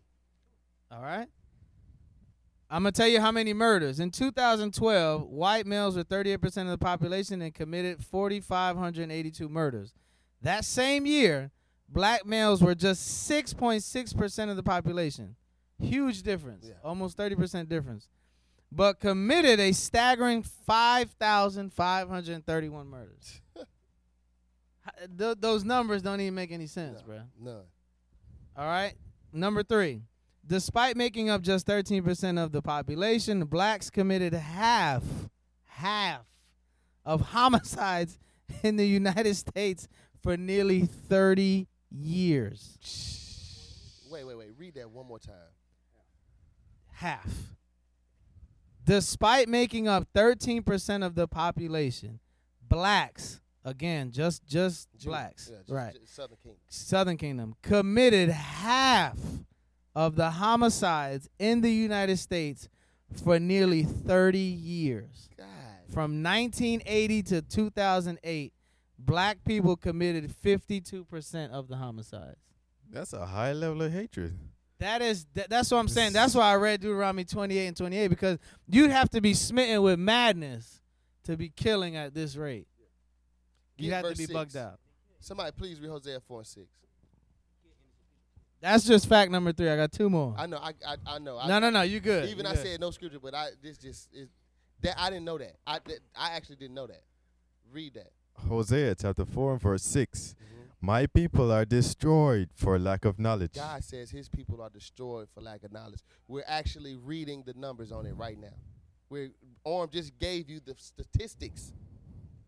All 0.91 1.01
right? 1.01 1.27
I'm 2.69 2.83
going 2.83 2.93
to 2.93 2.97
tell 2.97 3.09
you 3.09 3.19
how 3.19 3.31
many 3.31 3.53
murders. 3.53 3.99
In 3.99 4.11
2012, 4.11 5.23
white 5.27 5.65
males 5.65 5.97
were 5.97 6.05
38% 6.05 6.45
of 6.61 6.67
the 6.67 6.77
population 6.77 7.41
and 7.41 7.53
committed 7.53 8.01
4,582 8.05 9.49
murders. 9.49 9.93
That 10.41 10.63
same 10.63 11.05
year, 11.05 11.51
black 11.89 12.25
males 12.25 12.61
were 12.61 12.73
just 12.75 13.29
6.6% 13.29 14.49
of 14.49 14.55
the 14.55 14.63
population. 14.63 15.35
Huge 15.81 16.23
difference. 16.23 16.65
Yeah. 16.67 16.75
Almost 16.83 17.17
30% 17.17 17.67
difference. 17.67 18.07
But 18.71 18.99
committed 19.01 19.59
a 19.59 19.73
staggering 19.73 20.43
5,531 20.43 22.87
murders. 22.87 23.41
Th- 25.17 25.35
those 25.39 25.63
numbers 25.65 26.01
don't 26.01 26.21
even 26.21 26.33
make 26.35 26.51
any 26.51 26.67
sense, 26.67 26.99
No, 27.01 27.05
bro. 27.05 27.19
None. 27.39 27.63
All 28.55 28.65
right. 28.65 28.93
Number 29.33 29.63
three. 29.63 30.01
Despite 30.47 30.95
making 30.97 31.29
up 31.29 31.41
just 31.41 31.67
13% 31.67 32.41
of 32.43 32.51
the 32.51 32.61
population, 32.61 33.45
blacks 33.45 33.89
committed 33.89 34.33
half, 34.33 35.03
half 35.65 36.25
of 37.05 37.21
homicides 37.31 38.17
in 38.63 38.75
the 38.77 38.87
United 38.87 39.35
States 39.35 39.87
for 40.23 40.37
nearly 40.37 40.81
30 40.85 41.67
years. 41.91 42.77
Wait, 44.09 44.25
wait, 44.25 44.37
wait. 44.37 44.49
Read 44.57 44.75
that 44.75 44.89
one 44.89 45.05
more 45.07 45.19
time. 45.19 45.35
Half. 46.93 47.27
Despite 48.83 49.47
making 49.47 49.87
up 49.87 50.07
13% 50.15 51.05
of 51.05 51.15
the 51.15 51.27
population, 51.27 52.19
blacks, 52.67 53.39
again, 53.63 54.11
just 54.11 54.45
just 54.45 54.89
Jew- 54.97 55.09
blacks, 55.09 55.49
yeah, 55.51 55.57
just- 55.59 55.69
right? 55.69 55.93
just 55.93 56.15
Southern 56.15 56.37
King. 56.43 56.55
Southern 56.67 57.17
Kingdom 57.17 57.55
committed 57.61 58.29
half 58.29 59.17
of 59.93 60.15
the 60.15 60.31
homicides 60.31 61.29
in 61.37 61.61
the 61.61 61.71
United 61.71 62.17
States 62.17 62.67
for 63.23 63.39
nearly 63.39 63.83
30 63.83 64.39
years. 64.39 65.29
God. 65.37 65.47
From 65.89 66.23
1980 66.23 67.23
to 67.23 67.41
2008, 67.41 68.53
black 68.97 69.43
people 69.43 69.75
committed 69.75 70.31
52% 70.31 71.51
of 71.51 71.67
the 71.67 71.75
homicides. 71.75 72.39
That's 72.89 73.13
a 73.13 73.25
high 73.25 73.51
level 73.53 73.81
of 73.83 73.91
hatred. 73.91 74.37
That 74.81 75.03
is 75.03 75.27
that, 75.35 75.47
that's 75.47 75.69
what 75.69 75.77
I'm 75.77 75.87
saying. 75.87 76.13
That's 76.13 76.33
why 76.33 76.51
I 76.51 76.55
read 76.55 76.81
Deuteronomy 76.81 77.23
28 77.23 77.67
and 77.67 77.77
28 77.77 78.07
because 78.07 78.39
you'd 78.67 78.89
have 78.89 79.11
to 79.11 79.21
be 79.21 79.35
smitten 79.35 79.83
with 79.83 79.99
madness 79.99 80.81
to 81.25 81.37
be 81.37 81.49
killing 81.49 81.95
at 81.95 82.15
this 82.15 82.35
rate. 82.35 82.67
You 83.77 83.91
have 83.91 84.05
to 84.05 84.09
be 84.09 84.25
six. 84.25 84.33
bugged 84.33 84.57
out. 84.57 84.79
Somebody 85.19 85.51
please 85.55 85.79
read 85.79 85.91
Hosea 85.91 86.19
4 86.19 86.39
and 86.39 86.47
6. 86.47 86.67
That's 88.59 88.83
just 88.83 89.07
fact 89.07 89.29
number 89.29 89.53
3. 89.53 89.69
I 89.69 89.75
got 89.75 89.91
two 89.91 90.09
more. 90.09 90.33
I 90.35 90.47
know, 90.47 90.57
I 90.57 90.73
I, 90.85 90.95
I 91.05 91.19
know. 91.19 91.37
I, 91.37 91.47
no, 91.47 91.59
no, 91.59 91.69
no, 91.69 91.83
you 91.83 91.99
good. 91.99 92.27
Even 92.29 92.45
you 92.45 92.51
I 92.51 92.55
good. 92.55 92.63
said 92.63 92.79
no 92.79 92.89
scripture, 92.89 93.19
but 93.19 93.35
I 93.35 93.49
this 93.61 93.77
just 93.77 94.09
is 94.11 94.29
that 94.81 94.99
I 94.99 95.11
didn't 95.11 95.25
know 95.25 95.37
that. 95.37 95.57
I 95.67 95.77
that, 95.85 95.99
I 96.15 96.31
actually 96.31 96.55
didn't 96.55 96.73
know 96.73 96.87
that. 96.87 97.03
Read 97.71 97.93
that. 97.93 98.09
Hosea 98.49 98.95
chapter 98.95 99.25
4 99.25 99.51
and 99.51 99.61
verse 99.61 99.83
6. 99.83 100.35
Mm-hmm. 100.43 100.60
My 100.83 101.05
people 101.05 101.51
are 101.51 101.63
destroyed 101.63 102.49
for 102.55 102.79
lack 102.79 103.05
of 103.05 103.19
knowledge. 103.19 103.53
God 103.53 103.83
says 103.83 104.09
his 104.09 104.27
people 104.27 104.63
are 104.63 104.69
destroyed 104.69 105.27
for 105.31 105.39
lack 105.39 105.63
of 105.63 105.71
knowledge. 105.71 105.99
We're 106.27 106.43
actually 106.47 106.95
reading 106.95 107.43
the 107.45 107.53
numbers 107.53 107.91
on 107.91 108.07
it 108.07 108.13
right 108.13 108.39
now. 108.39 108.55
We're 109.07 109.29
Orm 109.63 109.91
just 109.91 110.17
gave 110.17 110.49
you 110.49 110.59
the 110.59 110.73
statistics. 110.75 111.73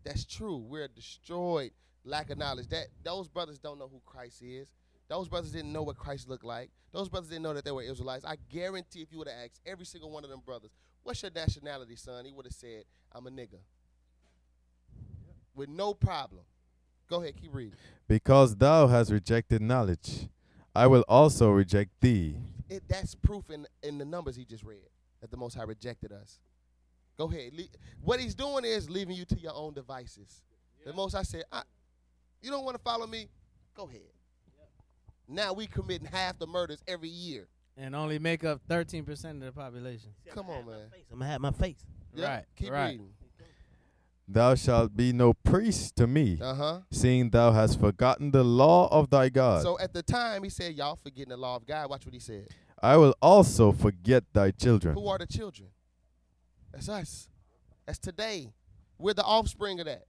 That's 0.02 0.24
true. 0.24 0.56
We're 0.56 0.88
destroyed 0.88 1.70
lack 2.04 2.30
of 2.30 2.38
knowledge. 2.38 2.66
That 2.68 2.86
those 3.04 3.28
brothers 3.28 3.58
don't 3.58 3.78
know 3.78 3.86
who 3.86 4.00
Christ 4.04 4.42
is. 4.42 4.74
Those 5.08 5.28
brothers 5.28 5.52
didn't 5.52 5.72
know 5.72 5.84
what 5.84 5.96
Christ 5.96 6.28
looked 6.28 6.44
like. 6.44 6.70
Those 6.90 7.08
brothers 7.08 7.28
didn't 7.28 7.44
know 7.44 7.54
that 7.54 7.64
they 7.64 7.70
were 7.70 7.82
Israelites. 7.82 8.24
I 8.24 8.36
guarantee 8.50 9.02
if 9.02 9.12
you 9.12 9.18
would 9.18 9.28
have 9.28 9.36
asked 9.44 9.60
every 9.64 9.86
single 9.86 10.10
one 10.10 10.24
of 10.24 10.30
them 10.30 10.40
brothers, 10.44 10.72
what's 11.04 11.22
your 11.22 11.30
nationality, 11.32 11.94
son? 11.94 12.24
He 12.24 12.32
would 12.32 12.46
have 12.46 12.54
said, 12.54 12.82
I'm 13.12 13.28
a 13.28 13.30
nigga. 13.30 13.58
With 15.54 15.68
no 15.68 15.94
problem. 15.94 16.42
Go 17.14 17.22
ahead, 17.22 17.36
keep 17.40 17.54
reading. 17.54 17.74
Because 18.08 18.56
thou 18.56 18.88
hast 18.88 19.12
rejected 19.12 19.62
knowledge, 19.62 20.26
I 20.74 20.88
will 20.88 21.04
also 21.06 21.50
reject 21.50 21.92
thee. 22.00 22.34
It, 22.68 22.82
that's 22.88 23.14
proof 23.14 23.50
in, 23.50 23.68
in 23.84 23.98
the 23.98 24.04
numbers 24.04 24.34
he 24.34 24.44
just 24.44 24.64
read 24.64 24.80
that 25.20 25.30
the 25.30 25.36
Most 25.36 25.54
High 25.54 25.62
rejected 25.62 26.10
us. 26.10 26.40
Go 27.16 27.30
ahead. 27.30 27.52
Le- 27.56 27.62
what 28.02 28.18
he's 28.18 28.34
doing 28.34 28.64
is 28.64 28.90
leaving 28.90 29.14
you 29.14 29.24
to 29.26 29.38
your 29.38 29.54
own 29.54 29.74
devices. 29.74 30.42
The 30.84 30.92
Most 30.92 31.12
High 31.14 31.22
said, 31.22 31.44
I, 31.52 31.62
You 32.42 32.50
don't 32.50 32.64
want 32.64 32.76
to 32.76 32.82
follow 32.82 33.06
me? 33.06 33.28
Go 33.76 33.84
ahead. 33.84 34.00
Now 35.28 35.52
we 35.52 35.68
committing 35.68 36.08
half 36.10 36.36
the 36.40 36.48
murders 36.48 36.82
every 36.88 37.10
year. 37.10 37.46
and 37.76 37.94
only 37.94 38.18
make 38.18 38.42
up 38.42 38.60
13% 38.68 39.08
of 39.30 39.40
the 39.40 39.52
population. 39.52 40.10
Come 40.34 40.50
on, 40.50 40.66
man. 40.66 40.86
I'm 41.12 41.20
gonna 41.20 41.30
have 41.30 41.40
my 41.40 41.52
face. 41.52 41.78
Yeah, 42.12 42.26
Right, 42.26 42.44
Keep 42.56 42.70
right. 42.72 42.90
reading. 42.90 43.10
Thou 44.26 44.54
shalt 44.54 44.96
be 44.96 45.12
no 45.12 45.34
priest 45.34 45.96
to 45.96 46.06
me, 46.06 46.38
Uh 46.40 46.54
huh. 46.54 46.80
seeing 46.90 47.28
thou 47.30 47.52
hast 47.52 47.78
forgotten 47.78 48.30
the 48.30 48.42
law 48.42 48.88
of 48.90 49.10
thy 49.10 49.28
God. 49.28 49.62
So 49.62 49.78
at 49.78 49.92
the 49.92 50.02
time, 50.02 50.42
he 50.44 50.48
said, 50.50 50.74
Y'all 50.74 50.96
forgetting 50.96 51.28
the 51.30 51.36
law 51.36 51.56
of 51.56 51.66
God. 51.66 51.90
Watch 51.90 52.06
what 52.06 52.14
he 52.14 52.20
said. 52.20 52.48
I 52.82 52.96
will 52.96 53.14
also 53.20 53.72
forget 53.72 54.24
thy 54.32 54.50
children. 54.50 54.94
Who 54.94 55.06
are 55.08 55.18
the 55.18 55.26
children? 55.26 55.68
That's 56.72 56.88
us. 56.88 57.28
That's 57.86 57.98
today. 57.98 58.52
We're 58.98 59.14
the 59.14 59.24
offspring 59.24 59.80
of 59.80 59.86
that. 59.86 60.04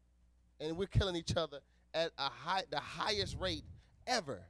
And 0.59 0.77
we're 0.77 0.87
killing 0.87 1.15
each 1.17 1.35
other 1.35 1.59
at 1.93 2.11
a 2.17 2.29
high, 2.29 2.63
the 2.69 2.79
highest 2.79 3.37
rate 3.39 3.63
ever. 4.07 4.41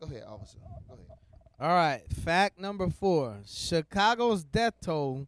Go 0.00 0.06
ahead, 0.06 0.24
officer. 0.26 0.58
Go 0.88 0.94
ahead. 0.94 1.06
All 1.60 1.68
right, 1.74 2.02
fact 2.24 2.58
number 2.60 2.88
four 2.88 3.38
Chicago's 3.44 4.44
death 4.44 4.74
toll 4.80 5.26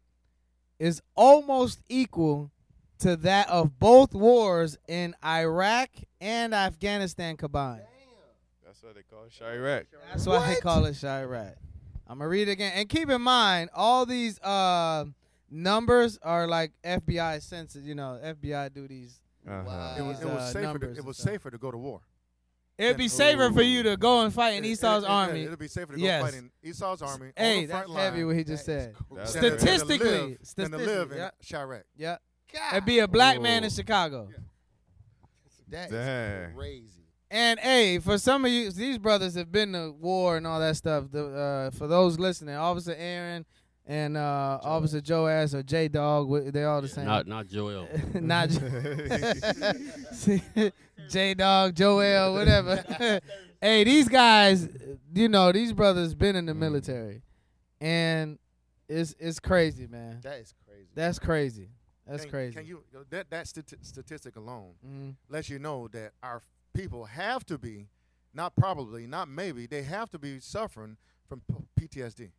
is 0.78 1.02
almost 1.16 1.80
equal 1.88 2.52
to 3.01 3.16
that 3.16 3.48
of 3.48 3.78
both 3.78 4.14
wars 4.14 4.76
in 4.88 5.14
Iraq 5.24 5.90
and 6.20 6.55
Afghanistan 6.55 7.36
combined. 7.36 7.82
That's 8.64 8.82
what 8.82 8.94
they 8.94 9.03
call 9.03 9.24
it, 9.24 9.32
Chiraq. 9.38 9.86
That's 10.11 10.26
why 10.26 10.55
they 10.55 10.61
call 10.61 10.84
it 10.86 10.92
Chiraq. 10.92 11.55
I'm 12.07 12.18
gonna 12.18 12.28
read 12.28 12.48
it 12.48 12.53
again, 12.53 12.72
and 12.74 12.88
keep 12.88 13.09
in 13.11 13.22
mind 13.22 13.70
all 13.74 14.05
these 14.07 14.40
uh, 14.40 15.05
numbers 15.51 16.18
are 16.22 16.46
like 16.48 16.72
FBI 16.84 17.42
census. 17.42 17.84
You 17.84 17.94
know, 17.94 18.18
FBI 18.24 18.72
do 18.72 18.88
these. 18.88 19.20
Uh-huh. 19.48 19.94
It 19.98 20.03
was, 20.03 20.20
it 20.20 20.26
was 20.26 20.34
uh, 20.34 20.46
safer. 20.53 20.61
numbers 20.62 20.96
To, 20.96 21.03
it 21.03 21.05
was 21.07 21.16
safer 21.16 21.51
to 21.51 21.59
go 21.59 21.70
to 21.70 21.78
war. 21.78 22.01
It'd 22.78 22.96
be 22.96 23.09
safer 23.09 23.51
for 23.53 23.61
you 23.62 23.82
to 23.82 23.96
go 23.98 24.22
and 24.22 24.32
fight 24.32 24.55
in 24.55 24.64
It- 24.64 24.68
it- 24.68 24.70
Esau's 24.72 25.05
it- 25.05 25.11
army. 25.11 25.42
It'd 25.44 25.59
be 25.59 25.68
safer 25.68 25.92
to 25.92 25.98
go 25.98 26.05
Yes. 26.05 26.22
fight 26.22 26.34
in 26.34 26.51
Esau's 26.62 27.03
army. 27.03 27.32
Hey, 27.36 27.57
on 27.57 27.61
the 27.62 27.66
that's 27.66 27.86
front 27.90 28.01
heavy 28.01 28.24
what 28.24 28.36
he 28.36 28.44
just 28.44 28.64
That 28.66 28.72
is 28.72 28.84
said. 28.84 28.94
crazy. 28.94 29.14
That's 29.16 29.32
than 29.34 29.42
to- 29.42 29.51
than 29.51 29.59
Statistically, 29.59 30.09
than 30.09 30.36
to 30.38 30.46
statistically, 30.46 30.86
live 30.86 31.12
in 31.12 31.18
yeah. 31.18 31.30
Chiraq. 31.44 31.82
Yeah, 31.96 32.16
God, 32.53 32.72
it'd 32.72 32.84
be 32.84 32.98
a 33.01 33.09
black 33.09 33.40
man 33.40 33.64
in 33.64 33.70
Whoa. 33.70 33.76
Chicago. 33.76 34.28
that 35.68 35.86
is 35.86 35.92
Dang. 35.92 36.55
crazy. 36.55 36.86
And 37.30 37.61
hey, 37.61 37.98
for 38.01 38.18
some 38.18 38.44
of 38.44 38.51
you, 38.51 38.70
these 38.72 38.98
brothers 38.98 39.36
have 39.36 39.53
been 39.53 39.72
to 39.72 39.92
war 39.92 40.36
and 40.36 40.44
all 40.46 40.59
that 40.59 40.76
stuff. 40.76 41.05
The, 41.12 41.26
uh, 41.26 41.70
for 41.70 41.86
those 41.86 42.18
listening, 42.18 42.57
Officer 42.57 42.94
Aaron 42.98 43.46
and 43.86 44.16
uh, 44.16 44.59
Officer 44.62 45.01
Joe 45.01 45.28
Ass 45.28 45.55
or 45.55 45.62
J 45.62 45.86
Dog, 45.88 46.53
they 46.53 46.64
all 46.64 46.82
the 46.82 46.88
same. 46.88 47.07
Not 47.07 47.28
not 47.28 47.46
Joel. 47.46 47.86
Not 48.14 48.51
J 51.11 51.34
Dog, 51.34 51.74
Joel, 51.76 52.34
whatever. 52.34 53.20
hey, 53.61 53.84
these 53.84 54.09
guys, 54.09 54.68
you 55.14 55.28
know, 55.28 55.53
these 55.53 55.72
brothers 55.72 56.14
been 56.14 56.34
in 56.36 56.46
the 56.46 56.55
military, 56.55 57.22
and 57.80 58.38
it's 58.88 59.14
it's 59.20 59.38
crazy, 59.38 59.86
man. 59.86 60.18
That 60.22 60.40
is 60.40 60.53
crazy. 60.66 60.88
That's 60.94 61.18
crazy. 61.20 61.68
That's 62.11 62.22
Can- 62.24 62.30
crazy. 62.30 62.54
Can 62.54 62.66
you 62.66 62.84
that 63.11 63.30
that 63.30 63.46
stati- 63.46 63.84
statistic 63.84 64.36
alone 64.36 64.74
Mhm. 64.84 65.16
lets 65.28 65.48
you 65.48 65.58
know 65.58 65.88
that 65.88 66.12
our 66.22 66.42
people 66.74 67.04
have 67.06 67.44
to 67.46 67.58
be, 67.58 67.88
not 68.34 68.54
probably, 68.56 69.06
not 69.06 69.28
maybe, 69.28 69.66
they 69.66 69.82
have 69.82 70.11
to 70.11 70.18
be 70.18 70.40
suffering 70.40 70.96
from 71.28 71.42
P- 71.76 71.86
PTSD. 71.88 72.32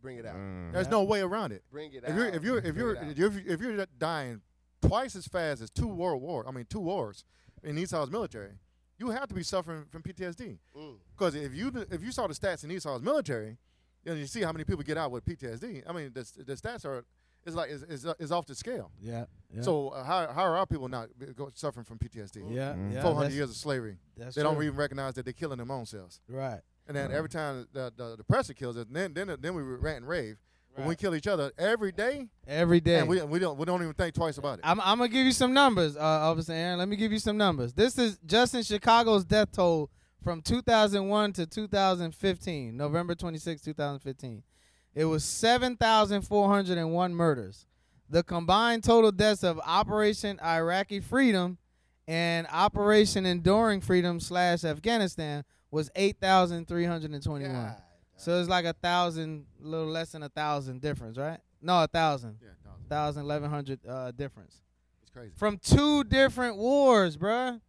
Bring 0.00 0.18
it 0.18 0.26
out. 0.26 0.34
Mm. 0.34 0.72
There's 0.72 0.88
no 0.88 1.04
way 1.04 1.20
around 1.20 1.52
it. 1.52 1.62
Bring 1.70 1.92
it 1.92 2.02
If 2.02 2.10
out. 2.10 2.16
you're 2.16 2.26
if 2.26 2.42
you're 2.42 2.58
if 2.58 2.62
Bring 2.74 2.76
you're 2.76 2.94
if 2.96 3.16
you're, 3.18 3.32
if 3.46 3.60
you're 3.60 3.86
dying 3.98 4.42
twice 4.80 5.14
as 5.14 5.28
fast 5.28 5.62
as 5.62 5.70
two 5.70 5.86
world 5.86 6.20
war, 6.20 6.44
I 6.48 6.50
mean 6.50 6.64
two 6.64 6.80
wars 6.80 7.22
in 7.62 7.78
Esau's 7.78 8.10
military, 8.10 8.58
you 8.98 9.10
have 9.10 9.28
to 9.28 9.34
be 9.34 9.44
suffering 9.44 9.84
from 9.84 10.02
PTSD. 10.02 10.58
Mm. 10.76 10.98
Because 11.12 11.36
if 11.36 11.54
you 11.54 11.68
if 11.90 12.02
you 12.02 12.10
saw 12.10 12.26
the 12.26 12.34
stats 12.34 12.64
in 12.64 12.72
Esau's 12.72 13.00
military, 13.00 13.58
you 14.04 14.10
know, 14.10 14.14
you 14.14 14.26
see 14.26 14.42
how 14.42 14.50
many 14.50 14.64
people 14.64 14.82
get 14.82 14.98
out 14.98 15.12
with 15.12 15.24
PTSD. 15.24 15.84
I 15.88 15.92
mean, 15.92 16.12
the, 16.12 16.22
the 16.44 16.54
stats 16.56 16.84
are 16.84 17.04
is 17.44 17.54
like 17.54 17.70
is, 17.70 17.82
is, 17.84 18.06
is 18.18 18.32
off 18.32 18.46
the 18.46 18.54
scale. 18.54 18.90
Yeah. 19.00 19.24
yeah. 19.54 19.62
So 19.62 19.88
uh, 19.88 20.04
how 20.04 20.26
how 20.32 20.42
are 20.42 20.56
our 20.56 20.66
people 20.66 20.88
not 20.88 21.08
suffering 21.54 21.84
from 21.84 21.98
PTSD? 21.98 22.54
yeah, 22.54 22.72
Mm. 22.74 22.92
yeah. 22.94 23.02
400 23.02 23.32
years 23.32 23.50
of 23.50 23.56
slavery. 23.56 23.96
That's 24.16 24.34
They 24.36 24.42
don't 24.42 24.54
true. 24.54 24.64
even 24.64 24.76
recognize 24.76 25.14
that 25.14 25.24
they're 25.24 25.32
killing 25.32 25.58
their 25.58 25.70
own 25.70 25.86
selves. 25.86 26.20
Right. 26.28 26.60
And 26.86 26.96
then 26.96 27.12
every 27.12 27.28
time 27.28 27.66
the 27.72 27.92
the, 27.96 28.16
the 28.16 28.24
pressure 28.24 28.54
kills 28.54 28.76
us, 28.76 28.86
then 28.90 29.12
then 29.14 29.36
then 29.40 29.54
we 29.54 29.62
rant 29.62 29.98
and 29.98 30.08
rave. 30.08 30.36
When 30.74 30.86
we 30.88 30.96
kill 30.96 31.14
each 31.14 31.26
other 31.26 31.52
every 31.58 31.92
day, 31.92 32.30
Every 32.48 32.80
day. 32.80 33.00
and 33.00 33.06
we, 33.06 33.20
we 33.20 33.38
don't 33.38 33.58
we 33.58 33.66
don't 33.66 33.82
even 33.82 33.92
think 33.92 34.14
twice 34.14 34.38
about 34.38 34.54
it. 34.58 34.62
I'm, 34.64 34.80
I'm 34.80 34.96
gonna 34.96 35.08
give 35.08 35.26
you 35.26 35.32
some 35.32 35.52
numbers, 35.52 35.98
uh, 35.98 36.00
Officer 36.00 36.54
Aaron. 36.54 36.78
Let 36.78 36.88
me 36.88 36.96
give 36.96 37.12
you 37.12 37.18
some 37.18 37.36
numbers. 37.36 37.74
This 37.74 37.98
is 37.98 38.18
just 38.24 38.54
in 38.54 38.62
Chicago's 38.62 39.26
death 39.26 39.52
toll 39.52 39.90
from 40.24 40.40
2001 40.40 41.34
to 41.34 41.46
2015, 41.46 42.74
November 42.76 43.14
26, 43.14 43.60
2015. 43.60 44.42
It 44.94 45.06
was 45.06 45.24
7,401 45.24 47.14
murders. 47.14 47.66
The 48.10 48.22
combined 48.22 48.84
total 48.84 49.10
deaths 49.10 49.42
of 49.42 49.58
Operation 49.64 50.38
Iraqi 50.40 51.00
Freedom 51.00 51.56
and 52.06 52.46
Operation 52.52 53.24
Enduring 53.24 53.80
Freedom 53.80 54.20
slash 54.20 54.64
Afghanistan 54.64 55.44
was 55.70 55.90
8,321. 55.96 57.52
God. 57.52 57.76
So 58.16 58.38
it's 58.38 58.48
like 58.48 58.66
a 58.66 58.74
thousand, 58.74 59.46
a 59.60 59.66
little 59.66 59.88
less 59.88 60.12
than 60.12 60.22
a 60.22 60.28
thousand 60.28 60.80
difference, 60.80 61.18
right? 61.18 61.40
No, 61.60 61.82
a 61.82 61.86
thousand, 61.88 62.36
yeah, 62.40 62.50
no, 62.64 62.70
thousand, 62.88 63.22
eleven 63.22 63.48
hundred 63.50 63.80
uh, 63.88 64.10
difference 64.12 64.60
it's 65.00 65.10
crazy. 65.10 65.32
from 65.36 65.58
two 65.58 66.04
different 66.04 66.56
wars, 66.56 67.16
bruh. 67.16 67.60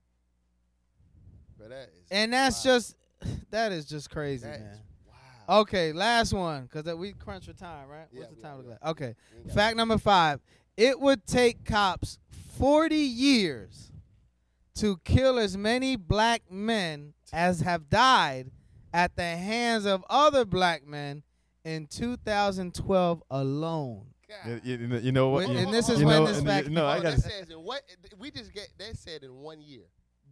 But 1.57 1.69
that 1.69 1.89
is 1.89 2.07
And 2.11 2.33
that's 2.33 2.63
wow. 2.65 2.71
just 2.73 2.95
that 3.51 3.71
is 3.71 3.85
just 3.85 4.09
crazy, 4.09 4.45
That 4.45 4.59
man. 4.59 4.79
Is 5.43 5.49
wow. 5.49 5.59
Okay, 5.61 5.93
last 5.93 6.33
one, 6.33 6.67
cause 6.67 6.83
we 6.97 7.13
crunch 7.13 7.45
for 7.45 7.53
time, 7.53 7.87
right? 7.87 8.07
Yeah, 8.11 8.21
What's 8.21 8.35
the 8.35 8.41
time 8.41 8.53
are, 8.53 8.57
look 8.57 8.67
like? 8.69 8.85
Okay. 8.91 9.15
We 9.31 9.37
ain't 9.39 9.47
got 9.47 9.55
Fact 9.55 9.77
number 9.77 9.97
five: 9.97 10.39
It 10.77 10.99
would 10.99 11.25
take 11.25 11.65
cops 11.65 12.17
forty 12.57 12.95
years 12.97 13.91
to 14.75 14.97
kill 15.03 15.37
as 15.39 15.55
many 15.57 15.95
black 15.95 16.43
men 16.51 17.13
as 17.31 17.61
have 17.61 17.89
died 17.89 18.51
at 18.93 19.15
the 19.15 19.23
hands 19.23 19.85
of 19.85 20.03
other 20.09 20.45
black 20.45 20.85
men 20.85 21.23
in 21.63 21.87
2012 21.87 23.23
alone. 23.31 24.05
You, 24.45 24.61
you 24.63 24.87
know, 24.87 24.97
you 24.97 25.11
know 25.11 25.29
what? 25.29 25.47
Wait, 25.47 25.53
you- 25.53 25.57
and 25.59 25.73
this 25.73 25.89
is 25.89 25.99
you 25.99 26.07
when 26.07 26.15
know, 26.23 26.27
this 26.27 26.39
and 26.39 26.47
fact- 26.47 26.67
you- 26.67 26.73
No, 26.73 26.87
I 26.87 26.99
got. 26.99 27.15
that 27.15 27.21
says 27.21 27.49
in 27.49 27.61
what 27.63 27.83
we 28.17 28.31
just 28.31 28.51
get 28.51 28.67
that 28.79 28.97
said 28.97 29.23
in 29.23 29.35
one 29.35 29.61
year. 29.61 29.83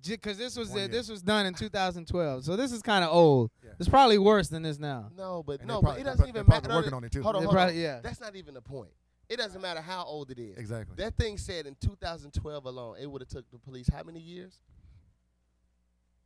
Because 0.04 0.38
this 0.38 0.58
was 0.58 0.70
One 0.70 0.82
uh, 0.84 0.88
this 0.88 1.10
was 1.10 1.22
done 1.22 1.46
in 1.46 1.54
2012, 1.54 2.44
so 2.46 2.56
this 2.56 2.72
is 2.72 2.82
kind 2.82 3.04
of 3.04 3.12
old. 3.14 3.52
Yeah. 3.64 3.72
It's 3.80 3.90
probably 3.90 4.18
worse 4.18 4.48
than 4.48 4.64
this 4.64 4.80
now. 4.80 5.12
No, 5.16 5.44
but 5.44 5.60
And 5.60 5.68
no, 5.68 5.82
they're 5.82 5.92
but 5.92 6.00
it 6.00 6.04
doesn't 6.04 6.28
even 6.28 6.34
they're 6.48 6.62
matter. 6.62 6.74
working 6.74 6.94
on 6.94 7.04
it 7.04 7.12
too. 7.12 7.22
Hold 7.24 7.36
on, 7.36 7.44
hold 7.44 7.54
probably- 7.56 7.76
on. 7.78 7.82
yeah. 7.82 8.00
That's 8.02 8.20
not 8.20 8.36
even 8.36 8.54
the 8.54 8.62
point. 8.62 8.92
It 9.30 9.38
doesn't 9.38 9.62
matter 9.62 9.80
how 9.82 10.04
old 10.04 10.30
it 10.32 10.40
is. 10.40 10.58
Exactly. 10.58 10.96
That 10.98 11.16
thing 11.16 11.38
said 11.38 11.66
in 11.66 11.76
2012 11.80 12.66
alone, 12.66 12.96
it 13.00 13.10
would 13.10 13.22
have 13.22 13.30
took 13.30 13.50
the 13.52 13.60
police 13.60 13.88
how 13.88 14.04
many 14.04 14.20
years? 14.20 14.60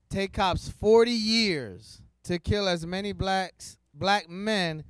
Take 0.10 0.34
cops 0.34 0.70
40 0.70 1.12
years 1.12 2.02
to 2.24 2.40
kill 2.40 2.68
as 2.68 2.86
many 2.86 3.12
blacks 3.12 3.78
black 3.94 4.30
men 4.30 4.84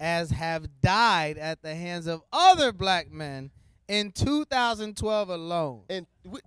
as 0.00 0.30
have 0.30 0.66
died 0.82 1.38
at 1.38 1.62
the 1.62 1.74
hands 1.74 2.06
of 2.06 2.22
other 2.32 2.72
black 2.72 3.10
men 3.10 3.50
in 3.88 4.10
2012 4.10 5.28
alone. 5.28 5.82
And 5.88 6.06
we, 6.24 6.40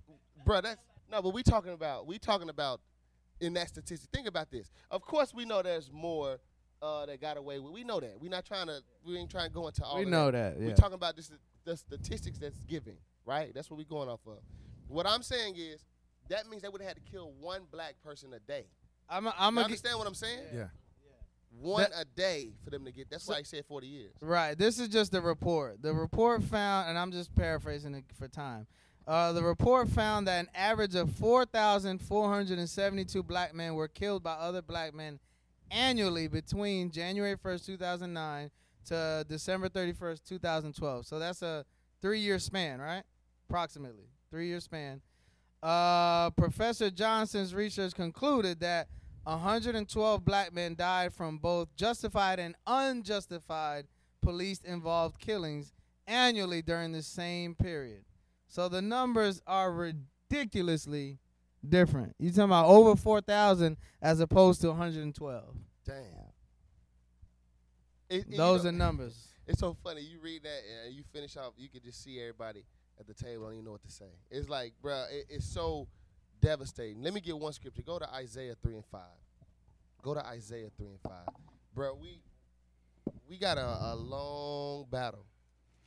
bro, 0.44 0.60
that's 0.60 0.80
no, 1.10 1.22
but 1.22 1.32
we 1.34 1.42
talking 1.42 1.72
about 1.72 2.06
we 2.06 2.18
talking 2.18 2.48
about 2.48 2.80
in 3.40 3.52
that 3.54 3.68
statistic. 3.68 4.08
Think 4.12 4.26
about 4.26 4.50
this. 4.50 4.70
Of 4.90 5.02
course, 5.02 5.32
we 5.34 5.44
know 5.44 5.62
there's 5.62 5.90
more 5.92 6.38
uh, 6.82 7.06
that 7.06 7.20
got 7.20 7.36
away 7.36 7.58
with. 7.58 7.72
We 7.72 7.84
know 7.84 8.00
that. 8.00 8.16
We're 8.20 8.30
not 8.30 8.44
trying 8.44 8.66
to. 8.66 8.80
We 9.04 9.16
ain't 9.16 9.30
trying 9.30 9.48
to 9.48 9.54
go 9.54 9.66
into 9.66 9.84
all. 9.84 9.96
We 9.96 10.02
of 10.04 10.08
know 10.08 10.30
that. 10.30 10.54
that. 10.54 10.60
Yeah. 10.60 10.68
We're 10.68 10.74
talking 10.74 10.94
about 10.94 11.16
this, 11.16 11.30
the 11.64 11.76
statistics 11.76 12.38
that's 12.38 12.58
given, 12.60 12.96
right? 13.24 13.52
That's 13.54 13.70
what 13.70 13.78
we're 13.78 13.84
going 13.84 14.08
off 14.08 14.20
of. 14.26 14.38
What 14.88 15.06
I'm 15.06 15.22
saying 15.22 15.56
is 15.56 15.84
that 16.28 16.48
means 16.48 16.62
they 16.62 16.68
would 16.68 16.80
have 16.80 16.88
had 16.88 16.96
to 16.96 17.10
kill 17.10 17.32
one 17.40 17.62
black 17.70 17.94
person 18.04 18.32
a 18.32 18.40
day. 18.40 18.66
I'm 19.08 19.26
a, 19.26 19.30
I'm 19.30 19.34
I'm 19.38 19.54
you 19.54 19.60
a, 19.60 19.64
understand 19.64 19.98
what 19.98 20.06
I'm 20.06 20.14
saying? 20.14 20.40
Yeah. 20.52 20.58
yeah. 20.58 20.64
One 21.60 21.82
That- 21.82 22.00
a 22.02 22.04
day 22.04 22.52
for 22.64 22.70
them 22.70 22.84
to 22.84 22.92
get. 22.92 23.10
That's 23.10 23.24
So- 23.24 23.32
why 23.32 23.38
he 23.38 23.44
said 23.44 23.64
40 23.66 23.86
years. 23.86 24.12
Right. 24.20 24.56
This 24.58 24.78
is 24.78 24.88
just 24.88 25.12
the 25.12 25.20
report. 25.20 25.82
The 25.82 25.92
report 25.94 26.42
found, 26.42 26.88
and 26.88 26.98
I'm 26.98 27.12
just 27.12 27.34
paraphrasing 27.34 27.94
it 27.94 28.04
for 28.18 28.28
time. 28.28 28.66
Uh, 29.06 29.32
the 29.32 29.42
report 29.42 29.88
found 29.88 30.26
that 30.26 30.40
an 30.40 30.48
average 30.54 30.96
of 30.96 31.10
4,472 31.12 33.22
black 33.22 33.54
men 33.54 33.74
were 33.74 33.88
killed 33.88 34.22
by 34.22 34.32
other 34.32 34.62
black 34.62 34.94
men 34.94 35.20
annually 35.70 36.26
between 36.26 36.90
January 36.90 37.36
1st, 37.36 37.66
2009 37.66 38.50
to 38.86 39.24
December 39.28 39.68
31st, 39.68 40.20
2012. 40.28 41.06
So 41.06 41.18
that's 41.18 41.42
a 41.42 41.64
three 42.02 42.20
year 42.20 42.38
span, 42.38 42.80
right? 42.80 43.02
Approximately. 43.48 44.08
Three 44.30 44.48
year 44.48 44.60
span. 44.60 45.00
Uh, 45.62 46.30
Professor 46.30 46.90
Johnson's 46.90 47.54
research 47.54 47.94
concluded 47.94 48.60
that 48.60 48.88
112 49.24 50.24
black 50.24 50.52
men 50.52 50.74
died 50.74 51.12
from 51.12 51.38
both 51.38 51.74
justified 51.76 52.38
and 52.38 52.54
unjustified 52.66 53.86
police 54.20 54.60
involved 54.64 55.18
killings 55.18 55.72
annually 56.06 56.62
during 56.62 56.92
the 56.92 57.02
same 57.02 57.54
period. 57.54 58.04
So 58.56 58.70
the 58.70 58.80
numbers 58.80 59.42
are 59.46 59.70
ridiculously 59.70 61.18
different. 61.68 62.14
You 62.18 62.30
talking 62.30 62.44
about 62.44 62.68
over 62.68 62.96
4,000 62.96 63.76
as 64.00 64.20
opposed 64.20 64.62
to 64.62 64.68
112. 64.68 65.44
Damn. 65.84 65.94
It- 68.08 68.16
it- 68.16 68.28
you 68.28 68.36
Those 68.38 68.64
know, 68.64 68.70
are 68.70 68.72
numbers. 68.72 69.28
It's 69.46 69.60
so 69.60 69.74
funny. 69.74 70.00
You 70.00 70.20
read 70.20 70.44
that 70.44 70.62
and 70.86 70.94
you 70.94 71.02
finish 71.12 71.36
off. 71.36 71.52
You 71.58 71.68
can 71.68 71.82
just 71.82 72.02
see 72.02 72.18
everybody 72.18 72.64
at 72.98 73.06
the 73.06 73.12
table. 73.12 73.44
Don't 73.44 73.52
even 73.52 73.66
know 73.66 73.72
what 73.72 73.82
to 73.82 73.90
say. 73.90 74.08
It's 74.30 74.48
like, 74.48 74.72
bruh, 74.82 75.04
it, 75.12 75.26
it's 75.28 75.44
so 75.44 75.86
devastating. 76.40 77.02
Let 77.02 77.12
me 77.12 77.20
get 77.20 77.38
one 77.38 77.52
scripture. 77.52 77.82
Go 77.82 77.98
to 77.98 78.10
Isaiah 78.10 78.56
three 78.62 78.76
and 78.76 78.86
five. 78.86 79.20
Go 80.00 80.14
to 80.14 80.24
Isaiah 80.24 80.70
three 80.78 80.88
and 80.88 81.00
five, 81.02 81.28
bruh. 81.76 81.98
We 81.98 82.22
we 83.28 83.36
got 83.36 83.58
a, 83.58 83.92
a 83.92 83.94
long 83.96 84.86
battle, 84.88 85.26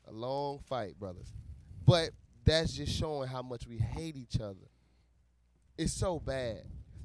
a 0.07 0.11
long 0.11 0.59
fight, 0.59 0.99
brothers. 0.99 1.33
But 1.83 2.11
that's 2.45 2.73
just 2.73 2.93
showing 2.95 3.27
how 3.29 3.41
much 3.41 3.67
we 3.67 3.77
hate 3.77 4.15
each 4.15 4.39
other. 4.39 4.67
It's 5.77 5.93
so 5.93 6.19
bad, 6.19 6.63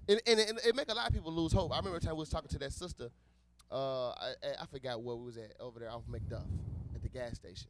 and, 0.09 0.21
and, 0.27 0.41
it- 0.41 0.67
it 0.67 0.75
make 0.77 0.89
a 0.91 0.95
lot 0.95 1.07
of 1.09 1.15
people 1.15 1.33
lose 1.33 1.53
hope. 1.53 1.73
I 1.73 1.77
remember 1.77 1.99
a 1.99 2.01
time 2.01 2.15
we 2.15 2.21
was 2.21 2.29
talking 2.31 2.49
to 2.49 2.59
that 2.59 2.73
sister 2.73 3.11
uh, 3.71 4.11
I, 4.11 4.35
I- 4.43 4.63
I 4.63 4.67
forgot 4.67 5.03
where 5.03 5.17
we 5.17 5.25
was 5.25 5.37
at 5.37 5.53
over 5.61 5.81
there 5.81 5.91
off 5.91 6.03
McDuff 6.11 6.47
at 6.95 7.03
the 7.03 7.09
gas 7.09 7.35
station. 7.37 7.69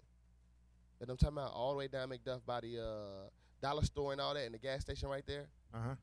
And 1.01 1.09
I'm 1.11 1.17
talking 1.17 1.37
about 1.39 1.53
all 1.53 1.73
the 1.73 1.79
way 1.79 1.89
down 1.89 2.09
McDuff 2.11 2.41
by 2.47 2.61
the 2.61 2.81
uh, 2.83 3.29
dollar 3.63 3.83
store 3.85 4.13
and 4.13 4.21
all 4.21 4.35
that, 4.35 4.45
and 4.45 4.55
the 4.55 4.59
gas 4.59 4.81
station 4.83 5.09
right 5.09 5.25
there. 5.27 5.47
Uh 5.75 5.79
huh. 5.89 5.95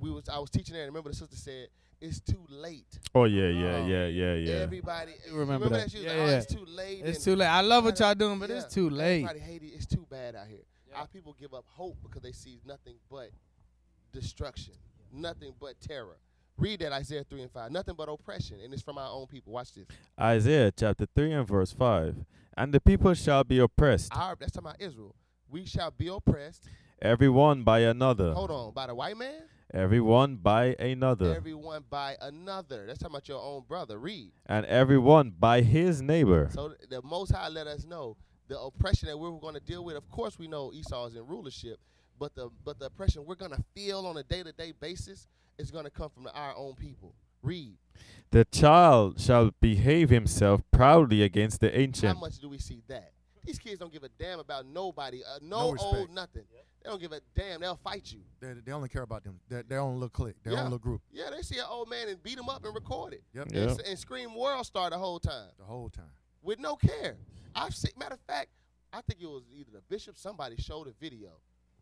We 0.00 0.10
was 0.10 0.28
I 0.28 0.38
was 0.38 0.50
teaching 0.50 0.74
there, 0.74 0.84
and 0.84 0.92
remember 0.92 1.10
the 1.10 1.16
sister 1.16 1.36
said 1.36 1.68
it's 2.00 2.20
too 2.20 2.44
late. 2.48 2.98
Oh 3.14 3.24
yeah, 3.24 3.48
yeah, 3.48 3.76
Oh. 3.76 3.86
yeah, 3.86 4.06
yeah, 4.06 4.34
yeah. 4.34 4.52
Everybody 4.62 5.12
You 5.30 5.36
remember 5.38 5.68
that. 5.70 5.90
She 5.90 5.98
was 5.98 6.06
Yeah, 6.06 6.12
like, 6.12 6.20
oh, 6.20 6.26
yeah. 6.26 6.36
it's 6.38 6.52
too 6.54 6.64
late. 6.66 7.02
It's 7.04 7.24
too 7.24 7.36
late. 7.36 7.46
I 7.46 7.60
love 7.62 7.84
what 7.84 7.98
y'all 7.98 8.14
doing, 8.14 8.38
but 8.38 8.50
yeah, 8.50 8.56
it's 8.56 8.74
too 8.74 8.90
late. 8.90 9.24
Everybody 9.24 9.40
hate 9.40 9.62
it. 9.62 9.72
It's 9.74 9.86
too 9.86 10.06
bad 10.10 10.34
out 10.36 10.46
here. 10.48 10.58
Our 10.96 11.06
people 11.06 11.36
give 11.38 11.52
up 11.52 11.64
hope 11.68 11.96
because 12.02 12.22
they 12.22 12.32
see 12.32 12.58
nothing 12.66 12.94
but 13.10 13.30
destruction, 14.12 14.74
nothing 15.12 15.52
but 15.60 15.74
terror. 15.80 16.16
Read 16.58 16.80
that 16.80 16.92
Isaiah 16.92 17.22
three 17.28 17.42
and 17.42 17.50
five. 17.50 17.70
Nothing 17.70 17.94
but 17.98 18.08
oppression, 18.08 18.58
and 18.64 18.72
it's 18.72 18.82
from 18.82 18.96
our 18.96 19.10
own 19.10 19.26
people. 19.26 19.52
Watch 19.52 19.74
this. 19.74 19.84
Isaiah 20.18 20.72
chapter 20.72 21.06
3 21.14 21.32
and 21.32 21.46
verse 21.46 21.72
5. 21.72 22.16
And 22.56 22.72
the 22.72 22.80
people 22.80 23.12
shall 23.12 23.44
be 23.44 23.58
oppressed, 23.58 24.10
Our 24.16 24.36
that's 24.40 24.52
talking 24.52 24.68
about 24.70 24.80
Israel. 24.80 25.14
We 25.50 25.66
shall 25.66 25.90
be 25.90 26.08
oppressed. 26.08 26.64
every 27.02 27.28
one 27.28 27.62
by 27.62 27.80
another, 27.80 28.32
Hold 28.32 28.50
on, 28.50 28.72
by 28.72 28.86
the 28.86 28.94
white 28.94 29.18
man. 29.18 29.42
Everyone 29.74 30.36
by 30.36 30.74
another, 30.78 31.34
Everyone 31.34 31.84
by 31.90 32.16
another. 32.22 32.86
That's 32.86 33.00
talking 33.00 33.16
about 33.16 33.28
your 33.28 33.42
own 33.42 33.64
brother. 33.68 33.98
Read. 33.98 34.32
and 34.46 34.64
everyone 34.64 35.34
by 35.38 35.60
his 35.60 36.00
neighbor. 36.00 36.48
So 36.54 36.72
the 36.88 37.02
Most 37.02 37.32
High 37.32 37.48
let 37.48 37.66
us 37.66 37.84
know 37.84 38.16
the 38.48 38.58
oppression 38.60 39.08
that 39.08 39.18
we're 39.18 39.30
going 39.38 39.54
to 39.54 39.60
deal 39.60 39.84
with. 39.84 39.96
Of 39.96 40.08
course, 40.10 40.38
we 40.38 40.46
know 40.48 40.72
Esau 40.72 41.06
is 41.06 41.14
in 41.16 41.26
rulership, 41.26 41.78
but 42.18 42.34
the 42.34 42.48
but 42.64 42.78
the 42.78 42.86
oppression 42.86 43.24
we're 43.24 43.34
going 43.34 43.52
to 43.52 43.64
feel 43.74 44.06
on 44.06 44.16
a 44.16 44.22
day 44.22 44.42
to 44.42 44.52
day 44.52 44.72
basis 44.78 45.26
is 45.58 45.70
going 45.70 45.84
to 45.84 45.90
come 45.90 46.10
from 46.10 46.28
our 46.34 46.54
own 46.56 46.74
people. 46.74 47.14
Read. 47.42 47.76
The 48.30 48.44
child 48.46 49.20
shall 49.20 49.50
behave 49.60 50.10
himself 50.10 50.62
proudly 50.70 51.22
against 51.22 51.60
the 51.60 51.76
ancient. 51.78 52.14
How 52.14 52.20
much 52.20 52.38
do 52.38 52.48
we 52.48 52.58
see 52.58 52.82
that? 52.88 53.12
These 53.44 53.58
kids 53.60 53.78
don't 53.78 53.92
give 53.92 54.02
a 54.02 54.08
damn 54.18 54.40
about 54.40 54.66
nobody. 54.66 55.22
Uh, 55.22 55.38
no, 55.40 55.70
respect. 55.70 55.94
old 55.94 56.10
nothing. 56.10 56.42
They 56.82 56.90
don't 56.90 57.00
give 57.00 57.12
a 57.12 57.20
damn. 57.36 57.60
They'll 57.60 57.76
fight 57.76 58.12
you. 58.12 58.20
They, 58.40 58.54
they 58.64 58.72
only 58.72 58.88
care 58.88 59.02
about 59.02 59.22
them. 59.22 59.38
Their, 59.48 59.62
their 59.62 59.78
own 59.80 59.94
little 59.94 60.08
clique, 60.08 60.42
their 60.42 60.54
Yeah. 60.54 60.58
own 60.60 60.64
little 60.64 60.78
group. 60.78 61.00
Yeah, 61.12 61.30
they 61.30 61.42
see 61.42 61.58
an 61.58 61.64
old 61.68 61.88
man 61.88 62.08
and 62.08 62.20
beat 62.22 62.38
him 62.38 62.48
up 62.48 62.64
and 62.64 62.74
record 62.74 63.12
it. 63.12 63.22
Yep. 63.34 63.48
Yeah. 63.52 63.60
And, 63.62 63.80
and 63.80 63.98
scream 63.98 64.34
world 64.34 64.66
star 64.66 64.90
the 64.90 64.98
whole 64.98 65.20
time. 65.20 65.50
The 65.58 65.64
whole 65.64 65.88
time. 65.90 66.10
with 66.42 66.58
no 66.58 66.74
care. 66.76 67.16
I've 67.56 67.74
seen. 67.74 67.90
Matter 67.98 68.14
of 68.14 68.20
fact, 68.20 68.48
I 68.92 69.00
think 69.02 69.20
it 69.20 69.26
was 69.26 69.42
either 69.54 69.70
the 69.72 69.82
bishop. 69.88 70.16
Somebody 70.18 70.56
showed 70.56 70.86
a 70.88 70.92
video. 71.00 71.30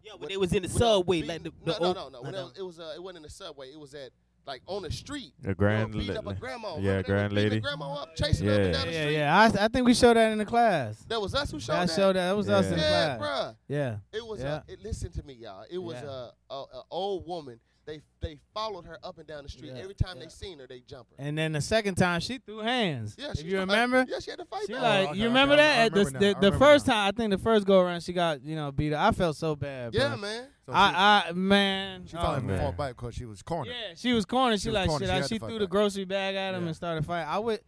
Yeah, 0.03 0.13
when 0.13 0.21
With- 0.23 0.29
they 0.31 0.37
was 0.37 0.53
in 0.53 0.63
the 0.63 0.69
subway, 0.69 1.23
beating- 1.23 1.29
like 1.29 1.43
the, 1.45 1.53
no, 1.65 1.73
the 1.73 1.81
no, 1.81 1.87
old- 1.87 1.97
no, 1.97 2.09
no. 2.09 2.23
When 2.23 2.35
it, 2.35 2.47
it 2.59 2.63
was, 2.63 2.79
uh, 2.79 2.93
it 2.95 3.03
wasn't 3.03 3.17
in 3.19 3.23
the 3.25 3.31
subway. 3.31 3.71
It 3.73 3.81
was 3.81 3.95
at 3.95 4.11
like 4.47 4.61
on 4.67 4.83
the 4.83 4.91
street. 4.91 5.33
A 5.47 5.55
grand, 5.55 5.95
They 5.95 5.97
were 5.97 6.01
beating 6.03 6.17
up 6.19 6.27
a 6.27 6.35
grandma. 6.35 6.77
yeah, 6.77 6.89
Remember 6.91 7.03
grand 7.09 7.33
lady. 7.33 7.61
grandma 7.61 7.95
up, 8.03 8.15
chasing 8.15 8.47
her 8.47 8.53
up 8.53 8.59
and 8.61 8.67
Yeah. 8.67 8.73
down 8.73 8.87
the 8.89 8.93
Yeah, 8.93 9.01
street. 9.05 9.15
yeah. 9.15 9.39
I, 9.61 9.65
I 9.65 9.69
think 9.69 9.87
we 9.87 9.95
showed 9.95 10.19
that 10.19 10.33
in 10.33 10.37
the 10.39 10.45
class. 10.45 10.99
That 11.09 11.19
was 11.19 11.35
us 11.35 11.51
who 11.51 11.59
showed 11.59 11.73
That 11.73 11.91
I 11.91 11.97
showed 11.97 12.17
that. 12.17 12.29
That 12.29 12.37
was 12.37 12.51
us 12.51 12.67
in 12.67 12.73
the 12.73 12.79
Yeah, 12.79 13.17
class. 13.17 13.21
bruh. 13.53 13.57
Yeah. 13.69 13.97
It 14.13 14.27
was. 14.27 14.41
Yeah. 14.43 14.61
A, 14.69 14.73
it, 14.73 14.83
listen 14.83 15.11
to 15.13 15.23
me, 15.23 15.33
y'all. 15.33 15.65
It 15.71 15.79
was 15.79 15.95
Yeah. 15.95 16.29
a, 16.51 16.55
a, 16.55 16.63
a 16.75 16.83
old 16.91 17.27
woman. 17.27 17.59
They 17.87 18.01
they 18.21 18.39
followed 18.55 18.87
her 18.87 18.99
up 19.05 19.19
and 19.19 19.27
down 19.27 19.43
the 19.43 19.49
street. 19.51 19.73
Yeah, 19.75 19.83
Every 19.83 19.95
time 19.95 20.17
yeah. 20.17 20.25
they 20.25 20.29
seen 20.31 20.59
her, 20.59 20.67
they 20.67 20.81
jump 20.81 21.09
her. 21.11 21.17
And 21.23 21.37
then 21.37 21.53
the 21.53 21.61
second 21.61 21.97
time 21.97 22.21
she 22.21 22.39
threw 22.39 22.61
hands. 22.61 23.15
yeah, 23.19 23.33
if 23.33 23.39
she 23.39 23.45
you 23.45 23.51
tried- 23.53 23.61
remember, 23.61 24.07
Yeah, 24.09 24.19
she 24.21 24.31
had 24.31 24.39
to 24.41 24.47
fight 24.47 24.63
she 24.67 24.73
back. 24.73 24.83
like 24.83 25.09
oh, 25.09 25.11
okay, 25.11 25.19
you 25.21 25.25
remember 25.27 25.55
I- 25.55 25.57
I 25.57 25.59
that 25.59 25.79
at 25.87 25.93
the 25.93 25.99
remember 26.05 26.19
now, 26.21 26.41
the, 26.41 26.47
I 26.47 26.51
the 26.51 26.59
first 26.59 26.87
now. 26.87 26.93
time 26.95 27.09
I 27.09 27.13
think 27.13 27.31
the 27.33 27.39
first 27.39 27.67
go 27.67 27.81
around 27.81 28.03
she 28.03 28.13
got 28.15 28.43
you 28.43 28.57
know 28.57 28.73
beat 28.73 28.93
up. 28.95 29.07
I 29.07 29.13
felt 29.13 29.37
so 29.37 29.55
bad. 29.55 29.93
yeah, 29.95 30.17
man. 30.17 30.47
So 30.65 30.73
she, 30.73 30.77
I 30.79 31.25
I 31.29 31.33
man. 31.33 32.07
she 32.07 32.17
oh, 32.17 32.23
finally 32.23 32.43
man. 32.47 32.61
fought 32.61 32.77
back 32.79 32.97
because 32.97 33.15
she 33.15 33.27
was 33.27 33.43
cornered. 33.43 33.69
Yeah, 33.75 33.95
she 33.97 34.13
was 34.15 34.25
cornered. 34.25 34.59
She, 34.61 34.65
She 34.65 34.69
was 34.71 34.75
like 34.77 34.89
cornered. 34.89 35.09
shit. 35.09 35.17
She 35.17 35.23
I- 35.23 35.27
She, 35.27 35.35
to 35.35 35.41
fight 35.41 35.51
threw 35.51 35.59
the 35.59 35.67
grocery 35.67 36.05
bag 36.07 36.37
at 36.37 36.55
him 36.55 36.63
Yeah. 36.63 36.67
and 36.69 36.77
started 36.77 37.05
fighting. 37.05 37.29
I 37.29 37.39
would, 37.39 37.61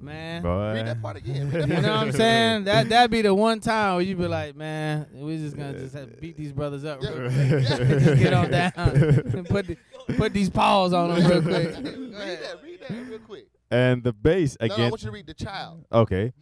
man. 0.00 0.42
Boy. 0.42 0.72
Read 0.74 0.86
that 0.86 1.00
part 1.02 1.16
again. 1.16 1.50
Read 1.50 1.62
that 1.62 1.68
You 1.76 1.82
know 1.82 1.92
what 1.94 2.06
I'm 2.06 2.12
saying? 2.12 2.64
That 2.64 2.88
that'd 2.90 3.10
be 3.10 3.22
the 3.22 3.34
one 3.34 3.60
time 3.60 3.94
where 3.96 4.02
you 4.04 4.16
be 4.16 4.26
like, 4.28 4.56
man, 4.56 5.06
we 5.12 5.36
just 5.38 5.56
gonna 5.56 5.78
just 5.78 5.94
have 5.94 6.10
to 6.14 6.16
beat 6.20 6.36
these 6.36 6.52
brothers 6.52 6.84
up 6.84 7.00
real 7.02 7.12
quick. 7.12 7.30
just 7.66 7.78
get 8.22 8.32
on 8.32 8.50
down 8.50 8.72
and 8.76 9.46
put 9.48 9.66
the, 9.66 9.76
put 10.16 10.32
these 10.32 10.50
paws 10.50 10.92
on 10.92 11.14
them 11.14 11.30
real 11.30 11.42
quick. 11.42 11.66
Read 11.76 11.84
that. 11.84 12.58
Read 12.62 12.80
that 12.80 12.90
real 13.08 13.18
quick. 13.20 13.46
And 13.70 14.04
the 14.04 14.12
base 14.12 14.56
No, 14.60 14.66
no, 14.66 14.72
I 14.72 14.76
against. 14.76 14.90
want 14.92 15.02
you 15.02 15.08
to 15.08 15.12
read 15.12 15.26
the 15.26 15.34
child. 15.34 15.84
okay. 15.92 16.32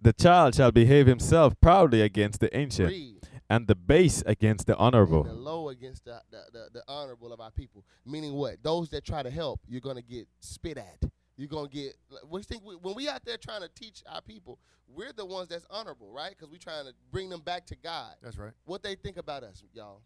The 0.00 0.12
child 0.12 0.56
shall 0.56 0.72
behave 0.72 1.06
himself 1.06 1.54
proudly 1.60 2.02
against 2.02 2.40
the 2.40 2.56
ancient, 2.56 2.88
Read. 2.88 3.20
and 3.48 3.68
the 3.68 3.76
base 3.76 4.20
against 4.26 4.66
the 4.66 4.76
And 4.76 4.92
the 4.92 5.32
low 5.32 5.68
against 5.68 6.04
the, 6.06 6.20
the, 6.32 6.42
the, 6.52 6.68
the 6.72 6.82
honorable 6.88 7.32
of 7.32 7.40
our 7.40 7.52
people. 7.52 7.84
Meaning 8.04 8.32
what? 8.32 8.60
Those 8.64 8.88
that 8.90 9.04
try 9.04 9.22
to 9.22 9.30
help, 9.30 9.60
you're 9.68 9.80
going 9.80 9.94
to 9.94 10.02
get 10.02 10.26
spit 10.40 10.76
at. 10.76 11.08
You're 11.42 11.48
going 11.48 11.68
to 11.68 11.74
get. 11.74 11.96
What 12.28 12.38
you 12.38 12.44
think? 12.44 12.62
We, 12.64 12.76
when 12.76 12.94
we 12.94 13.08
out 13.08 13.24
there 13.24 13.36
trying 13.36 13.62
to 13.62 13.68
teach 13.74 14.04
our 14.08 14.20
people, 14.20 14.60
we're 14.86 15.12
the 15.12 15.26
ones 15.26 15.48
that's 15.48 15.66
honorable, 15.70 16.12
right? 16.12 16.30
Because 16.30 16.48
we 16.52 16.56
trying 16.56 16.84
to 16.84 16.92
bring 17.10 17.28
them 17.28 17.40
back 17.40 17.66
to 17.66 17.74
God. 17.74 18.14
That's 18.22 18.38
right. 18.38 18.52
What 18.64 18.84
they 18.84 18.94
think 18.94 19.16
about 19.16 19.42
us, 19.42 19.60
y'all. 19.74 20.02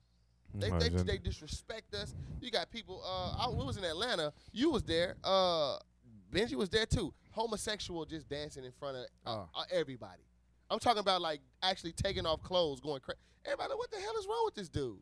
They, 0.55 0.71
Oh, 0.71 0.79
they, 0.79 0.89
they 0.89 1.19
disrespect 1.19 1.95
us. 1.95 2.15
You 2.41 2.51
got 2.51 2.71
people. 2.71 3.03
Uh, 3.05 3.49
I 3.49 3.51
we 3.51 3.63
was 3.67 3.77
in 3.77 3.85
Atlanta. 3.85 4.33
You 4.53 4.71
was 4.71 4.83
there. 4.85 5.17
Uh, 5.23 5.77
Benji 6.33 6.55
was 6.55 6.71
there 6.71 6.87
too. 6.87 7.13
Homosexual 7.33 8.07
just 8.07 8.31
dancing 8.31 8.65
in 8.65 8.73
front 8.73 8.97
of 8.97 9.05
uh, 9.27 9.31
Oh. 9.37 9.49
uh, 9.61 9.65
everybody. 9.71 10.23
I'm 10.71 10.79
talking 10.79 11.01
about 11.01 11.21
like 11.21 11.41
actually 11.63 11.93
taking 11.93 12.25
off 12.25 12.43
clothes, 12.43 12.81
going 12.81 13.01
crazy. 13.01 13.19
Everybody, 13.45 13.75
what 13.75 13.91
the 13.91 13.99
hell 13.99 14.17
is 14.19 14.27
wrong 14.27 14.41
with 14.47 14.55
this 14.55 14.71
dude? 14.71 15.01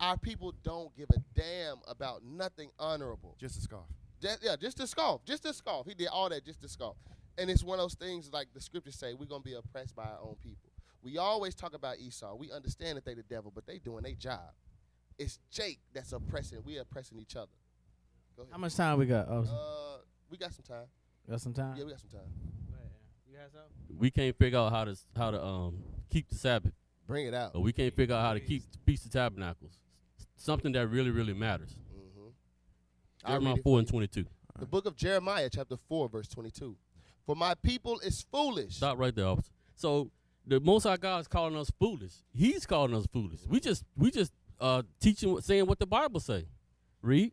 Our 0.00 0.16
people 0.16 0.52
don't 0.64 0.92
give 0.96 1.10
a 1.14 1.20
damn 1.38 1.76
about 1.86 2.24
nothing 2.24 2.70
honorable. 2.76 3.36
Just 3.38 3.56
a 3.56 3.60
scarf. 3.60 3.84
Just, 4.20 4.42
yeah, 4.44 4.56
just 4.56 4.76
to 4.78 4.86
scoff, 4.86 5.24
just 5.24 5.42
to 5.44 5.52
scoff. 5.54 5.86
He 5.86 5.94
did 5.94 6.08
all 6.08 6.28
that 6.28 6.44
just 6.44 6.60
to 6.62 6.68
scoff. 6.68 6.96
And 7.38 7.50
it's 7.50 7.64
one 7.64 7.78
of 7.78 7.84
those 7.84 7.94
things 7.94 8.30
like 8.32 8.48
the 8.54 8.60
scriptures 8.60 8.96
say, 8.96 9.14
we're 9.14 9.24
gonna 9.26 9.42
be 9.42 9.54
oppressed 9.54 9.94
by 9.96 10.04
our 10.04 10.18
own 10.22 10.36
people. 10.42 10.70
We 11.02 11.16
always 11.16 11.54
talk 11.54 11.74
about 11.74 11.98
Esau. 11.98 12.34
We 12.34 12.52
understand 12.52 12.98
that 12.98 13.04
they 13.06 13.14
the 13.14 13.22
devil, 13.22 13.50
but 13.54 13.66
they 13.66 13.78
doing 13.78 14.02
their 14.02 14.12
job. 14.14 14.50
It's 15.18 15.38
Jake 15.50 15.78
that's 15.94 16.12
oppressing. 16.12 16.58
We 16.64 16.76
oppressing 16.78 17.18
each 17.18 17.36
other. 17.36 17.48
Go 18.36 18.42
ahead. 18.42 18.52
How 18.52 18.58
much 18.58 18.74
time 18.74 18.98
we 18.98 19.06
got? 19.06 19.26
Oh, 19.28 19.40
Uh, 19.40 20.02
we 20.30 20.36
got 20.36 20.52
some 20.52 20.64
time. 20.64 20.86
got 21.28 21.40
some 21.40 21.54
time. 21.54 21.76
Yeah, 21.76 21.84
we 21.84 21.90
got 21.90 22.00
some 22.00 22.10
time. 22.10 22.30
You 23.30 23.36
got 23.38 23.50
something? 23.52 23.98
We 23.98 24.10
can't 24.10 24.36
figure 24.36 24.58
out 24.58 24.70
how 24.72 24.84
to 24.84 24.96
how 25.16 25.30
to 25.30 25.42
um 25.42 25.82
keep 26.10 26.28
the 26.28 26.34
Sabbath, 26.34 26.72
Bring 27.06 27.26
it 27.26 27.34
out. 27.34 27.54
or 27.54 27.62
we 27.62 27.72
can't 27.72 27.94
figure 27.94 28.14
out 28.14 28.22
how 28.22 28.34
to 28.34 28.40
keep 28.40 28.70
the 28.72 28.78
Feast 28.84 29.06
of 29.06 29.12
Tabernacles. 29.12 29.78
Something 30.36 30.72
that 30.72 30.86
really 30.88 31.10
really 31.10 31.32
matters. 31.34 31.76
Mm-hmm. 33.24 33.32
Jeremiah 33.32 33.56
four 33.62 33.78
and 33.78 33.88
you. 33.88 33.90
twenty 33.92 34.06
two. 34.06 34.26
The 34.58 34.66
book 34.66 34.86
of 34.86 34.96
Jeremiah, 34.96 35.48
chapter 35.50 35.76
four, 35.88 36.08
verse 36.08 36.28
twenty-two. 36.28 36.76
For 37.26 37.36
my 37.36 37.54
people 37.54 37.98
is 38.00 38.24
foolish. 38.32 38.76
Stop 38.76 38.98
right 38.98 39.14
there, 39.14 39.26
officer. 39.26 39.50
So 39.76 40.10
the 40.46 40.60
Most 40.60 40.84
High 40.84 40.96
God 40.96 41.20
is 41.20 41.28
calling 41.28 41.56
us 41.56 41.70
foolish. 41.78 42.12
He's 42.32 42.66
calling 42.66 42.94
us 42.94 43.06
foolish. 43.12 43.40
We 43.48 43.60
just 43.60 43.84
we 43.96 44.10
just 44.10 44.32
uh 44.60 44.82
teaching 45.00 45.40
saying 45.40 45.66
what 45.66 45.78
the 45.78 45.86
Bible 45.86 46.20
say. 46.20 46.46
Read. 47.02 47.32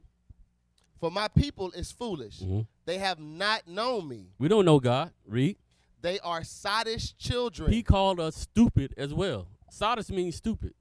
For 1.00 1.12
my 1.12 1.28
people 1.28 1.72
is 1.72 1.92
foolish. 1.92 2.40
Mhm. 2.40 2.66
They 2.86 2.98
have 2.98 3.20
not 3.20 3.68
known 3.68 4.08
me. 4.08 4.28
We 4.40 4.48
don't 4.48 4.66
know 4.66 4.80
God. 4.80 5.12
Read. 5.26 5.58
They 6.02 6.20
are 6.20 6.42
sottish 6.42 7.18
children. 7.18 7.72
He 7.72 7.84
called 7.84 8.20
us 8.20 8.36
stupid 8.36 8.94
as 8.98 9.14
well. 9.14 9.48
Sottish 9.72 10.10
means 10.10 10.36
stupid. 10.36 10.74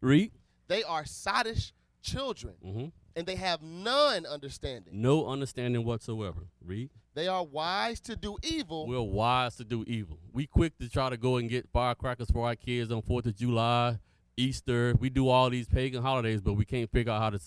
Read. 0.00 0.32
They 0.68 0.82
are 0.84 1.02
sottish 1.04 1.72
children. 2.02 2.54
hmm 2.62 2.86
and 3.16 3.26
they 3.26 3.36
have 3.36 3.62
none 3.62 4.26
understanding. 4.26 5.00
No 5.00 5.26
understanding 5.26 5.84
whatsoever. 5.84 6.40
Read. 6.64 6.90
They 7.14 7.28
are 7.28 7.44
wise 7.44 8.00
to 8.00 8.16
do 8.16 8.36
evil. 8.42 8.86
We're 8.86 9.00
wise 9.02 9.56
to 9.56 9.64
do 9.64 9.84
evil. 9.86 10.18
We 10.32 10.46
quick 10.46 10.78
to 10.78 10.88
try 10.88 11.10
to 11.10 11.16
go 11.16 11.36
and 11.36 11.48
get 11.48 11.68
firecrackers 11.72 12.30
for 12.30 12.46
our 12.46 12.56
kids 12.56 12.90
on 12.90 13.02
Fourth 13.02 13.26
of 13.26 13.36
July, 13.36 13.98
Easter. 14.36 14.94
We 14.98 15.10
do 15.10 15.28
all 15.28 15.50
these 15.50 15.68
pagan 15.68 16.02
holidays, 16.02 16.40
but 16.40 16.54
we 16.54 16.64
can't 16.64 16.90
figure 16.90 17.12
out 17.12 17.20
how 17.20 17.30
to 17.30 17.40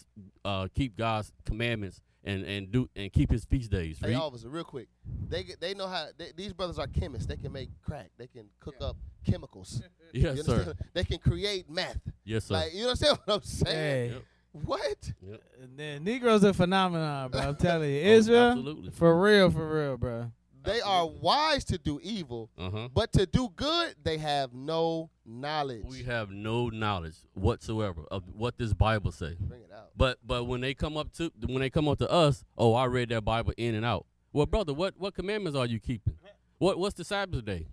uh, 0.43 0.68
keep 0.76 0.95
God's 0.97 1.32
commandments 1.45 2.01
and 2.24 2.43
and 2.43 2.72
do 2.72 2.89
and 2.95 3.11
keep 3.11 3.32
His 3.32 3.45
feast 3.45 3.72
days. 3.72 3.99
Hey, 3.99 4.09
Read. 4.09 4.18
officer, 4.18 4.49
real 4.49 4.63
quick. 4.63 4.88
They 5.30 5.45
they 5.59 5.74
know 5.74 5.88
how. 5.88 6.07
They, 6.18 6.32
these 6.36 6.53
brothers 6.53 6.78
are 6.80 6.88
chemists. 6.88 7.28
They 7.28 7.38
can 7.38 7.51
make 7.51 7.70
crack. 7.84 8.09
They 8.18 8.28
can 8.28 8.45
cook 8.59 8.76
up 8.82 8.97
chemicals. 9.26 9.82
Yes, 10.13 10.45
sir. 10.45 10.74
They 10.93 11.03
can 11.03 11.18
create 11.18 11.70
meth. 11.70 11.99
Yes, 12.24 12.45
sir. 12.45 12.53
Like 12.53 12.74
you 12.74 12.86
understand 12.86 13.18
what 13.26 13.36
I'm 13.36 13.41
saying? 13.41 13.76
Hey, 13.76 14.13
Yep. 14.13 14.24
What? 14.63 15.11
Yep. 15.21 15.41
the 15.75 15.99
Negroes 15.99 16.43
are 16.45 16.53
phenomenon, 16.53 17.29
bro. 17.31 17.41
I'm 17.41 17.55
telling 17.55 17.91
you, 17.91 18.01
Oh, 18.03 18.07
Israel, 18.17 18.49
absolutely. 18.51 18.91
for 18.91 19.21
real, 19.21 19.51
for 19.51 19.67
real, 19.83 19.97
bro. 19.97 20.31
They 20.63 20.81
are 20.81 21.05
wise 21.05 21.63
to 21.65 21.77
do 21.77 21.99
evil, 22.01 22.49
Uh 22.57 22.69
huh. 22.71 22.87
but 22.93 23.11
to 23.13 23.25
do 23.25 23.49
good, 23.55 23.95
they 24.03 24.17
have 24.17 24.53
no 24.53 25.09
knowledge. 25.25 25.83
We 25.85 26.03
have 26.03 26.31
no 26.31 26.69
knowledge 26.69 27.15
whatsoever 27.33 28.03
of 28.09 28.23
what 28.33 28.57
this 28.57 28.73
Bible 28.73 29.11
say. 29.11 29.35
Bring 29.39 29.61
it 29.61 29.71
out. 29.75 29.89
But 29.95 30.17
but 30.25 30.45
when 30.45 30.61
they 30.61 30.73
come 30.73 30.97
up 30.97 31.11
to 31.13 31.31
when 31.45 31.59
they 31.59 31.69
come 31.69 31.87
up 31.87 31.99
to 31.99 32.09
us, 32.09 32.43
oh, 32.57 32.73
I 32.73 32.85
read 32.85 33.09
that 33.09 33.21
Bible 33.25 33.53
in 33.57 33.75
and 33.75 33.85
out. 33.85 34.05
Well, 34.33 34.45
brother, 34.47 34.73
what 34.73 34.95
what 34.97 35.13
commandments 35.13 35.57
are 35.57 35.65
you 35.67 35.79
keeping? 35.79 36.15
What 36.57 36.79
what's 36.79 36.95
the 36.95 37.03
Sabbath 37.03 37.45
day? 37.45 37.67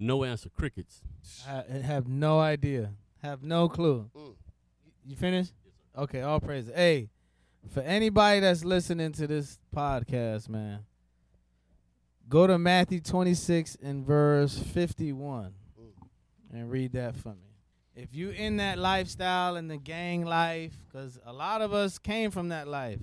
No 0.00 0.24
answer. 0.24 0.48
Crickets. 0.48 1.02
I 1.48 1.62
I 1.72 1.78
have 1.78 2.08
no 2.08 2.40
idea. 2.40 2.90
Have 3.22 3.42
no 3.44 3.68
clue. 3.68 4.10
Mm. 4.16 4.34
You 5.06 5.14
finished? 5.16 5.52
Okay, 5.98 6.20
all 6.20 6.40
praise. 6.40 6.70
Hey, 6.74 7.08
for 7.72 7.80
anybody 7.80 8.40
that's 8.40 8.66
listening 8.66 9.12
to 9.12 9.26
this 9.26 9.58
podcast, 9.74 10.46
man, 10.46 10.80
go 12.28 12.46
to 12.46 12.58
Matthew 12.58 13.00
26 13.00 13.78
and 13.82 14.04
verse 14.04 14.58
51 14.58 15.54
and 16.52 16.70
read 16.70 16.92
that 16.92 17.16
for 17.16 17.30
me. 17.30 17.56
If 17.94 18.14
you 18.14 18.28
in 18.28 18.58
that 18.58 18.78
lifestyle 18.78 19.56
and 19.56 19.70
the 19.70 19.78
gang 19.78 20.26
life, 20.26 20.74
because 20.86 21.18
a 21.24 21.32
lot 21.32 21.62
of 21.62 21.72
us 21.72 21.98
came 21.98 22.30
from 22.30 22.50
that 22.50 22.68
life, 22.68 23.00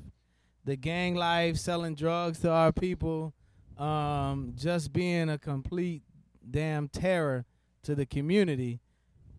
the 0.64 0.76
gang 0.76 1.16
life, 1.16 1.58
selling 1.58 1.96
drugs 1.96 2.38
to 2.42 2.52
our 2.52 2.72
people, 2.72 3.34
um, 3.80 4.54
just 4.56 4.94
being 4.94 5.30
a 5.30 5.40
complete 5.40 6.04
damn 6.48 6.90
terror 6.90 7.46
to 7.82 7.96
the 7.96 8.06
community. 8.06 8.82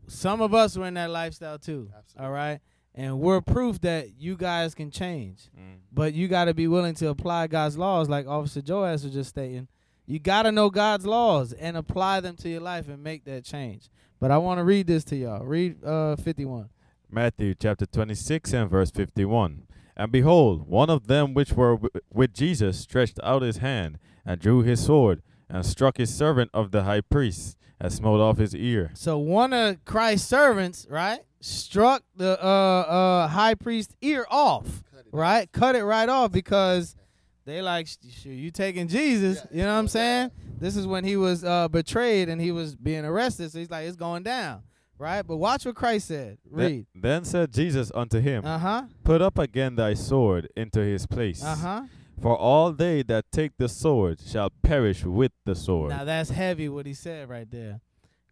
Some 0.09 0.41
of 0.41 0.55
us 0.55 0.77
were 0.77 0.87
in 0.87 0.95
that 0.95 1.11
lifestyle 1.11 1.61
too. 1.61 1.89
Absolutely. 1.97 2.27
All 2.27 2.33
right. 2.33 2.59
And 2.95 3.19
we're 3.19 3.41
proof 3.41 3.81
that 3.81 4.21
you 4.21 4.37
guys 4.37 4.75
can 4.75 4.91
change. 4.91 5.49
Mm. 5.59 5.79
But 5.93 6.15
you 6.15 6.29
got 6.29 6.45
to 6.45 6.55
be 6.55 6.69
willing 6.69 6.95
to 6.97 7.09
apply 7.09 7.49
God's 7.49 7.77
laws, 7.77 8.09
like 8.09 8.27
Officer 8.27 8.63
Joas 8.63 9.03
was 9.03 9.13
just 9.13 9.31
stating. 9.31 9.69
You 10.07 10.19
got 10.19 10.43
to 10.43 10.53
know 10.53 10.71
God's 10.71 11.07
laws 11.07 11.53
and 11.53 11.77
apply 11.77 12.21
them 12.21 12.37
to 12.37 12.49
your 12.49 12.61
life 12.61 12.89
and 12.89 13.03
make 13.03 13.25
that 13.25 13.45
change. 13.45 13.89
But 14.21 14.31
I 14.31 14.39
want 14.39 14.59
to 14.59 14.65
read 14.65 14.87
this 14.87 15.03
to 15.05 15.17
y'all. 15.17 15.45
Read 15.45 15.83
uh 15.85 16.17
51. 16.17 16.69
Matthew 17.11 17.55
chapter 17.55 17.87
26 17.87 18.53
and 18.53 18.71
verse 18.71 18.91
51. 18.91 19.65
And 19.97 20.11
behold, 20.13 20.69
one 20.69 20.91
of 20.91 21.07
them 21.07 21.35
which 21.35 21.53
were 21.53 21.77
wi- 21.77 22.01
with 22.13 22.35
Jesus 22.35 22.79
stretched 22.79 23.19
out 23.23 23.43
his 23.43 23.59
hand 23.59 23.99
and 24.27 24.41
drew 24.41 24.63
his 24.63 24.85
sword 24.85 25.23
and 25.49 25.65
struck 25.65 25.97
his 25.99 26.15
servant 26.15 26.51
of 26.55 26.71
the 26.71 26.85
high 26.85 27.01
priest 27.01 27.57
and 27.81 27.93
smote 27.93 28.21
off 28.21 28.39
his 28.39 28.55
ear. 28.55 28.91
So 28.95 29.19
one 29.19 29.53
of 29.53 29.85
Christ's 29.85 30.29
servants, 30.29 30.87
right, 30.89 31.21
struck 31.41 32.03
the 32.17 32.43
uh 32.43 32.47
uh 32.47 33.29
high 33.29 33.55
priest 33.55 33.95
ear 34.01 34.27
off, 34.31 34.83
Cut 34.93 35.01
it 35.01 35.07
right? 35.13 35.53
Cut 35.53 35.77
it 35.77 35.85
right 35.85 36.09
off 36.09 36.33
because 36.33 36.97
they 37.45 37.61
like, 37.61 37.87
"Sh- 37.87 37.97
sh- 38.11 38.27
you 38.27 38.51
taking 38.51 38.89
Jesus, 38.89 39.39
Yeah, 39.51 39.59
you 39.59 39.63
know 39.65 39.73
what 39.75 39.79
I'm 39.81 39.89
saying? 39.89 40.31
This 40.59 40.77
is 40.77 40.87
when 40.87 41.05
he 41.05 41.17
was 41.17 41.45
uh 41.45 41.69
betrayed 41.69 42.29
and 42.29 42.41
he 42.41 42.53
was 42.53 42.75
being 42.77 43.05
arrested. 43.05 43.53
So 43.53 43.59
he's 43.59 43.71
like, 43.71 43.87
it's 43.87 43.97
going 43.97 44.23
down, 44.23 44.63
right? 44.99 45.21
But 45.23 45.37
watch 45.37 45.67
what 45.67 45.75
Christ 45.75 46.09
said. 46.09 46.39
Then- 46.51 46.67
Read. 46.67 46.87
Then 46.95 47.25
said 47.25 47.53
Jesus 47.53 47.93
unto 47.95 48.19
him, 48.21 48.47
Uh 48.47 48.59
huh. 48.59 48.83
Put 49.03 49.21
up 49.21 49.39
again 49.39 49.75
thy 49.77 49.93
sword 49.95 50.49
into 50.57 50.81
his 50.81 51.07
place. 51.07 51.45
Uh 51.45 51.55
huh. 51.57 51.83
For 52.25 52.39
all 52.39 52.73
they 52.73 53.03
that 53.03 53.31
take 53.31 53.53
the 53.59 53.69
sword 53.69 54.19
shall 54.19 54.49
perish 54.63 55.05
with 55.05 55.33
the 55.45 55.55
sword. 55.55 55.91
Now 55.91 56.05
that's 56.05 56.31
heavy 56.31 56.71
what 56.71 56.87
he 56.87 56.95
said 56.95 57.29
right 57.29 57.47
there. 57.51 57.83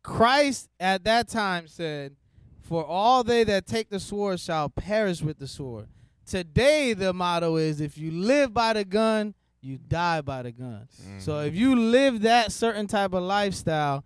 Christ 0.02 0.70
at 0.80 1.04
that 1.04 1.28
time 1.28 1.68
said, 1.68 2.16
For 2.62 2.86
all 2.86 3.22
they 3.22 3.44
that 3.44 3.66
take 3.66 3.90
the 3.90 4.00
sword 4.00 4.40
shall 4.40 4.70
perish 4.70 5.20
with 5.20 5.38
the 5.38 5.46
sword. 5.46 5.88
Today 6.24 6.94
the 6.94 7.12
motto 7.12 7.56
is 7.56 7.82
if 7.82 7.98
you 7.98 8.10
live 8.12 8.54
by 8.54 8.72
the 8.72 8.86
gun, 8.86 9.34
you 9.60 9.76
die 9.76 10.22
by 10.22 10.40
the 10.40 10.52
gun. 10.52 10.88
So 11.18 11.32
Mhm. 11.34 11.48
if 11.48 11.54
you 11.54 11.76
live 11.76 12.22
that 12.22 12.50
certain 12.50 12.86
type 12.86 13.12
of 13.12 13.22
lifestyle 13.22 14.04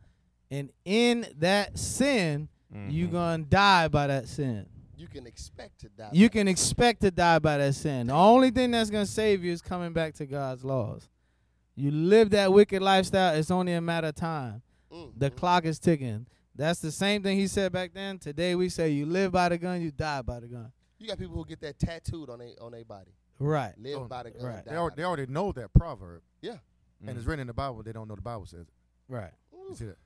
and 0.50 0.70
in 0.84 1.28
that 1.38 1.78
sin, 1.78 2.48
you 2.88 3.06
Mhm. 3.06 3.12
gonna 3.12 3.42
die 3.44 3.86
by 3.86 4.08
that 4.08 4.26
sin. 4.26 4.66
You 4.96 5.08
can 5.08 5.26
expect 5.26 5.80
to 5.80 5.88
die. 5.90 6.08
You 6.12 6.28
by 6.28 6.32
can 6.32 6.48
it. 6.48 6.52
expect 6.52 7.02
to 7.02 7.10
die 7.10 7.38
by 7.38 7.58
that 7.58 7.74
sin. 7.74 8.06
The 8.08 8.14
only 8.14 8.50
thing 8.50 8.70
that's 8.70 8.90
gonna 8.90 9.06
save 9.06 9.44
you 9.44 9.52
is 9.52 9.60
coming 9.60 9.92
back 9.92 10.14
to 10.14 10.26
God's 10.26 10.64
laws. 10.64 11.08
You 11.74 11.90
live 11.90 12.30
that 12.30 12.52
wicked 12.52 12.80
lifestyle, 12.82 13.34
it's 13.34 13.50
only 13.50 13.74
a 13.74 13.80
matter 13.80 14.08
of 14.08 14.14
time. 14.14 14.62
Mm, 14.90 15.12
The 15.18 15.30
mm. 15.30 15.36
clock 15.36 15.64
is 15.66 15.78
ticking. 15.78 16.26
That's 16.54 16.80
the 16.80 16.90
same 16.90 17.22
thing 17.22 17.36
he 17.36 17.46
said 17.48 17.72
back 17.72 17.92
then. 17.92 18.18
Today 18.18 18.54
we 18.54 18.70
say 18.70 18.88
you 18.90 19.04
live 19.04 19.32
by 19.32 19.50
the 19.50 19.58
gun, 19.58 19.82
you 19.82 19.90
die 19.90 20.22
by 20.22 20.40
the 20.40 20.46
gun. 20.46 20.72
You 20.98 21.06
got 21.08 21.18
people 21.18 21.36
who 21.36 21.44
get 21.44 21.60
that 21.60 21.78
tattooed 21.78 22.30
on 22.30 22.38
their 22.38 22.52
on 22.60 22.72
their 22.72 22.84
body. 22.84 23.10
Right. 23.38 23.74
Live 23.78 23.98
Oh, 23.98 24.04
by 24.06 24.22
the 24.22 24.30
gun. 24.30 24.46
right. 24.46 24.64
die 24.64 24.70
They, 24.72 24.76
by 24.78 24.88
they 24.88 25.02
the 25.02 25.04
already 25.04 25.26
know 25.26 25.52
that 25.52 25.74
proverb, 25.74 26.22
Mm. 26.42 27.08
and 27.08 27.18
it's 27.18 27.26
written 27.26 27.40
in 27.42 27.46
the 27.48 27.52
Bible. 27.52 27.82
They 27.82 27.92
don't 27.92 28.08
know 28.08 28.14
the 28.16 28.22
Bible 28.22 28.46
says 28.46 28.60
it. 28.62 28.68
Right. 29.06 29.30
gun. 29.52 29.60
You 29.68 29.74
see 29.74 29.84
that? 29.84 29.98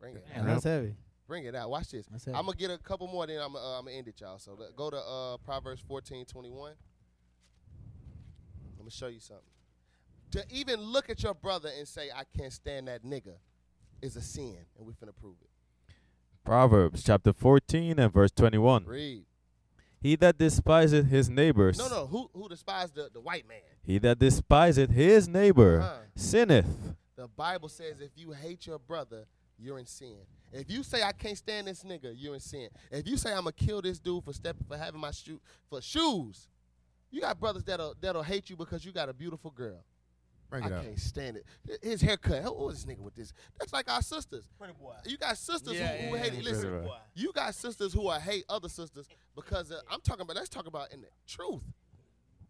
Bring 0.00 0.16
it. 0.16 0.24
Man, 0.34 0.46
that's 0.46 0.64
heavy. 0.64 0.94
Bring 1.28 1.44
it 1.44 1.54
out. 1.54 1.70
Watch 1.70 1.90
this. 1.90 2.06
I'm 2.26 2.46
gonna 2.46 2.56
get 2.56 2.70
a 2.70 2.78
couple 2.78 3.06
more, 3.06 3.26
then 3.26 3.40
I'm 3.40 3.54
uh, 3.54 3.78
I'm 3.78 3.84
gonna 3.84 3.96
end 3.96 4.08
it, 4.08 4.20
y'all. 4.20 4.38
So 4.38 4.54
let- 4.58 4.74
go 4.74 4.90
to 4.90 4.96
uh, 4.96 5.36
Proverbs 5.36 5.82
14, 5.86 6.24
21. 6.24 6.72
I'm 6.72 6.76
gonna 8.78 8.90
show 8.90 9.08
you 9.08 9.20
something. 9.20 9.44
To 10.32 10.44
even 10.50 10.80
look 10.80 11.08
at 11.10 11.22
your 11.22 11.34
brother 11.34 11.70
and 11.76 11.86
say, 11.86 12.08
"I 12.14 12.24
can't 12.36 12.52
stand 12.52 12.88
that 12.88 13.04
nigga," 13.04 13.34
is 14.02 14.16
a 14.16 14.22
sin, 14.22 14.56
and 14.78 14.86
we 14.86 14.92
finna 14.94 15.14
prove 15.18 15.36
it. 15.42 15.50
Proverbs 16.44 17.04
chapter 17.04 17.32
14 17.34 17.98
and 17.98 18.10
verse 18.12 18.30
21. 18.30 18.86
Read. 18.86 19.24
He 20.00 20.16
that 20.16 20.38
despiseth 20.38 21.06
his 21.08 21.28
neighbor, 21.28 21.72
No, 21.76 21.88
no. 21.88 22.06
Who 22.06 22.30
who 22.32 22.48
despised 22.48 22.94
the, 22.94 23.10
the 23.12 23.20
white 23.20 23.46
man? 23.48 23.58
he 23.82 23.98
that 23.98 24.18
despiseth 24.18 24.90
his 24.90 25.28
neighbor 25.28 25.80
Uh-huh. 25.82 25.98
sinneth. 26.14 26.94
The 27.16 27.26
Bible 27.28 27.68
says 27.68 28.00
if 28.00 28.12
you 28.16 28.32
hate 28.32 28.66
your 28.66 28.78
brother, 28.78 29.26
you're 29.58 29.78
in 29.78 29.86
sin. 29.86 30.16
If 30.52 30.70
you 30.70 30.82
say 30.82 31.02
I 31.02 31.12
can't 31.12 31.36
stand 31.36 31.66
this 31.66 31.82
nigga, 31.84 32.14
you're 32.16 32.34
in 32.34 32.40
sin. 32.40 32.68
If 32.90 33.06
you 33.06 33.16
say 33.16 33.30
I'm 33.30 33.40
gonna 33.40 33.52
kill 33.52 33.82
this 33.82 33.98
dude 33.98 34.24
for 34.24 34.32
stepping 34.32 34.64
for 34.66 34.76
having 34.76 35.00
my 35.00 35.10
shoe 35.10 35.40
for 35.68 35.80
shoes, 35.82 36.48
you 37.10 37.20
got 37.20 37.38
brothers 37.38 37.64
that'll 37.64 37.94
that'll 38.00 38.22
hate 38.22 38.48
you 38.50 38.56
because 38.56 38.84
you 38.84 38.92
got 38.92 39.08
a 39.08 39.12
beautiful 39.12 39.50
girl. 39.50 39.84
Bring 40.50 40.62
I 40.64 40.66
it 40.68 40.72
out. 40.72 40.84
can't 40.84 40.98
stand 40.98 41.36
it. 41.36 41.44
His 41.82 42.00
haircut. 42.00 42.42
Who 42.42 42.54
was 42.54 42.82
this 42.82 42.94
nigga 42.94 43.00
with 43.00 43.14
this? 43.14 43.34
That's 43.58 43.72
like 43.72 43.90
our 43.90 44.00
sisters. 44.00 44.44
Pretty 44.58 44.72
boy. 44.80 44.94
You 45.04 45.18
got 45.18 45.36
sisters 45.36 45.74
Yeah, 45.74 45.94
who, 45.94 46.08
who 46.08 46.16
yeah, 46.16 46.22
hate 46.22 46.32
yeah. 46.32 46.38
it. 46.38 46.44
Listen, 46.44 46.82
boy. 46.84 46.96
you 47.14 47.32
got 47.34 47.54
sisters 47.54 47.92
who 47.92 48.08
are 48.08 48.18
hate 48.18 48.44
other 48.48 48.70
sisters 48.70 49.06
because 49.34 49.70
uh, 49.70 49.80
I'm 49.90 50.00
talking 50.00 50.22
about. 50.22 50.36
Let's 50.36 50.48
talk 50.48 50.66
about 50.66 50.90
in 50.92 51.02
the 51.02 51.08
truth. 51.26 51.62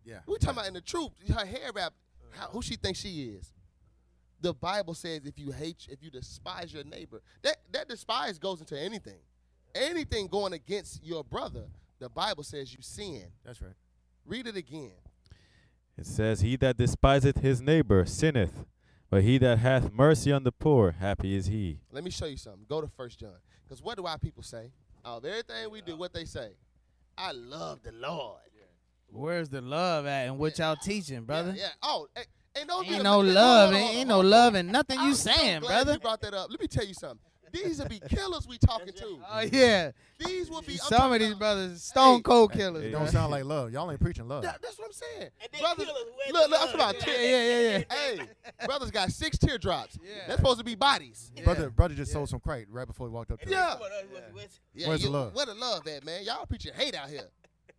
Yeah. 0.04 0.20
We 0.28 0.38
talking 0.38 0.50
about 0.50 0.68
in 0.68 0.74
the 0.74 0.80
truth. 0.80 1.10
Her 1.28 1.44
hair 1.44 1.70
wrap. 1.74 1.92
How, 2.30 2.46
who 2.48 2.62
she 2.62 2.76
thinks 2.76 3.00
she 3.00 3.30
is. 3.30 3.52
The 4.40 4.54
Bible 4.54 4.94
says 4.94 5.24
if 5.24 5.38
you 5.38 5.50
hate, 5.50 5.86
if 5.90 6.02
you 6.02 6.10
despise 6.10 6.72
your 6.72 6.84
neighbor, 6.84 7.22
that 7.42 7.56
that 7.72 7.88
despise 7.88 8.38
goes 8.38 8.60
into 8.60 8.78
anything, 8.78 9.18
anything 9.74 10.28
going 10.28 10.52
against 10.52 11.04
your 11.04 11.24
brother. 11.24 11.64
The 11.98 12.08
Bible 12.08 12.44
says 12.44 12.72
you 12.72 12.80
sin. 12.80 13.24
That's 13.44 13.60
right. 13.60 13.72
Read 14.24 14.46
it 14.46 14.56
again. 14.56 14.92
It 15.96 16.06
says, 16.06 16.40
He 16.40 16.54
that 16.56 16.76
despiseth 16.76 17.38
his 17.38 17.60
neighbor 17.60 18.04
sinneth, 18.06 18.64
but 19.10 19.22
he 19.22 19.38
that 19.38 19.58
hath 19.58 19.92
mercy 19.92 20.30
on 20.30 20.44
the 20.44 20.52
poor, 20.52 20.92
happy 20.92 21.34
is 21.34 21.46
he. 21.46 21.80
Let 21.90 22.04
me 22.04 22.10
show 22.10 22.26
you 22.26 22.36
something. 22.36 22.66
Go 22.68 22.80
to 22.80 22.86
First 22.86 23.18
John. 23.18 23.32
Because 23.64 23.82
what 23.82 23.96
do 23.96 24.06
our 24.06 24.18
people 24.18 24.44
say? 24.44 24.70
Of 25.04 25.24
everything 25.24 25.70
we 25.72 25.80
do, 25.80 25.96
what 25.96 26.12
they 26.12 26.24
say? 26.24 26.50
I 27.16 27.32
love 27.32 27.82
the 27.82 27.92
Lord. 27.92 28.42
Where's 29.10 29.48
the 29.48 29.60
love 29.60 30.06
at 30.06 30.26
and 30.26 30.38
what 30.38 30.58
y'all 30.58 30.76
teaching, 30.76 31.22
brother? 31.24 31.54
Yeah. 31.56 31.68
Oh, 31.82 32.08
hey, 32.14 32.24
ain't 32.58 32.68
no 32.68 32.82
Ain't 32.82 33.02
no 33.02 33.20
love. 33.20 33.72
Ain't, 33.74 33.94
ain't 33.96 34.08
no 34.08 34.20
love 34.20 34.54
and 34.54 34.70
nothing 34.70 34.98
you 35.00 35.06
I'm 35.06 35.14
so 35.14 35.30
saying, 35.32 35.60
glad 35.60 35.68
brother. 35.84 35.92
You 35.94 35.98
brought 36.00 36.20
that 36.22 36.34
up. 36.34 36.50
Let 36.50 36.60
me 36.60 36.66
tell 36.66 36.84
you 36.84 36.94
something. 36.94 37.18
These 37.50 37.78
will 37.78 37.88
be 37.88 37.98
killers 38.10 38.46
we 38.46 38.58
talking 38.58 38.92
to. 38.92 39.18
Oh 39.30 39.40
yeah. 39.40 39.92
These 40.18 40.50
will 40.50 40.60
be. 40.60 40.72
I'm 40.74 40.78
Some 40.80 41.12
of 41.14 41.18
these 41.18 41.28
about- 41.28 41.38
brothers 41.38 41.82
stone 41.82 42.16
Hey. 42.16 42.22
cold 42.22 42.52
killers. 42.52 42.82
hey, 42.82 42.88
It 42.90 42.92
don't 42.92 43.08
sound 43.08 43.30
like 43.30 43.44
love. 43.44 43.72
Y'all 43.72 43.90
ain't 43.90 44.00
preaching 44.00 44.28
love. 44.28 44.42
That- 44.42 44.60
that's 44.60 44.78
what 44.78 44.84
I'm 44.88 44.92
saying. 44.92 45.30
And 45.40 45.60
Brothers, 45.60 45.86
kill 45.86 45.94
look, 46.34 46.50
look, 46.50 46.60
I'm 46.68 46.74
about 46.74 46.94
Yeah, 46.96 47.00
tear- 47.00 47.22
yeah, 47.22 47.60
yeah, 47.70 47.78
yeah. 47.78 48.18
Hey, 48.20 48.66
brothers 48.66 48.90
got 48.90 49.10
six 49.12 49.38
teardrops. 49.38 49.98
Yeah. 50.02 50.10
That's 50.26 50.40
supposed 50.40 50.58
to 50.58 50.64
be 50.64 50.74
bodies. 50.74 51.32
Yeah. 51.34 51.44
Brother, 51.44 51.70
brother 51.70 51.94
just 51.94 52.10
Yeah. 52.10 52.14
sold 52.16 52.28
some 52.28 52.40
crate 52.40 52.66
right 52.70 52.86
before 52.86 53.06
he 53.08 53.12
walked 53.14 53.30
up 53.30 53.40
to 53.40 53.48
Yeah. 53.48 53.76
Where's 54.86 55.02
the 55.02 55.10
love? 55.10 55.34
Where 55.34 55.46
the 55.46 55.54
love 55.54 55.86
at, 55.86 56.04
man? 56.04 56.24
Y'all 56.24 56.44
preaching 56.46 56.72
hate 56.74 56.94
out 56.94 57.08
here. 57.08 57.28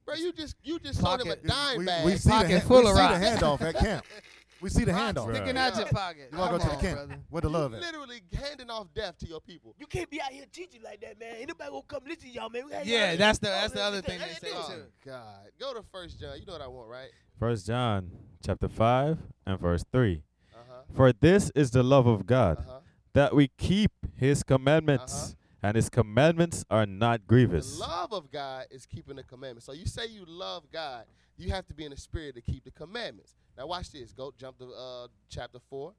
Bro, 0.06 0.16
you 0.16 0.32
just 0.34 0.56
you 0.64 0.80
just 0.80 1.00
sold 1.00 1.22
him 1.22 1.30
a 1.30 1.36
dime 1.36 1.78
we, 1.78 1.86
bag. 1.86 2.06
we 2.06 2.16
see, 2.18 2.30
Pocket 2.32 2.50
hand- 2.50 2.64
full 2.64 2.82
we 2.84 2.90
of 2.90 2.96
see 2.96 3.02
rocks. 3.02 3.20
the 3.20 3.26
handoff 3.46 3.62
at 3.62 3.76
camp. 3.78 4.06
We 4.62 4.70
see 4.70 4.84
the 4.84 4.92
Rock 4.94 5.16
handoff. 5.16 5.34
sticking 5.34 5.56
Bruh. 5.56 5.72
out 5.72 5.76
your 5.78 5.86
pocket. 5.88 6.30
You 6.32 6.38
want 6.38 6.52
to 6.52 6.58
go 6.58 6.64
to 6.64 6.76
the 6.76 6.82
camp. 6.82 6.98
brother. 6.98 7.16
Where 7.30 7.42
the 7.42 7.50
love 7.50 7.74
at? 7.74 7.82
literally 7.82 8.22
handing 8.34 8.70
off 8.70 8.88
death 8.94 9.18
to 9.20 9.28
your 9.28 9.40
people. 9.42 9.74
You 9.80 9.86
can't 9.88 10.10
be 10.10 10.22
out 10.22 10.32
here 10.32 10.46
teaching 10.52 10.82
like 10.84 11.00
that, 11.02 11.20
man. 11.20 11.36
Ain't 11.38 11.48
nobody 11.48 11.70
gonna 11.70 11.82
come 11.88 12.02
listen 12.06 12.22
to 12.24 12.30
y'all, 12.30 12.50
man. 12.50 12.64
Yeah, 12.84 13.16
that's 13.16 13.40
the 13.40 13.48
that's 13.48 13.74
the 13.74 13.82
other 13.82 14.02
thing 14.02 14.20
they 14.20 14.48
say 14.48 14.54
Oh 14.56 14.70
too. 14.70 14.84
God, 15.06 15.48
go 15.60 15.74
to 15.74 15.82
First 15.92 16.20
John. 16.20 16.38
You 16.40 16.46
know 16.46 16.54
what 16.54 16.62
I 16.62 16.68
want, 16.68 16.90
right? 16.90 17.10
First 17.40 17.68
John 17.68 18.12
chapter 18.46 18.68
five 18.68 19.18
and 19.46 19.60
verse 19.60 19.84
three. 19.92 20.24
Uh 20.54 20.58
huh. 20.70 20.82
For 20.94 21.14
this 21.14 21.52
is 21.56 21.72
the 21.72 21.84
love 21.84 22.06
of 22.08 22.26
God, 22.26 22.58
Uh 22.60 22.64
huh. 22.68 22.80
that 23.14 23.36
we 23.36 23.48
keep 23.58 23.92
his 24.18 24.44
commandments, 24.44 25.36
and 25.64 25.76
his 25.76 25.90
commandments 25.90 26.66
are 26.70 26.86
not 26.86 27.26
grievous. 27.28 27.76
The 27.76 27.80
love 27.80 28.12
of 28.14 28.30
God 28.32 28.66
is 28.72 28.86
keeping 28.86 29.16
the 29.16 29.24
commandments. 29.24 29.66
So 29.66 29.72
you 29.72 29.86
say 29.86 30.08
you 30.08 30.26
love 30.28 30.64
God, 30.72 31.06
you 31.40 31.52
have 31.52 31.66
to 31.68 31.74
be 31.74 31.86
in 31.86 31.92
the 31.92 31.98
spirit 31.98 32.36
to 32.36 32.42
keep 32.42 32.64
the 32.64 32.72
commandments. 32.72 33.36
Now 33.58 33.68
watch 33.68 33.92
this. 33.92 34.12
Go 34.12 34.34
jump 34.38 34.58
to 34.60 34.72
uh, 34.72 35.08
chapter 35.30 35.60
four, 35.70 35.94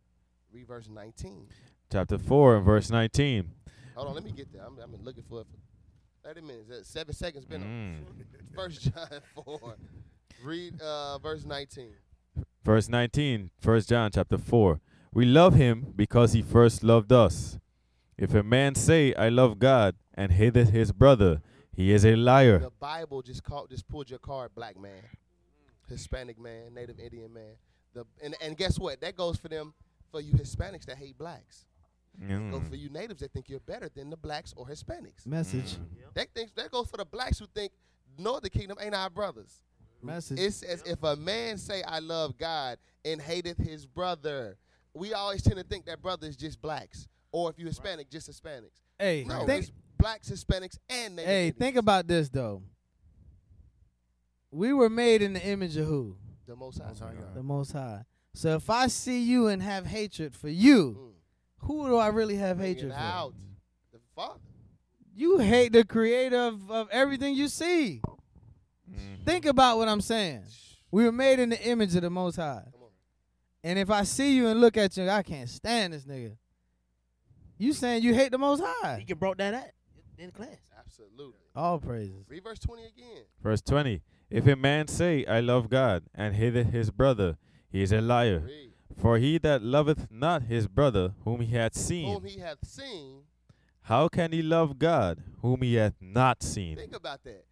read 0.52 0.66
verse 0.66 0.88
nineteen. 0.88 1.46
Chapter 1.90 2.18
four 2.18 2.56
and 2.56 2.64
verse 2.64 2.90
nineteen. 2.90 3.50
Hold 3.94 4.08
on, 4.08 4.14
let 4.14 4.24
me 4.24 4.32
get 4.32 4.52
there. 4.52 4.62
I'm, 4.64 4.78
I'm 4.78 5.04
looking 5.04 5.24
for 5.28 5.40
it 5.40 5.46
for 5.50 6.28
thirty 6.28 6.40
minutes. 6.40 6.68
That's 6.68 6.88
seven 6.88 7.14
seconds 7.14 7.44
been 7.44 7.62
on. 7.62 7.68
Mm. 7.68 8.54
First 8.54 8.82
John 8.82 9.20
four. 9.34 9.76
Read 10.44 10.80
uh, 10.80 11.18
verse 11.18 11.44
nineteen. 11.44 11.92
Verse 12.62 12.90
19, 12.90 13.50
1 13.62 13.80
John 13.82 14.10
chapter 14.12 14.36
4. 14.36 14.80
We 15.14 15.24
love 15.24 15.54
him 15.54 15.94
because 15.96 16.34
he 16.34 16.42
first 16.42 16.84
loved 16.84 17.10
us. 17.10 17.58
If 18.18 18.34
a 18.34 18.42
man 18.42 18.74
say, 18.74 19.14
I 19.14 19.30
love 19.30 19.58
God, 19.58 19.96
and 20.12 20.30
hateth 20.30 20.68
his 20.68 20.92
brother, 20.92 21.40
he 21.74 21.90
is 21.90 22.04
a 22.04 22.16
liar. 22.16 22.58
The 22.58 22.70
Bible 22.70 23.22
just 23.22 23.42
called 23.42 23.70
just 23.70 23.88
pulled 23.88 24.10
your 24.10 24.18
card, 24.18 24.54
black 24.54 24.78
man, 24.78 25.02
Hispanic 25.90 26.38
man, 26.38 26.74
Native 26.74 26.98
Indian 26.98 27.32
man. 27.32 27.54
The 27.92 28.06
and, 28.22 28.34
and 28.40 28.56
guess 28.56 28.78
what? 28.78 29.00
That 29.00 29.16
goes 29.16 29.36
for 29.36 29.48
them 29.48 29.74
for 30.10 30.20
you 30.20 30.32
Hispanics 30.32 30.86
that 30.86 30.96
hate 30.96 31.18
blacks. 31.18 31.66
Mm. 32.20 32.50
Go 32.50 32.60
for 32.60 32.76
you 32.76 32.88
natives 32.90 33.20
that 33.20 33.32
think 33.32 33.48
you're 33.48 33.60
better 33.60 33.88
than 33.94 34.10
the 34.10 34.16
blacks 34.16 34.52
or 34.56 34.66
Hispanics. 34.66 35.26
Message. 35.26 35.76
That 36.14 36.28
thinks 36.34 36.52
that 36.52 36.70
goes 36.70 36.88
for 36.88 36.96
the 36.96 37.04
blacks 37.04 37.38
who 37.38 37.46
think 37.54 37.72
Northern 38.18 38.50
Kingdom 38.50 38.78
ain't 38.80 38.94
our 38.94 39.10
brothers. 39.10 39.62
Message. 40.02 40.38
It 40.38 40.52
says 40.52 40.82
if 40.86 41.02
a 41.02 41.16
man 41.16 41.58
say 41.58 41.82
I 41.82 41.98
love 42.00 42.36
God 42.36 42.78
and 43.04 43.20
hateth 43.20 43.58
his 43.58 43.86
brother, 43.86 44.56
we 44.94 45.14
always 45.14 45.42
tend 45.42 45.56
to 45.58 45.64
think 45.64 45.86
that 45.86 46.02
brother 46.02 46.26
is 46.26 46.36
just 46.36 46.60
blacks, 46.60 47.06
or 47.32 47.50
if 47.50 47.58
you 47.58 47.66
Hispanic, 47.66 48.10
just 48.10 48.30
Hispanics. 48.30 48.80
hey, 48.98 49.24
No, 49.26 49.46
think, 49.46 49.64
it's 49.64 49.72
blacks, 49.98 50.28
Hispanics, 50.30 50.78
and 50.88 51.16
Native 51.16 51.28
hey, 51.30 51.46
Indians. 51.48 51.58
think 51.58 51.76
about 51.76 52.06
this 52.08 52.28
though. 52.28 52.62
We 54.50 54.72
were 54.72 54.90
made 54.90 55.22
in 55.22 55.32
the 55.32 55.44
image 55.46 55.76
of 55.76 55.86
who? 55.86 56.16
the 56.46 56.56
Most 56.56 56.78
High. 56.78 56.88
Most 56.88 56.98
High 57.00 57.14
The 57.34 57.42
Most 57.44 57.72
High. 57.72 58.04
So 58.34 58.54
if 58.56 58.68
I 58.70 58.88
see 58.88 59.22
you 59.22 59.46
and 59.46 59.62
have 59.62 59.86
hatred 59.86 60.34
for 60.34 60.48
you, 60.48 60.96
Mm. 60.98 61.66
who 61.66 61.86
do 61.86 61.96
I 61.96 62.08
really 62.08 62.36
have 62.36 62.56
Bring 62.58 62.74
hatred 62.74 62.90
it 62.90 62.94
for? 62.94 63.00
out. 63.00 63.34
The 63.92 64.00
Father. 64.16 64.40
You 65.14 65.38
hate 65.38 65.72
the 65.72 65.84
creator 65.84 66.36
of, 66.38 66.68
of 66.70 66.88
everything 66.90 67.34
you 67.34 67.46
see. 67.48 68.00
Mhm. 68.90 69.24
Think 69.24 69.44
about 69.46 69.78
what 69.78 69.88
I'm 69.88 70.00
saying. 70.00 70.42
We 70.90 71.04
were 71.04 71.12
made 71.12 71.38
in 71.38 71.50
the 71.50 71.62
image 71.64 71.94
of 71.94 72.02
the 72.02 72.10
Most 72.10 72.34
High. 72.36 72.64
Come 72.72 72.82
on. 72.82 72.88
And 73.62 73.78
if 73.78 73.90
I 73.90 74.02
see 74.02 74.34
you 74.34 74.48
and 74.48 74.60
look 74.60 74.76
at 74.76 74.96
you, 74.96 75.08
I 75.08 75.22
can't 75.22 75.48
stand 75.48 75.92
this 75.92 76.04
nigga. 76.04 76.36
You 77.58 77.72
saying 77.72 78.02
you 78.02 78.14
hate 78.14 78.32
the 78.32 78.38
Most 78.38 78.60
High? 78.64 78.98
Deacon 79.00 79.18
brought 79.18 79.38
that 79.38 79.54
out 79.54 79.68
in 80.18 80.32
class. 80.32 80.58
Absolutely. 80.78 81.38
All 81.54 81.78
praises. 81.78 82.24
Read 82.28 82.42
verse 82.42 82.58
20 82.58 82.84
again. 82.86 83.22
Verse 83.42 83.60
20. 83.60 84.02
If 84.30 84.46
a 84.46 84.54
man 84.56 84.86
say, 84.88 85.24
I 85.26 85.40
love 85.40 85.68
God, 85.68 86.04
and 86.14 86.34
hateth 86.36 86.70
his 86.72 86.90
brother, 86.90 87.36
he 87.68 87.82
is 87.82 87.92
a 87.92 88.00
liar. 88.00 88.48
For 88.96 89.18
he 89.18 89.38
that 89.38 89.62
loveth 89.62 90.08
not 90.10 90.42
his 90.42 90.68
brother 90.68 91.14
whom 91.24 91.40
he 91.40 91.54
hath 91.56 91.74
Whom 91.74 91.82
seen, 91.82 92.24
he 92.24 92.38
hath 92.38 92.58
seen. 92.64 93.22
how 93.82 94.08
can 94.08 94.30
he 94.32 94.42
love 94.42 94.78
God 94.78 95.22
whom 95.42 95.62
he 95.62 95.74
hath 95.74 95.94
not 96.00 96.42
seen? 96.42 96.76
Think 96.76 96.94
about 96.94 97.24
that. 97.24 97.44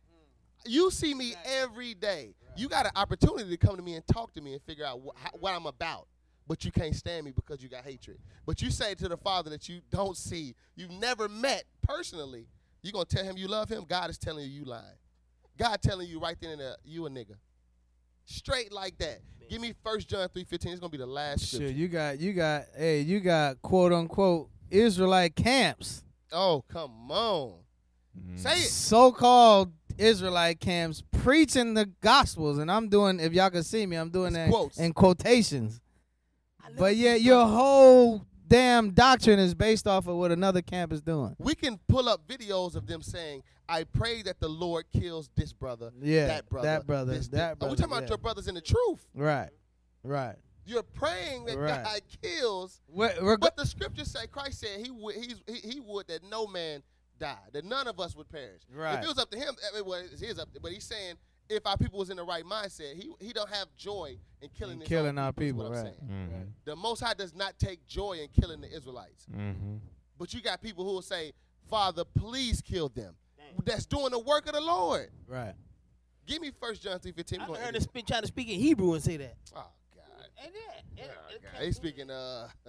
You 0.67 0.91
see 0.91 1.15
me 1.15 1.35
every 1.45 1.95
day. 1.95 2.35
You 2.57 2.69
got 2.69 2.85
an 2.87 2.93
opportunity 2.97 3.49
to 3.49 3.57
come 3.57 3.77
to 3.77 3.83
me 3.83 3.95
and 3.95 4.07
talk 4.07 4.35
to 4.35 4.41
me 4.41 4.53
and 4.53 4.63
figure 4.63 4.85
out 4.85 5.01
wh- 5.05 5.19
how, 5.21 5.31
what 5.39 5.55
I'm 5.55 5.67
about. 5.67 6.07
But 6.47 6.65
you 6.65 6.73
can't 6.73 6.95
stand 6.95 7.25
me 7.25 7.31
because 7.33 7.63
you 7.63 7.69
got 7.69 7.85
hatred. 7.85 8.19
But 8.45 8.61
you 8.61 8.71
say 8.71 8.95
to 8.97 9.09
the 9.09 9.17
Father 9.17 9.51
that 9.51 9.69
you 9.69 9.81
don't 9.91 10.17
see, 10.17 10.55
you've 10.77 10.91
never 10.91 11.29
met 11.29 11.65
personally. 11.83 12.47
you're 12.83 12.93
gonna 12.93 13.05
tell 13.05 13.25
him 13.25 13.37
you 13.37 13.49
love 13.49 13.69
him? 13.69 13.85
God 13.89 14.11
is 14.11 14.19
telling 14.19 14.45
you 14.45 14.51
you 14.51 14.65
lying. 14.65 14.85
God 15.59 15.83
telling 15.83 16.09
you 16.09 16.21
right 16.21 16.37
then 16.41 16.51
and 16.53 16.61
there, 16.61 16.77
you 16.85 17.07
a 17.07 17.11
nigga. 17.11 17.35
Straight 18.25 18.73
like 18.73 18.97
that. 18.99 19.19
Give 19.51 19.61
me 19.61 19.75
First 19.83 20.09
John 20.09 20.29
three 20.29 20.45
fifteen. 20.45 20.73
It's 20.73 20.81
gonna 20.81 20.91
be 20.91 20.99
the 20.99 21.07
last 21.07 21.41
Shit, 21.41 21.49
scripture. 21.61 21.73
you 21.75 21.89
got 21.89 22.21
you 22.21 22.33
got 22.35 22.65
hey, 22.77 23.01
you 23.01 23.21
got 23.21 23.61
quote 23.63 23.93
unquote 23.93 24.51
Israelite 24.71 25.35
camps. 25.35 26.03
Oh 26.31 26.63
come 26.69 27.11
on, 27.11 27.55
Mhm. 28.19 28.39
say 28.39 28.53
it. 28.59 28.69
So-called 28.69 29.73
Israelite 29.97 30.61
camps 30.61 31.03
preaching 31.11 31.73
the 31.75 31.87
gospels, 31.87 32.59
and 32.59 32.71
I'm 32.71 32.89
doing. 32.91 33.19
If 33.21 33.33
y'all 33.33 33.49
can 33.51 33.63
see 33.65 33.87
me, 33.87 33.97
I'm 33.97 34.11
doing 34.11 34.29
It's 34.29 34.35
that 34.37 34.51
quotes. 34.51 34.79
in 34.79 34.93
quotations. 34.93 35.81
But 36.77 36.97
you, 36.97 37.07
yeah, 37.07 37.15
your 37.15 37.47
whole 37.47 38.27
damn 38.49 38.91
doctrine 38.91 39.39
is 39.39 39.55
based 39.55 39.87
off 39.87 40.07
of 40.07 40.17
what 40.17 40.31
another 40.33 40.63
camp 40.63 40.93
is 40.93 41.01
doing. 41.03 41.37
We 41.39 41.55
can 41.55 41.79
pull 41.89 42.09
up 42.09 42.27
videos 42.27 42.75
of 42.75 42.87
them 42.87 43.03
saying, 43.03 43.43
"I 43.69 43.85
pray 43.85 44.23
that 44.23 44.41
the 44.41 44.49
Lord 44.49 44.87
kills 44.93 45.29
this 45.37 45.53
brother, 45.53 45.91
Yeah, 46.01 46.27
that 46.27 46.49
brother, 46.49 46.67
that 46.69 46.87
brother, 46.87 47.13
this, 47.15 47.29
that 47.29 47.59
this." 47.61 47.67
Are 47.67 47.71
we 47.71 47.77
brother, 47.77 47.77
talking 47.77 47.93
about 47.93 48.03
yeah. 48.05 48.09
your 48.09 48.19
brothers 48.19 48.49
in 48.49 48.55
the 48.55 48.61
truth? 48.61 49.07
Right, 49.15 49.51
right. 50.03 50.37
You're 50.67 50.83
praying 50.83 51.47
that 51.47 51.57
Right. 51.59 51.83
God 51.85 52.01
kills, 52.23 52.81
What, 52.89 53.15
reg- 53.23 53.41
but 53.41 53.57
the 53.57 53.65
scriptures 53.65 54.11
say 54.11 54.27
Christ 54.27 54.61
said 54.61 54.85
He 54.85 54.91
would 54.91 55.15
he's, 55.15 55.41
he, 55.47 55.67
he 55.67 55.81
would 55.81 56.07
that 56.09 56.23
no 56.25 56.47
man 56.47 56.83
die, 57.19 57.39
that 57.53 57.65
none 57.65 57.89
of 57.89 57.99
us 57.99 58.15
would 58.15 58.29
perish. 58.29 58.61
Right. 58.71 58.99
If 58.99 59.05
it 59.05 59.09
was 59.09 59.19
up 59.19 59.31
to 59.31 59.39
Him, 59.39 59.57
eh, 59.63 59.79
it 59.79 59.87
was 59.87 60.21
his 60.21 60.39
up. 60.39 60.51
But 60.61 60.73
He's 60.73 60.85
saying 60.85 61.15
if 61.49 61.67
our 61.67 61.77
people 61.77 61.99
was 61.99 62.11
in 62.11 62.17
the 62.17 62.25
right 62.25 62.45
mindset, 62.45 62.95
He 62.95 63.11
He 63.21 63.33
don't 63.33 63.49
have 63.51 63.69
joy 63.77 64.19
in 64.41 64.49
killing 64.51 64.75
In 64.75 64.81
his 64.81 64.89
killing 64.89 65.11
own 65.11 65.19
our 65.19 65.31
is 65.31 65.35
what 65.35 65.37
people, 65.37 65.71
right. 65.71 65.83
saying. 65.85 65.97
Mhm. 66.11 66.53
The 66.65 66.77
Most 66.77 67.01
High 67.01 67.15
does 67.15 67.35
not 67.35 67.59
take 67.59 67.85
joy 67.87 68.19
in 68.23 68.29
killing 68.29 68.61
the 68.61 68.69
Israelites. 68.75 69.27
Mhm. 69.31 69.81
But 70.19 70.33
you 70.35 70.41
got 70.41 70.61
people 70.61 70.85
who 70.85 70.93
will 70.93 71.03
say, 71.03 71.33
Father, 71.69 72.05
please 72.05 72.61
kill 72.61 72.89
them. 72.89 73.17
That's 73.65 73.87
doing 73.87 74.11
the 74.11 74.19
work 74.19 74.47
of 74.47 74.53
the 74.53 74.61
Lord. 74.61 75.11
right. 75.27 75.55
Give 76.27 76.43
me 76.43 76.51
First 76.51 76.83
John 76.83 76.99
three 77.01 77.13
fifteen. 77.13 77.41
I 77.41 77.47
heard 77.47 77.75
him 77.75 77.81
speak, 77.83 78.07
trying 78.07 78.21
to 78.21 78.27
speak 78.29 78.49
in 78.51 78.61
Hebrew 78.61 78.93
and 78.93 79.03
say 79.03 79.17
that. 79.17 79.37
Oh 79.57 79.65
God. 80.39 80.45
Ain't 80.45 80.55
that? 80.55 81.03
Ain't- 81.03 81.11
Oh, 81.11 81.33
ain't 81.33 81.43
God. 81.43 81.51
They 81.61 81.73
speaking 81.73 82.11
uh 82.11 82.49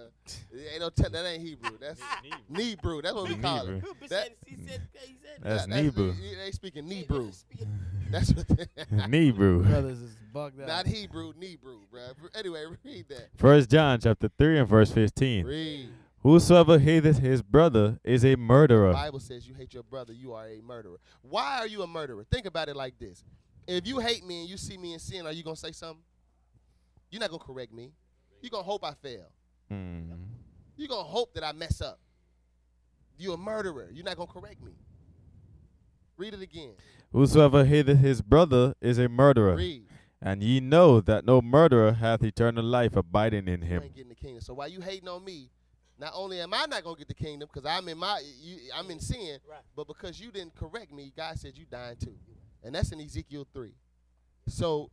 ain't 0.72 0.80
no 0.80 0.90
tell 0.90 1.10
that 1.10 1.26
ain't 1.26 1.42
Hebrew. 1.42 1.78
That's 1.80 2.00
Nebrew. 2.48 3.02
That's 3.02 3.14
what 3.14 3.28
we 3.28 3.34
call 3.36 3.66
it. 3.68 3.84
That- 4.00 4.08
said- 4.08 4.34
he 4.46 4.56
said- 4.56 4.82
he 5.06 5.16
said- 5.22 5.42
That's 5.42 5.66
That- 5.66 5.82
Nebrew. 5.82 6.12
They, 6.12 6.34
they 6.36 6.50
speaking 6.52 6.88
Hey, 6.88 7.00
Nebrew. 7.00 7.30
That's 8.10 8.32
what 8.34 8.48
they, 8.48 8.66
Nebrew. 9.08 9.62
Brothers 9.62 10.00
is 10.00 10.16
bugged 10.32 10.60
out. 10.60 10.66
not 10.66 10.86
Hebrew, 10.86 11.32
Nebrew, 11.38 11.80
bro. 11.90 12.00
Anyway, 12.34 12.64
read 12.84 13.06
that. 13.08 13.28
First 13.36 13.70
John 13.70 14.00
chapter 14.00 14.28
3 14.36 14.58
and 14.58 14.68
verse 14.68 14.90
15. 14.90 15.46
Read. 15.46 15.88
Whosoever 16.22 16.78
hateth 16.78 17.18
his 17.18 17.40
brother 17.40 17.98
is 18.04 18.24
a 18.24 18.30
The 18.30 18.36
murderer. 18.36 18.92
Bible 18.92 19.20
says 19.20 19.46
you 19.48 19.54
hate 19.54 19.72
your 19.72 19.84
brother, 19.84 20.12
you 20.12 20.34
are 20.34 20.46
a 20.48 20.60
murderer. 20.60 20.98
Why 21.22 21.58
are 21.60 21.66
you 21.66 21.82
a 21.82 21.86
murderer? 21.86 22.26
Think 22.30 22.46
about 22.46 22.68
it 22.68 22.76
like 22.76 22.98
this. 22.98 23.24
If 23.66 23.86
you 23.86 24.00
hate 24.00 24.26
me 24.26 24.40
and 24.40 24.50
you 24.50 24.56
see 24.56 24.76
me 24.76 24.92
in 24.92 24.98
sin, 24.98 25.24
are 25.26 25.32
you 25.32 25.42
gonna 25.44 25.56
say 25.56 25.72
something? 25.72 26.02
You're 27.10 27.20
not 27.20 27.30
gonna 27.30 27.42
correct 27.42 27.72
me. 27.72 27.92
You're 28.42 28.50
gonna 28.50 28.62
hope 28.62 28.84
I 28.84 28.94
fail. 28.94 29.26
Mm. 29.70 30.10
You're 30.76 30.88
gonna 30.88 31.02
hope 31.02 31.34
that 31.34 31.44
I 31.44 31.52
mess 31.52 31.80
up. 31.80 31.98
You're 33.18 33.34
a 33.34 33.38
murderer. 33.38 33.88
You're 33.92 34.04
not 34.04 34.16
gonna 34.16 34.32
correct 34.32 34.62
me. 34.62 34.72
Read 36.16 36.34
it 36.34 36.42
again. 36.42 36.72
Whosoever 37.12 37.64
hateth 37.64 37.98
his 37.98 38.22
brother 38.22 38.74
is 38.80 38.98
a 38.98 39.08
murderer. 39.08 39.56
Read. 39.56 39.84
And 40.22 40.42
ye 40.42 40.60
know 40.60 41.00
that 41.00 41.24
no 41.24 41.40
murderer 41.40 41.92
hath 41.92 42.22
eternal 42.22 42.62
life 42.64 42.94
abiding 42.94 43.48
in 43.48 43.62
You 43.62 43.66
him. 43.66 43.82
ain't 43.84 43.94
getting 43.94 44.10
the 44.10 44.14
kingdom. 44.14 44.42
So 44.42 44.52
while 44.54 44.68
you 44.68 44.80
hating 44.80 45.08
on 45.08 45.24
me, 45.24 45.50
not 45.98 46.12
only 46.14 46.40
am 46.40 46.52
I 46.54 46.66
not 46.66 46.84
gonna 46.84 46.96
get 46.96 47.08
the 47.08 47.14
kingdom 47.14 47.48
because 47.52 47.68
I'm 47.68 47.88
in 47.88 47.98
my 47.98 48.22
you, 48.40 48.58
I'm 48.74 48.90
in 48.90 49.00
sin, 49.00 49.38
Right. 49.48 49.60
but 49.74 49.86
because 49.86 50.20
you 50.20 50.30
didn't 50.30 50.54
correct 50.54 50.92
me, 50.92 51.12
God 51.16 51.38
said 51.38 51.56
you 51.56 51.64
dying 51.70 51.96
too, 51.96 52.16
and 52.62 52.74
that's 52.74 52.92
in 52.92 53.00
Ezekiel 53.00 53.46
three. 53.52 53.74
So 54.46 54.90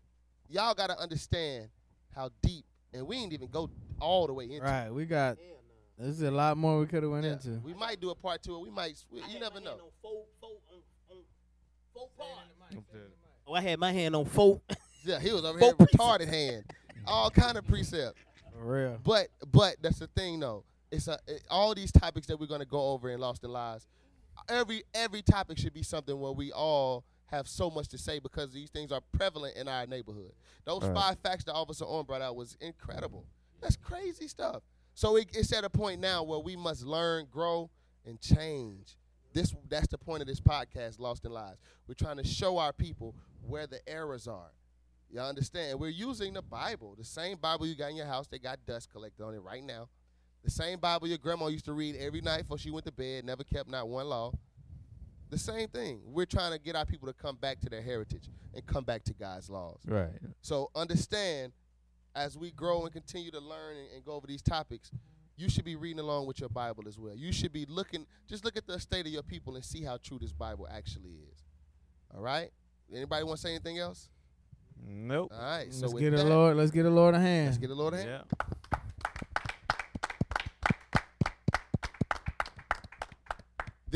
y'all 0.50 0.74
gotta 0.74 0.98
understand 0.98 1.70
how 2.18 2.30
deep, 2.42 2.66
and 2.94 3.06
we 3.08 3.16
ain't 3.18 3.32
even 3.32 3.48
go 3.50 3.70
all 4.02 4.28
the 4.28 4.34
way 4.34 4.46
into. 4.46 4.62
Right, 4.62 4.90
we 4.90 5.06
got. 5.06 5.38
Hell 5.38 5.62
no. 6.00 6.06
This 6.08 6.16
is 6.16 6.22
a 6.24 6.32
lot 6.32 6.58
more 6.58 6.80
we 6.80 6.86
could 6.88 7.04
have 7.04 7.12
went 7.12 7.26
Yeah, 7.26 7.34
into. 7.34 7.60
We 7.64 7.74
might 7.74 8.02
do 8.02 8.10
a 8.10 8.16
part 8.16 8.42
two, 8.44 8.56
or 8.56 8.62
we 8.62 8.70
might. 8.72 8.96
I 9.14 9.16
You 9.16 9.22
had 9.34 9.42
never 9.42 9.60
know. 9.62 9.78
four- 10.02 10.26
four- 10.42 10.50
on- 10.70 10.82
on 12.78 12.84
four. 12.92 13.02
Oh, 13.48 13.54
I 13.54 13.62
had 13.62 13.80
my 13.80 13.92
hand 13.92 14.16
on 14.16 14.26
four. 14.26 14.60
Yeah, 15.06 15.20
he 15.22 15.32
was 15.32 15.46
over 15.46 15.58
Four 15.58 15.74
here 15.80 15.88
retarded 15.88 16.28
hand, 16.28 16.66
all 17.06 17.30
kind 17.30 17.58
of 17.58 17.66
precept. 17.66 18.18
For 18.52 18.60
real. 18.62 19.00
But 19.06 19.28
but 19.54 19.78
that's 19.82 20.00
the 20.00 20.08
thing 20.08 20.42
though. 20.42 20.66
It's 20.92 21.08
a 21.08 21.18
it, 21.28 21.44
all 21.50 21.74
these 21.74 21.94
topics 21.94 22.28
that 22.28 22.38
we're 22.38 22.48
gonna 22.48 22.66
go 22.66 22.90
over 22.90 23.10
in 23.10 23.18
Lost 23.22 23.42
in 23.46 23.52
Lives. 23.52 23.88
Every 24.50 24.84
every 24.94 25.22
topic 25.22 25.58
should 25.60 25.74
be 25.74 25.82
something 25.84 26.20
where 26.20 26.34
we 26.34 26.52
all 26.52 27.06
have 27.28 27.48
so 27.48 27.70
much 27.70 27.88
to 27.90 27.98
say 27.98 28.20
because 28.20 28.52
these 28.52 28.70
things 28.70 28.92
are 28.92 29.02
prevalent 29.12 29.56
in 29.58 29.68
our 29.68 29.86
neighborhood. 29.86 30.32
Those 30.66 30.84
Right. 30.84 30.96
five 30.96 31.20
facts 31.20 31.44
that 31.46 31.54
Officer 31.54 31.86
On 31.86 32.06
brought 32.06 32.22
out 32.22 32.36
was 32.36 32.58
incredible. 32.62 33.26
That's 33.62 33.76
crazy 33.76 34.28
stuff. 34.28 34.64
So 34.94 35.16
it, 35.18 35.30
it's 35.34 35.52
at 35.54 35.64
a 35.64 35.70
point 35.70 36.02
now 36.02 36.24
where 36.24 36.40
we 36.40 36.56
must 36.56 36.84
learn, 36.84 37.26
grow, 37.30 37.70
and 38.06 38.20
change. 38.20 38.98
This 39.34 39.54
that's 39.68 39.88
the 39.88 39.98
point 39.98 40.22
of 40.22 40.28
this 40.28 40.40
podcast, 40.40 41.00
Lost 41.00 41.26
in 41.26 41.32
Lives. 41.32 41.60
We're 41.88 41.94
trying 41.94 42.18
to 42.18 42.24
show 42.24 42.58
our 42.58 42.74
people 42.74 43.16
where 43.46 43.68
the 43.68 43.88
errors 43.88 44.28
are. 44.28 44.52
Y'all 45.10 45.30
understand? 45.30 45.80
We're 45.80 45.90
using 45.90 46.34
the 46.34 46.42
Bible, 46.42 46.96
the 46.98 47.04
same 47.06 47.38
Bible 47.38 47.68
you 47.68 47.76
got 47.76 47.92
in 47.92 47.96
your 47.98 48.06
house. 48.08 48.28
They 48.28 48.40
got 48.40 48.66
dust 48.66 48.90
collected 48.90 49.24
on 49.24 49.34
it 49.36 49.40
right 49.40 49.64
now. 49.64 49.90
The 50.44 50.50
same 50.52 50.80
Bible 50.80 51.08
your 51.08 51.18
grandma 51.18 51.48
used 51.48 51.66
to 51.66 51.74
read 51.74 51.96
every 51.98 52.22
night 52.22 52.44
before 52.44 52.58
she 52.58 52.72
went 52.72 52.86
to 52.86 52.92
bed, 52.92 53.26
never 53.26 53.44
kept 53.44 53.70
not 53.70 53.88
one 53.88 54.08
law. 54.08 54.32
The 55.30 55.38
same 55.38 55.68
thing. 55.68 56.02
We're 56.06 56.26
trying 56.26 56.54
to 56.54 56.60
get 56.60 56.76
our 56.76 56.86
people 56.86 57.08
to 57.08 57.14
come 57.14 57.36
back 57.36 57.60
to 57.62 57.70
their 57.70 57.82
heritage 57.82 58.30
and 58.54 58.66
come 58.66 58.84
back 58.84 59.04
to 59.06 59.14
God's 59.14 59.50
laws. 59.50 59.80
Right. 59.86 60.10
So 60.42 60.72
understand, 60.76 61.52
as 62.16 62.38
we 62.38 62.52
grow 62.52 62.84
and 62.84 62.94
continue 62.94 63.32
to 63.32 63.40
learn 63.40 63.78
and, 63.78 63.88
and 63.96 64.06
go 64.06 64.14
over 64.14 64.28
these 64.28 64.42
topics, 64.42 64.92
you 65.36 65.50
should 65.50 65.66
be 65.66 65.76
reading 65.76 66.00
along 66.00 66.26
with 66.26 66.40
your 66.40 66.50
Bible 66.50 66.86
as 66.88 66.98
well. 66.98 67.16
You 67.16 67.32
should 67.32 67.54
be 67.54 67.66
looking, 67.68 68.08
just 68.28 68.44
look 68.46 68.58
at 68.58 68.66
the 68.66 68.80
state 68.80 69.06
of 69.06 69.12
your 69.12 69.24
people 69.24 69.56
and 69.56 69.64
see 69.64 69.84
how 69.84 69.98
true 69.98 70.18
this 70.20 70.32
Bible 70.32 70.68
actually 70.72 71.20
is. 71.32 71.44
All 72.16 72.22
right? 72.22 72.50
Anybody 72.94 73.24
want 73.24 73.38
to 73.38 73.42
say 73.42 73.52
anything 73.52 73.80
else? 73.80 74.10
Nope. 74.84 75.32
All 75.34 75.42
right. 75.42 75.74
So 75.74 75.88
let's 75.88 76.00
get 76.00 76.14
a 76.14 76.18
that, 76.18 76.26
Lord. 76.26 76.58
Let's 76.58 76.72
get 76.72 76.86
a 76.86 76.90
Lord 76.90 77.16
a 77.16 77.20
hand. 77.20 77.48
Let's 77.48 77.58
get 77.58 77.70
a 77.70 77.76
Lord 77.76 77.94
a 77.94 77.98
hand. 77.98 78.10
Yeah. 78.10 78.80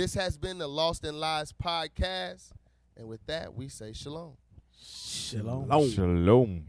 This 0.02 0.16
has 0.16 0.36
been 0.36 0.58
the 0.58 0.68
Lost 0.68 1.06
in 1.06 1.20
Lies 1.20 1.54
podcast. 1.54 2.54
And 2.98 3.08
with 3.08 3.24
that, 3.28 3.54
we 3.54 3.68
say 3.68 3.94
shalom. 3.94 4.36
Shalom. 4.76 5.92
Shalom. 5.92 6.64